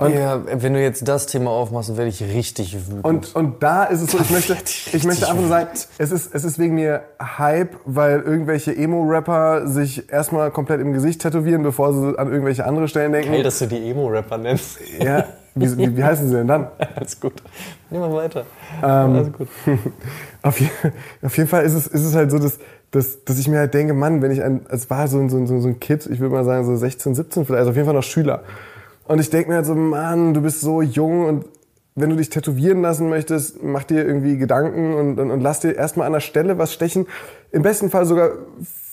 Und 0.00 0.14
ja, 0.14 0.40
wenn 0.46 0.74
du 0.74 0.80
jetzt 0.80 1.08
das 1.08 1.26
Thema 1.26 1.50
aufmachst, 1.50 1.96
werde 1.96 2.08
ich 2.08 2.22
richtig 2.22 2.86
wütend. 2.86 3.04
Und, 3.04 3.34
und 3.34 3.62
da 3.64 3.82
ist 3.82 4.00
es 4.00 4.12
so, 4.12 4.18
ich 4.18 4.30
möchte, 4.48 4.56
ich 4.92 5.04
möchte 5.04 5.26
einfach 5.26 5.40
nur 5.40 5.48
sagen, 5.48 5.70
es 5.98 6.12
ist, 6.12 6.32
es 6.32 6.44
ist 6.44 6.60
wegen 6.60 6.76
mir 6.76 7.02
Hype, 7.20 7.74
weil 7.84 8.20
irgendwelche 8.20 8.76
Emo-Rapper 8.76 9.66
sich 9.66 10.10
erstmal 10.12 10.52
komplett 10.52 10.80
im 10.80 10.92
Gesicht 10.92 11.20
tätowieren, 11.22 11.64
bevor 11.64 11.92
sie 11.92 12.16
an 12.16 12.30
irgendwelche 12.30 12.64
andere 12.64 12.86
Stellen 12.86 13.10
denken. 13.10 13.32
Geil, 13.32 13.42
dass 13.42 13.58
du 13.58 13.66
die 13.66 13.90
Emo-Rapper 13.90 14.38
nennst. 14.38 14.78
Ja, 15.00 15.24
wie, 15.56 15.76
wie, 15.76 15.96
wie, 15.96 16.04
heißen 16.04 16.28
sie 16.28 16.34
denn 16.36 16.46
dann? 16.46 16.68
Alles 16.94 17.18
gut. 17.18 17.34
Nehmen 17.90 18.04
wir 18.04 18.16
weiter. 18.16 18.46
Ähm, 18.80 19.16
Alles 19.16 19.32
gut. 19.32 19.48
auf, 20.42 20.60
je, 20.60 20.68
auf 21.22 21.36
jeden 21.36 21.48
Fall 21.48 21.64
ist 21.64 21.74
es, 21.74 21.88
ist 21.88 22.04
es 22.04 22.14
halt 22.14 22.30
so, 22.30 22.38
dass, 22.38 22.60
dass, 22.92 23.24
dass 23.24 23.36
ich 23.36 23.48
mir 23.48 23.58
halt 23.58 23.74
denke, 23.74 23.94
Mann, 23.94 24.22
wenn 24.22 24.30
ich 24.30 24.44
ein, 24.44 24.64
es 24.68 24.88
war 24.90 25.08
so 25.08 25.18
ein, 25.18 25.28
so, 25.28 25.38
ein, 25.38 25.46
so 25.48 25.54
ein 25.66 25.80
Kid, 25.80 26.06
ich 26.06 26.20
würde 26.20 26.32
mal 26.32 26.44
sagen 26.44 26.64
so 26.64 26.76
16, 26.76 27.16
17 27.16 27.46
vielleicht, 27.46 27.58
also 27.58 27.70
auf 27.70 27.76
jeden 27.76 27.86
Fall 27.86 27.96
noch 27.96 28.04
Schüler. 28.04 28.44
Und 29.08 29.18
ich 29.18 29.30
denke 29.30 29.48
mir 29.48 29.56
halt 29.56 29.66
so, 29.66 29.74
Mann, 29.74 30.34
du 30.34 30.42
bist 30.42 30.60
so 30.60 30.82
jung 30.82 31.24
und 31.24 31.46
wenn 31.94 32.10
du 32.10 32.16
dich 32.16 32.30
tätowieren 32.30 32.82
lassen 32.82 33.08
möchtest, 33.08 33.62
mach 33.62 33.82
dir 33.82 34.06
irgendwie 34.06 34.36
Gedanken 34.36 34.94
und, 34.94 35.18
und, 35.18 35.30
und 35.30 35.40
lass 35.40 35.60
dir 35.60 35.74
erstmal 35.74 36.06
an 36.06 36.12
der 36.12 36.20
Stelle 36.20 36.58
was 36.58 36.72
stechen. 36.72 37.06
Im 37.50 37.62
besten 37.62 37.90
Fall 37.90 38.04
sogar 38.04 38.30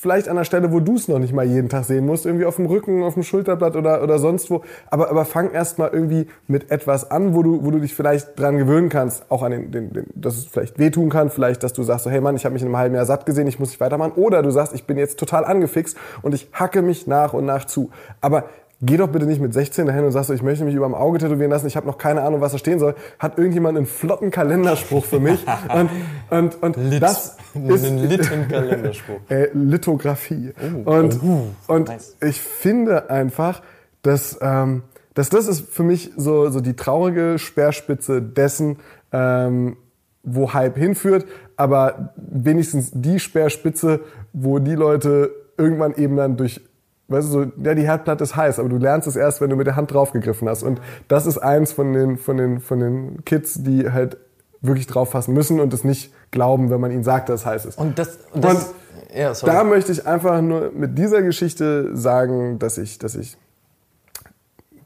vielleicht 0.06 0.30
an 0.30 0.38
der 0.38 0.44
Stelle, 0.44 0.72
wo 0.72 0.80
du 0.80 0.96
es 0.96 1.08
noch 1.08 1.20
nicht 1.20 1.34
mal 1.34 1.46
jeden 1.46 1.68
Tag 1.68 1.84
sehen 1.84 2.06
musst, 2.06 2.26
irgendwie 2.26 2.46
auf 2.46 2.56
dem 2.56 2.68
Rücken, 2.68 3.04
auf 3.04 3.16
dem 3.16 3.24
Schulterblatt 3.24 3.76
oder, 3.76 4.02
oder 4.02 4.18
sonst 4.18 4.50
wo. 4.50 4.62
Aber, 4.90 5.10
aber 5.10 5.26
fang 5.26 5.52
erstmal 5.52 5.90
irgendwie 5.92 6.28
mit 6.48 6.72
etwas 6.72 7.12
an, 7.12 7.36
wo 7.36 7.44
du, 7.44 7.66
wo 7.66 7.72
du 7.72 7.80
dich 7.80 7.94
vielleicht 7.94 8.40
dran 8.40 8.58
gewöhnen 8.58 8.90
kannst, 8.90 9.30
auch 9.30 9.44
an 9.44 9.52
den, 9.52 9.72
den, 9.72 9.94
den 9.94 10.06
dass 10.16 10.38
es 10.38 10.46
vielleicht 10.46 10.80
wehtun 10.80 11.10
kann, 11.10 11.30
vielleicht, 11.30 11.64
dass 11.64 11.74
du 11.74 11.84
sagst, 11.84 12.06
so, 12.06 12.10
hey 12.10 12.22
Mann, 12.22 12.36
ich 12.36 12.46
habe 12.46 12.54
mich 12.54 12.62
in 12.62 12.70
einem 12.70 12.78
halben 12.78 12.96
Jahr 12.96 13.06
satt 13.06 13.26
gesehen, 13.26 13.48
ich 13.48 13.60
muss 13.60 13.70
nicht 13.70 13.82
weitermachen. 13.82 14.14
Oder 14.16 14.42
du 14.42 14.52
sagst, 14.52 14.74
ich 14.74 14.86
bin 14.86 14.98
jetzt 14.98 15.20
total 15.20 15.44
angefixt 15.44 15.98
und 16.22 16.34
ich 16.34 16.50
hacke 16.54 16.82
mich 16.82 17.08
nach 17.08 17.34
und 17.34 17.46
nach 17.46 17.66
zu. 17.66 17.90
Aber 18.22 18.46
Geh 18.82 18.98
doch 18.98 19.08
bitte 19.08 19.26
nicht 19.26 19.40
mit 19.40 19.54
16 19.54 19.86
dahin 19.88 20.04
und 20.04 20.12
sagst 20.12 20.28
so, 20.28 20.34
ich 20.34 20.44
möchte 20.44 20.66
mich 20.66 20.76
über 20.76 20.86
dem 20.86 20.96
Auge 20.96 21.18
tätowieren 21.18 21.50
lassen, 21.50 21.66
ich 21.68 21.78
habe 21.78 21.88
noch 21.88 21.98
keine 21.98 22.22
Ahnung, 22.24 22.42
was 22.42 22.52
da 22.52 22.58
stehen 22.58 22.78
soll. 22.78 22.94
Hat 23.20 23.38
irgendjemand 23.38 23.78
einen 23.78 23.86
flotten 23.86 24.32
Kalenderspruch 24.32 25.06
für 25.06 25.20
mich? 25.20 25.46
Und, 25.74 25.90
und, 26.30 26.64
und 26.64 26.78
Lit. 26.78 27.02
das 27.02 27.38
ist 27.54 27.86
Einen 27.86 28.10
Litten-Kalenderspruch. 28.10 29.20
äh, 29.30 29.48
Lithografie. 29.54 30.54
Oh. 30.86 30.92
Und, 30.92 31.20
Oh, 31.24 31.48
und 31.68 31.88
nice. 31.88 32.16
ich 32.22 32.42
finde 32.42 33.10
einfach, 33.10 33.62
dass, 34.02 34.38
ähm, 34.42 34.84
dass 35.14 35.30
das 35.30 35.48
ist 35.48 35.70
für 35.70 35.84
mich 35.84 36.12
so, 36.18 36.50
so 36.50 36.60
die 36.60 36.76
traurige 36.76 37.40
Speerspitze 37.40 38.22
dessen, 38.22 38.78
ähm, 39.14 39.78
wo 40.24 40.54
Hype 40.54 40.78
hinführt, 40.78 41.26
aber 41.56 42.14
wenigstens 42.18 42.92
die 42.94 43.20
Speerspitze, 43.20 44.02
wo 44.34 44.60
die 44.60 44.76
Leute 44.76 45.32
irgendwann 45.58 45.96
eben 45.96 46.18
dann 46.18 46.36
durch 46.38 46.62
Weißt 47.08 47.28
du, 47.28 47.32
so, 47.32 47.46
ja, 47.64 47.76
die 47.76 47.84
Herdplatte 47.84 48.24
ist 48.24 48.36
heiß, 48.36 48.58
aber 48.60 48.70
du 48.70 48.78
lernst 48.78 49.08
es 49.08 49.16
erst, 49.16 49.40
wenn 49.40 49.50
du 49.50 49.56
mit 49.56 49.68
der 49.68 49.76
Hand 49.76 49.94
draufgegriffen 49.94 50.50
hast. 50.50 50.64
Und 50.64 50.82
das 51.08 51.28
ist 51.28 51.38
eins 51.38 51.72
von 51.72 51.94
den, 51.94 52.18
von 52.18 52.38
den, 52.38 52.60
von 52.60 52.80
den 52.80 53.24
Kids, 53.26 53.62
die 53.62 53.92
halt 53.92 54.18
wirklich 54.62 54.88
drauf 54.88 55.12
fassen 55.12 55.34
müssen 55.34 55.60
und 55.60 55.74
es 55.74 55.84
nicht 55.84 56.12
glauben, 56.32 56.72
wenn 56.72 56.82
man 56.82 56.92
ihnen 56.92 57.04
sagt, 57.04 57.30
dass 57.30 57.42
es 57.42 57.46
heiß 57.46 57.66
ist. 57.66 57.78
Und 57.78 58.00
das, 58.00 58.18
und 58.34 58.44
das 58.44 58.74
ja, 59.16 59.34
sorry. 59.34 59.54
Da 59.54 59.64
möchte 59.64 59.92
ich 59.92 60.06
einfach 60.06 60.42
nur 60.42 60.72
mit 60.72 60.98
dieser 60.98 61.22
Geschichte 61.22 61.96
sagen, 61.96 62.60
dass 62.60 62.78
ich, 62.78 62.98
dass 63.00 63.16
ich, 63.16 63.38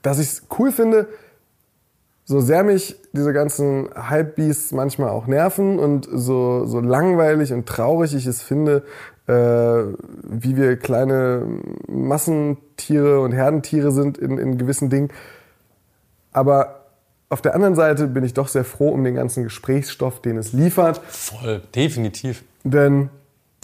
dass 0.01 0.19
ich 0.19 0.27
es 0.27 0.43
cool 0.57 0.71
finde, 0.71 1.07
so 2.25 2.39
sehr 2.39 2.63
mich 2.63 2.95
diese 3.11 3.33
ganzen 3.33 3.89
Hypebeasts 3.95 4.71
manchmal 4.71 5.09
auch 5.09 5.25
nerven 5.25 5.79
und 5.79 6.07
so, 6.11 6.65
so 6.65 6.79
langweilig 6.79 7.51
und 7.53 7.65
traurig 7.65 8.13
ich 8.13 8.27
es 8.27 8.43
finde, 8.43 8.83
wie 9.33 10.57
wir 10.57 10.77
kleine 10.77 11.45
Massentiere 11.87 13.19
und 13.21 13.31
Herdentiere 13.31 13.91
sind 13.91 14.17
in, 14.17 14.37
in 14.37 14.57
gewissen 14.57 14.89
Dingen. 14.89 15.09
Aber 16.31 16.85
auf 17.29 17.41
der 17.41 17.53
anderen 17.53 17.75
Seite 17.75 18.07
bin 18.07 18.23
ich 18.23 18.33
doch 18.33 18.47
sehr 18.47 18.63
froh 18.63 18.89
um 18.89 19.03
den 19.03 19.15
ganzen 19.15 19.43
Gesprächsstoff, 19.43 20.21
den 20.21 20.37
es 20.37 20.51
liefert. 20.51 20.99
Voll, 21.07 21.61
definitiv. 21.75 22.43
Denn 22.63 23.09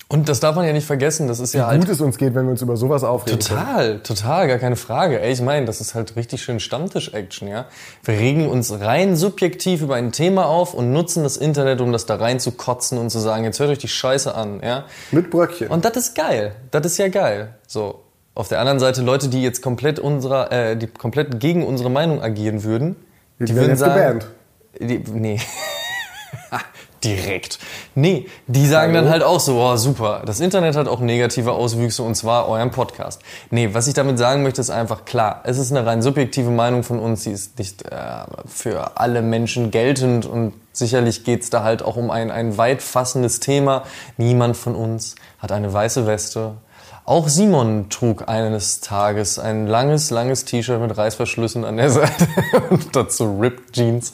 Und 0.08 0.30
das 0.30 0.40
darf 0.40 0.56
man 0.56 0.68
ja 0.68 0.74
nicht 0.74 0.86
vergessen, 0.86 1.28
das 1.28 1.40
ist 1.40 1.56
ja 1.56 1.66
halt 1.66 1.82
gut 1.82 1.90
es 1.90 2.00
uns 2.00 2.18
geht, 2.20 2.36
wenn 2.36 2.46
wir 2.46 2.52
uns 2.52 2.62
über 2.62 2.78
sowas 2.78 3.04
aufregen. 3.04 3.40
können. 3.40 3.60
Total, 3.60 4.00
total, 4.02 4.48
gar 4.48 4.60
keine 4.60 4.76
Frage. 4.76 5.20
Ey, 5.20 5.32
ich 5.34 5.42
meine, 5.42 5.66
das 5.66 5.82
ist 5.82 5.96
halt 5.96 6.16
richtig 6.16 6.44
schön 6.44 6.60
Stammtisch-Action, 6.60 7.48
ja. 7.48 7.66
Wir 8.04 8.14
regen 8.20 8.48
uns 8.48 8.72
rein 8.80 9.16
subjektiv 9.16 9.82
über 9.82 9.96
ein 9.96 10.12
Thema 10.12 10.46
auf 10.46 10.76
und 10.76 10.92
nutzen 10.92 11.24
das 11.24 11.38
Internet, 11.38 11.82
um 11.82 11.92
das 11.92 12.06
da 12.06 12.16
rein 12.18 12.40
zu 12.40 12.52
kotzen 12.52 13.00
und 13.00 13.10
zu 13.10 13.18
sagen, 13.20 13.46
jetzt 13.46 13.60
hört 13.60 13.72
euch 13.72 13.80
die 13.80 13.88
Scheiße 13.88 14.36
an, 14.36 14.62
ja. 14.64 14.86
Mit 15.12 15.32
Bröckchen. 15.32 15.70
Und 15.70 15.86
das 15.86 15.98
ist 15.98 16.16
geil. 16.16 16.56
Das 16.70 16.86
ist 16.86 16.98
ja 16.98 17.08
geil. 17.08 17.56
So. 17.68 18.02
Auf 18.36 18.48
der 18.50 18.60
anderen 18.60 18.80
Seite 18.80 19.02
Leute, 19.02 19.30
die 19.30 19.42
jetzt 19.42 19.64
komplett 19.64 19.98
unserer, 19.98 20.52
äh, 20.52 20.76
die 20.78 20.88
komplett 20.88 21.40
gegen 21.40 21.66
unsere 21.66 21.90
Meinung 21.90 22.22
agieren 22.22 22.64
würden, 22.64 22.96
Die 23.40 23.56
werden 23.56 23.70
jetzt 23.70 23.84
gebannt. 23.84 24.28
die, 24.80 25.00
nee. 25.12 25.40
Direkt. 27.06 27.60
Nee, 27.94 28.28
die 28.48 28.66
sagen 28.66 28.94
Hallo? 28.94 29.04
dann 29.04 29.12
halt 29.12 29.24
auch 29.24 29.40
so, 29.40 29.62
oh 29.62 29.76
super, 29.76 30.24
das 30.26 30.40
Internet 30.40 30.76
hat 30.76 30.88
auch 30.88 31.00
negative 31.00 31.52
Auswüchse 31.52 32.04
und 32.04 32.16
zwar 32.16 32.50
euren 32.50 32.72
Podcast. 32.72 33.22
Nee, 33.52 33.70
was 33.74 33.88
ich 33.88 33.94
damit 33.94 34.18
sagen 34.18 34.44
möchte, 34.44 34.62
ist 34.62 34.70
einfach 34.70 35.06
klar, 35.06 35.42
es 35.44 35.58
ist 35.58 35.72
eine 35.72 35.86
rein 35.86 36.02
subjektive 36.02 36.50
Meinung 36.50 36.84
von 36.84 37.00
uns, 37.00 37.24
die 37.24 37.32
ist 37.32 37.58
nicht 37.60 37.84
äh, 37.84 37.92
für 38.46 38.98
alle 38.98 39.22
Menschen 39.22 39.72
geltend 39.72 40.26
und 40.26 40.54
sicherlich 40.74 41.24
geht's 41.24 41.50
da 41.50 41.64
halt 41.64 41.84
auch 41.84 41.96
um 41.96 42.12
ein, 42.12 42.32
ein 42.32 42.58
weit 42.58 42.82
fassendes 42.82 43.40
Thema. 43.40 43.84
Niemand 44.18 44.58
von 44.58 44.76
uns 44.76 45.16
hat 45.40 45.52
eine 45.52 45.72
weiße 45.72 46.08
Weste. 46.08 46.56
Auch 47.06 47.28
Simon 47.28 47.90
trug 47.90 48.28
eines 48.28 48.82
Tages 48.82 49.38
ein 49.38 49.68
langes, 49.68 50.10
langes 50.10 50.44
T-Shirt 50.46 50.82
mit 50.82 50.98
Reißverschlüssen 50.98 51.64
an 51.64 51.78
der 51.78 51.90
Seite 51.92 52.28
und 52.72 52.96
dazu 52.96 53.38
Ripped 53.40 53.74
Jeans. 53.74 54.14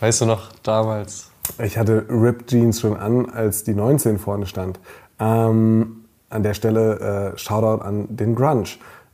Weißt 0.00 0.20
du 0.20 0.26
noch, 0.26 0.50
damals? 0.62 1.30
Ich 1.62 1.78
hatte 1.78 2.06
Ripped 2.08 2.48
Jeans 2.50 2.80
schon 2.80 2.96
an, 2.96 3.30
als 3.30 3.64
die 3.64 3.74
19 3.74 4.18
vorne 4.18 4.46
stand. 4.46 4.80
Ähm, 5.20 6.04
an 6.30 6.42
der 6.42 6.54
Stelle 6.54 7.32
äh, 7.34 7.38
Shoutout 7.38 7.82
an 7.84 8.06
den 8.08 8.34
Grunge. 8.34 8.64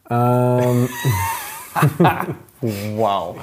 Ähm, 0.08 0.88
Wow. 2.96 3.36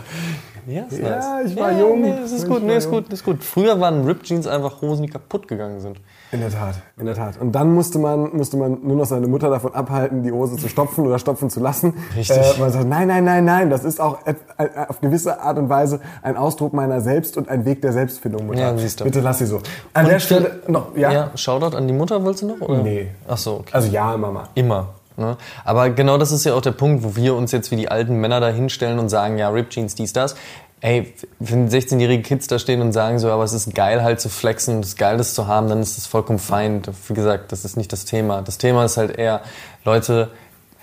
Ja, 0.67 0.84
ist 0.84 1.00
Ja, 1.00 1.39
nice. 1.39 1.52
ich 1.52 1.58
war 1.58 1.71
jung. 1.71 2.02
Nee, 2.02 2.13
das 2.21 2.32
ist 2.32 2.47
gut, 2.47 2.62
nee, 2.62 2.76
ist 2.78 2.89
gut, 2.89 3.12
ist 3.12 3.23
gut. 3.23 3.43
Früher 3.43 3.80
waren 3.80 4.06
Ripped 4.06 4.23
Jeans 4.23 4.45
einfach 4.45 4.82
Hosen, 4.82 5.04
die 5.04 5.10
kaputt 5.10 5.47
gegangen 5.47 5.80
sind. 5.80 6.00
In 6.32 6.42
der 6.42 6.50
Tat, 6.52 6.76
in 6.98 7.06
der 7.06 7.16
Tat. 7.16 7.40
Und 7.40 7.54
dann 7.54 7.74
musste 7.74 8.00
man, 8.00 8.36
musste 8.36 8.58
man 8.58 8.80
nur 8.84 8.98
noch 8.98 9.06
seine 9.06 9.28
Mutter 9.28 9.50
davon 9.50 9.74
abhalten, 9.74 10.24
die 10.24 10.32
Hose 10.32 10.58
zu 10.58 10.68
stopfen 10.68 11.06
oder 11.08 11.20
stopfen 11.20 11.50
zu 11.50 11.60
lassen. 11.60 11.94
Richtig. 12.16 12.38
Äh, 12.38 12.60
man 12.60 12.72
sagt, 12.72 12.86
nein, 12.88 13.08
nein, 13.08 13.24
nein, 13.24 13.46
nein, 13.46 13.70
das 13.70 13.84
ist 13.86 14.02
auch 14.02 14.20
et- 14.26 14.36
äh, 14.58 14.68
auf 14.90 15.00
gewisse 15.02 15.40
Art 15.42 15.58
und 15.58 15.70
Weise 15.70 16.02
ein 16.24 16.36
Ausdruck 16.36 16.74
meiner 16.74 17.00
selbst 17.02 17.38
und 17.38 17.48
ein 17.50 17.63
Weg 17.66 17.82
der 17.82 17.94
Selbstfindung, 17.94 18.46
Mutter. 18.48 18.60
Ja, 18.60 18.78
siehst 18.78 19.00
du. 19.00 19.06
Bitte 19.06 19.22
lass 19.22 19.40
sie 19.40 19.46
so. 19.46 19.62
An 19.94 20.06
Und 20.06 20.12
der 20.12 20.20
Stelle 20.20 20.60
noch, 20.68 20.96
ja? 20.98 21.12
Ja, 21.12 21.32
Shoutout 21.36 21.76
an 21.78 21.88
die 21.88 21.94
Mutter, 21.94 22.24
wolltest 22.24 22.44
du 22.44 22.48
noch? 22.56 22.62
Oder? 22.68 22.84
Nee. 22.84 23.08
Ach 23.28 23.38
so, 23.38 23.56
okay. 23.56 23.70
Also 23.74 23.90
ja, 23.90 24.16
Mama. 24.18 24.50
Immer. 24.56 24.88
Ne? 25.20 25.36
Aber 25.66 25.90
genau 25.90 26.20
das 26.20 26.32
ist 26.32 26.44
ja 26.44 26.54
auch 26.54 26.62
der 26.62 26.74
Punkt, 26.74 27.04
wo 27.04 27.16
wir 27.16 27.34
uns 27.36 27.52
jetzt 27.52 27.72
wie 27.72 27.76
die 27.76 27.90
alten 27.90 28.18
Männer 28.22 28.40
da 28.40 28.50
hinstellen 28.50 29.00
und 29.00 29.10
sagen, 29.10 29.40
ja, 29.40 29.50
Rip 29.50 29.72
Jeans, 29.72 29.96
dies, 29.96 30.13
das. 30.13 30.36
Ey, 30.80 31.13
wenn 31.40 31.70
16-jährige 31.70 32.22
Kids 32.22 32.48
da 32.48 32.60
stehen 32.60 32.82
und 32.82 32.92
sagen 32.92 33.18
so, 33.18 33.32
aber 33.32 33.44
es 33.44 33.54
ist 33.54 33.74
geil 33.74 34.04
halt 34.04 34.22
zu 34.22 34.30
flexen 34.30 34.76
und 34.76 34.84
es 34.84 34.90
ist 34.90 34.98
geil 34.98 35.18
das 35.18 35.34
zu 35.34 35.48
haben, 35.48 35.70
dann 35.70 35.82
ist 35.82 35.98
das 35.98 36.06
vollkommen 36.06 36.38
fein. 36.38 36.84
Wie 37.08 37.13
gesagt, 37.16 37.52
das 37.52 37.66
ist 37.66 37.78
nicht 37.78 37.92
das 37.92 38.06
Thema. 38.06 38.44
Das 38.44 38.60
Thema 38.60 38.86
ist 38.86 38.98
halt 38.98 39.18
eher, 39.18 39.42
Leute, 39.86 40.30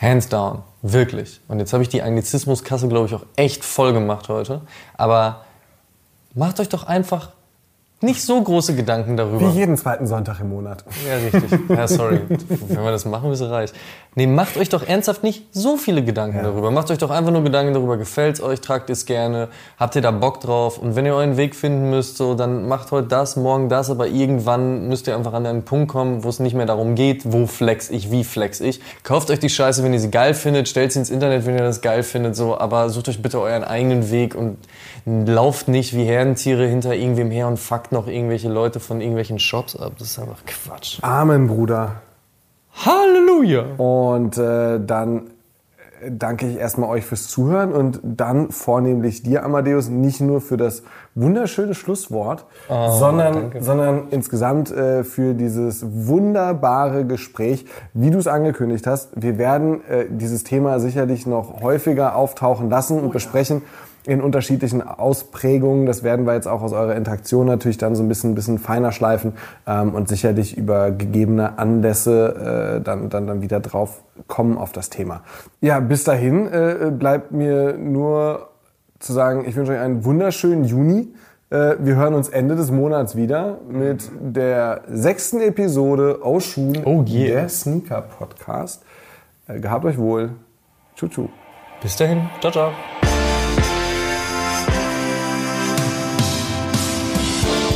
hands 0.01 0.29
down, 0.29 0.63
wirklich. 0.83 1.41
Und 1.47 1.61
jetzt 1.61 1.73
habe 1.73 1.83
ich 1.83 1.89
die 1.89 2.03
Anglizismuskasse, 2.03 2.89
glaube 2.89 3.07
ich, 3.07 3.15
auch 3.15 3.25
echt 3.37 3.65
voll 3.65 3.93
gemacht 3.93 4.29
heute. 4.29 4.63
Aber 4.97 5.45
macht 6.35 6.59
euch 6.59 6.69
doch 6.69 6.85
einfach 6.85 7.31
nicht 8.05 8.23
so 8.23 8.41
große 8.41 8.75
Gedanken 8.75 9.17
darüber. 9.17 9.53
Wie 9.53 9.59
jeden 9.59 9.77
zweiten 9.77 10.07
Sonntag 10.07 10.41
im 10.41 10.51
Monat. 10.51 10.85
Ja, 11.09 11.17
richtig. 11.17 11.59
Ja, 11.69 11.89
sorry. 11.89 12.21
Wenn 12.29 12.85
wir 12.85 12.91
das 12.91 13.05
machen, 13.05 13.31
bist 13.31 13.43
du 13.43 13.51
reich. 13.51 13.73
Nee, 14.17 14.29
macht 14.29 14.57
euch 14.57 14.69
doch 14.69 14.87
ernsthaft 14.87 15.25
nicht 15.25 15.47
so 15.51 15.77
viele 15.77 16.05
Gedanken 16.05 16.43
darüber. 16.43 16.71
Macht 16.71 16.91
euch 16.91 16.99
doch 16.99 17.11
einfach 17.11 17.33
nur 17.33 17.43
Gedanken 17.43 17.75
darüber, 17.75 17.97
gefällt's 17.97 18.41
euch, 18.41 18.61
tragt 18.61 18.89
es 18.91 19.07
gerne, 19.07 19.49
habt 19.77 19.97
ihr 19.97 20.03
da 20.03 20.13
Bock 20.13 20.41
drauf 20.41 20.79
und 20.79 20.95
wenn 20.95 21.05
ihr 21.05 21.15
euren 21.15 21.37
Weg 21.37 21.57
finden 21.57 21.91
müsst, 21.91 22.17
so, 22.17 22.35
dann 22.35 22.69
macht 22.69 22.93
heute 22.93 23.09
das, 23.09 23.35
morgen 23.37 23.69
das, 23.69 23.91
aber 23.91 24.07
irgendwann 24.07 24.89
müsst 24.89 25.09
ihr 25.09 25.17
einfach 25.17 25.33
an 25.33 25.47
einen 25.47 25.65
Punkt 25.65 25.89
kommen, 25.89 26.23
wo 26.23 26.29
es 26.29 26.39
nicht 26.39 26.55
mehr 26.55 26.67
darum 26.67 26.95
geht, 26.95 27.23
wo 27.25 27.47
flex 27.47 27.91
ich, 27.91 28.13
wie 28.13 28.23
flex 28.23 28.61
ich. 28.61 28.81
Kauft 29.03 29.31
euch 29.31 29.41
die 29.41 29.49
Scheiße, 29.49 29.83
wenn 29.83 29.93
ihr 29.93 30.01
sie 30.01 30.11
geil 30.11 30.35
findet, 30.35 30.69
stellt 30.69 30.93
sie 30.93 31.01
ins 31.01 31.11
Internet, 31.11 31.45
wenn 31.47 31.57
ihr 31.57 31.65
das 31.65 31.81
geil 31.81 32.05
findet, 32.05 32.37
so, 32.37 32.57
aber 32.57 32.91
sucht 32.91 33.09
euch 33.09 33.21
bitte 33.21 33.41
euren 33.41 33.65
eigenen 33.65 34.13
Weg 34.13 34.37
und 34.37 34.59
lauft 35.07 35.67
nicht 35.67 35.97
wie 35.97 36.05
Herdentiere 36.05 36.67
hinter 36.67 36.95
irgendwem 36.95 37.31
her 37.31 37.49
und 37.49 37.59
fuckt 37.59 37.91
noch 37.95 38.07
irgendwelche 38.09 38.51
Leute 38.51 38.81
von 38.81 39.01
irgendwelchen 39.01 39.39
Shops 39.39 39.75
ab. 39.75 39.93
Das 39.99 40.09
ist 40.09 40.19
einfach 40.19 40.45
Quatsch. 40.45 40.99
Amen, 41.03 41.47
Bruder. 41.47 42.03
Halleluja! 42.75 43.65
Und 43.79 44.37
äh, 44.37 44.81
dann 44.85 45.31
äh, 46.01 46.11
danke 46.11 46.47
ich 46.47 46.59
erstmal 46.59 46.91
euch 46.91 47.05
fürs 47.05 47.29
Zuhören 47.29 47.73
und 47.73 48.01
dann 48.03 48.51
vornehmlich 48.51 49.23
dir, 49.23 49.45
Amadeus, 49.45 49.89
nicht 49.89 50.21
nur 50.21 50.41
für 50.41 50.57
das 50.57 50.83
wunderschöne 51.15 51.75
Schlusswort, 51.75 52.47
sondern, 52.69 53.53
sondern 53.61 54.09
insgesamt 54.11 54.73
äh, 54.73 55.05
für 55.05 55.35
dieses 55.35 55.85
wunderbare 55.89 57.07
Gespräch, 57.07 57.67
wie 57.93 58.11
du 58.11 58.19
es 58.19 58.27
angekündigt 58.27 58.87
hast. 58.87 59.11
Wir 59.15 59.39
werden 59.39 59.85
äh, 59.89 60.07
dieses 60.11 60.43
Thema 60.43 60.81
sicherlich 60.81 61.27
noch 61.27 61.63
häufiger 61.63 62.17
auftauchen 62.17 62.69
lassen 62.69 63.01
und 63.01 63.13
besprechen 63.13 63.63
in 64.07 64.21
unterschiedlichen 64.21 64.83
Ausprägungen. 64.83 65.87
Das 65.87 66.03
werden 66.03 66.27
wir 66.27 66.35
jetzt 66.35 66.47
auch 66.47 66.63
aus 66.63 66.73
eurer 66.73 66.95
Interaktion 66.95 67.47
natürlich 67.47 67.79
dann 67.79 67.95
so 67.95 68.03
ein 68.03 68.09
bisschen, 68.09 68.33
ein 68.33 68.35
bisschen 68.35 68.59
feiner 68.59 68.93
schleifen 68.93 69.33
ähm, 69.67 69.95
und 69.95 70.09
sicherlich 70.09 70.57
über 70.57 70.91
gegebene 70.91 71.59
Anlässe 71.59 72.77
äh, 72.79 72.81
dann, 72.83 73.09
dann, 73.09 73.27
dann 73.27 73.43
wieder 73.43 73.61
drauf 73.61 74.03
kommen 74.27 74.59
auf 74.59 74.73
das 74.73 74.91
Thema. 74.91 75.23
Ja, 75.61 75.81
bis 75.81 76.05
dahin 76.05 76.47
äh, 76.53 76.91
bleibt 76.91 77.33
mir 77.33 77.79
nur 77.79 78.49
zu 78.99 79.13
sagen, 79.13 79.45
ich 79.47 79.57
wünsche 79.57 79.73
euch 79.73 79.81
einen 79.81 80.05
wunderschönen 80.05 80.65
Juni. 80.65 81.15
Äh, 81.51 81.77
wir 81.79 81.97
hören 81.97 82.15
uns 82.15 82.29
Ende 82.29 82.57
des 82.57 82.71
Monats 82.71 83.17
wieder 83.17 83.59
mit 83.69 84.11
der 84.21 84.83
sechsten 84.89 85.41
Episode 85.41 86.25
Oshun, 86.25 86.83
Oh 86.85 87.05
yeah. 87.07 87.41
der 87.41 87.49
Sneaker 87.49 88.03
Podcast. 88.03 88.83
Äh, 89.47 89.61
gehabt 89.61 89.85
euch 89.85 89.99
wohl. 89.99 90.31
Tschu, 90.97 91.09
tschu. 91.09 91.29
Bis 91.83 91.97
dahin. 91.97 92.29
Ciao, 92.41 92.53
ciao. 92.53 92.73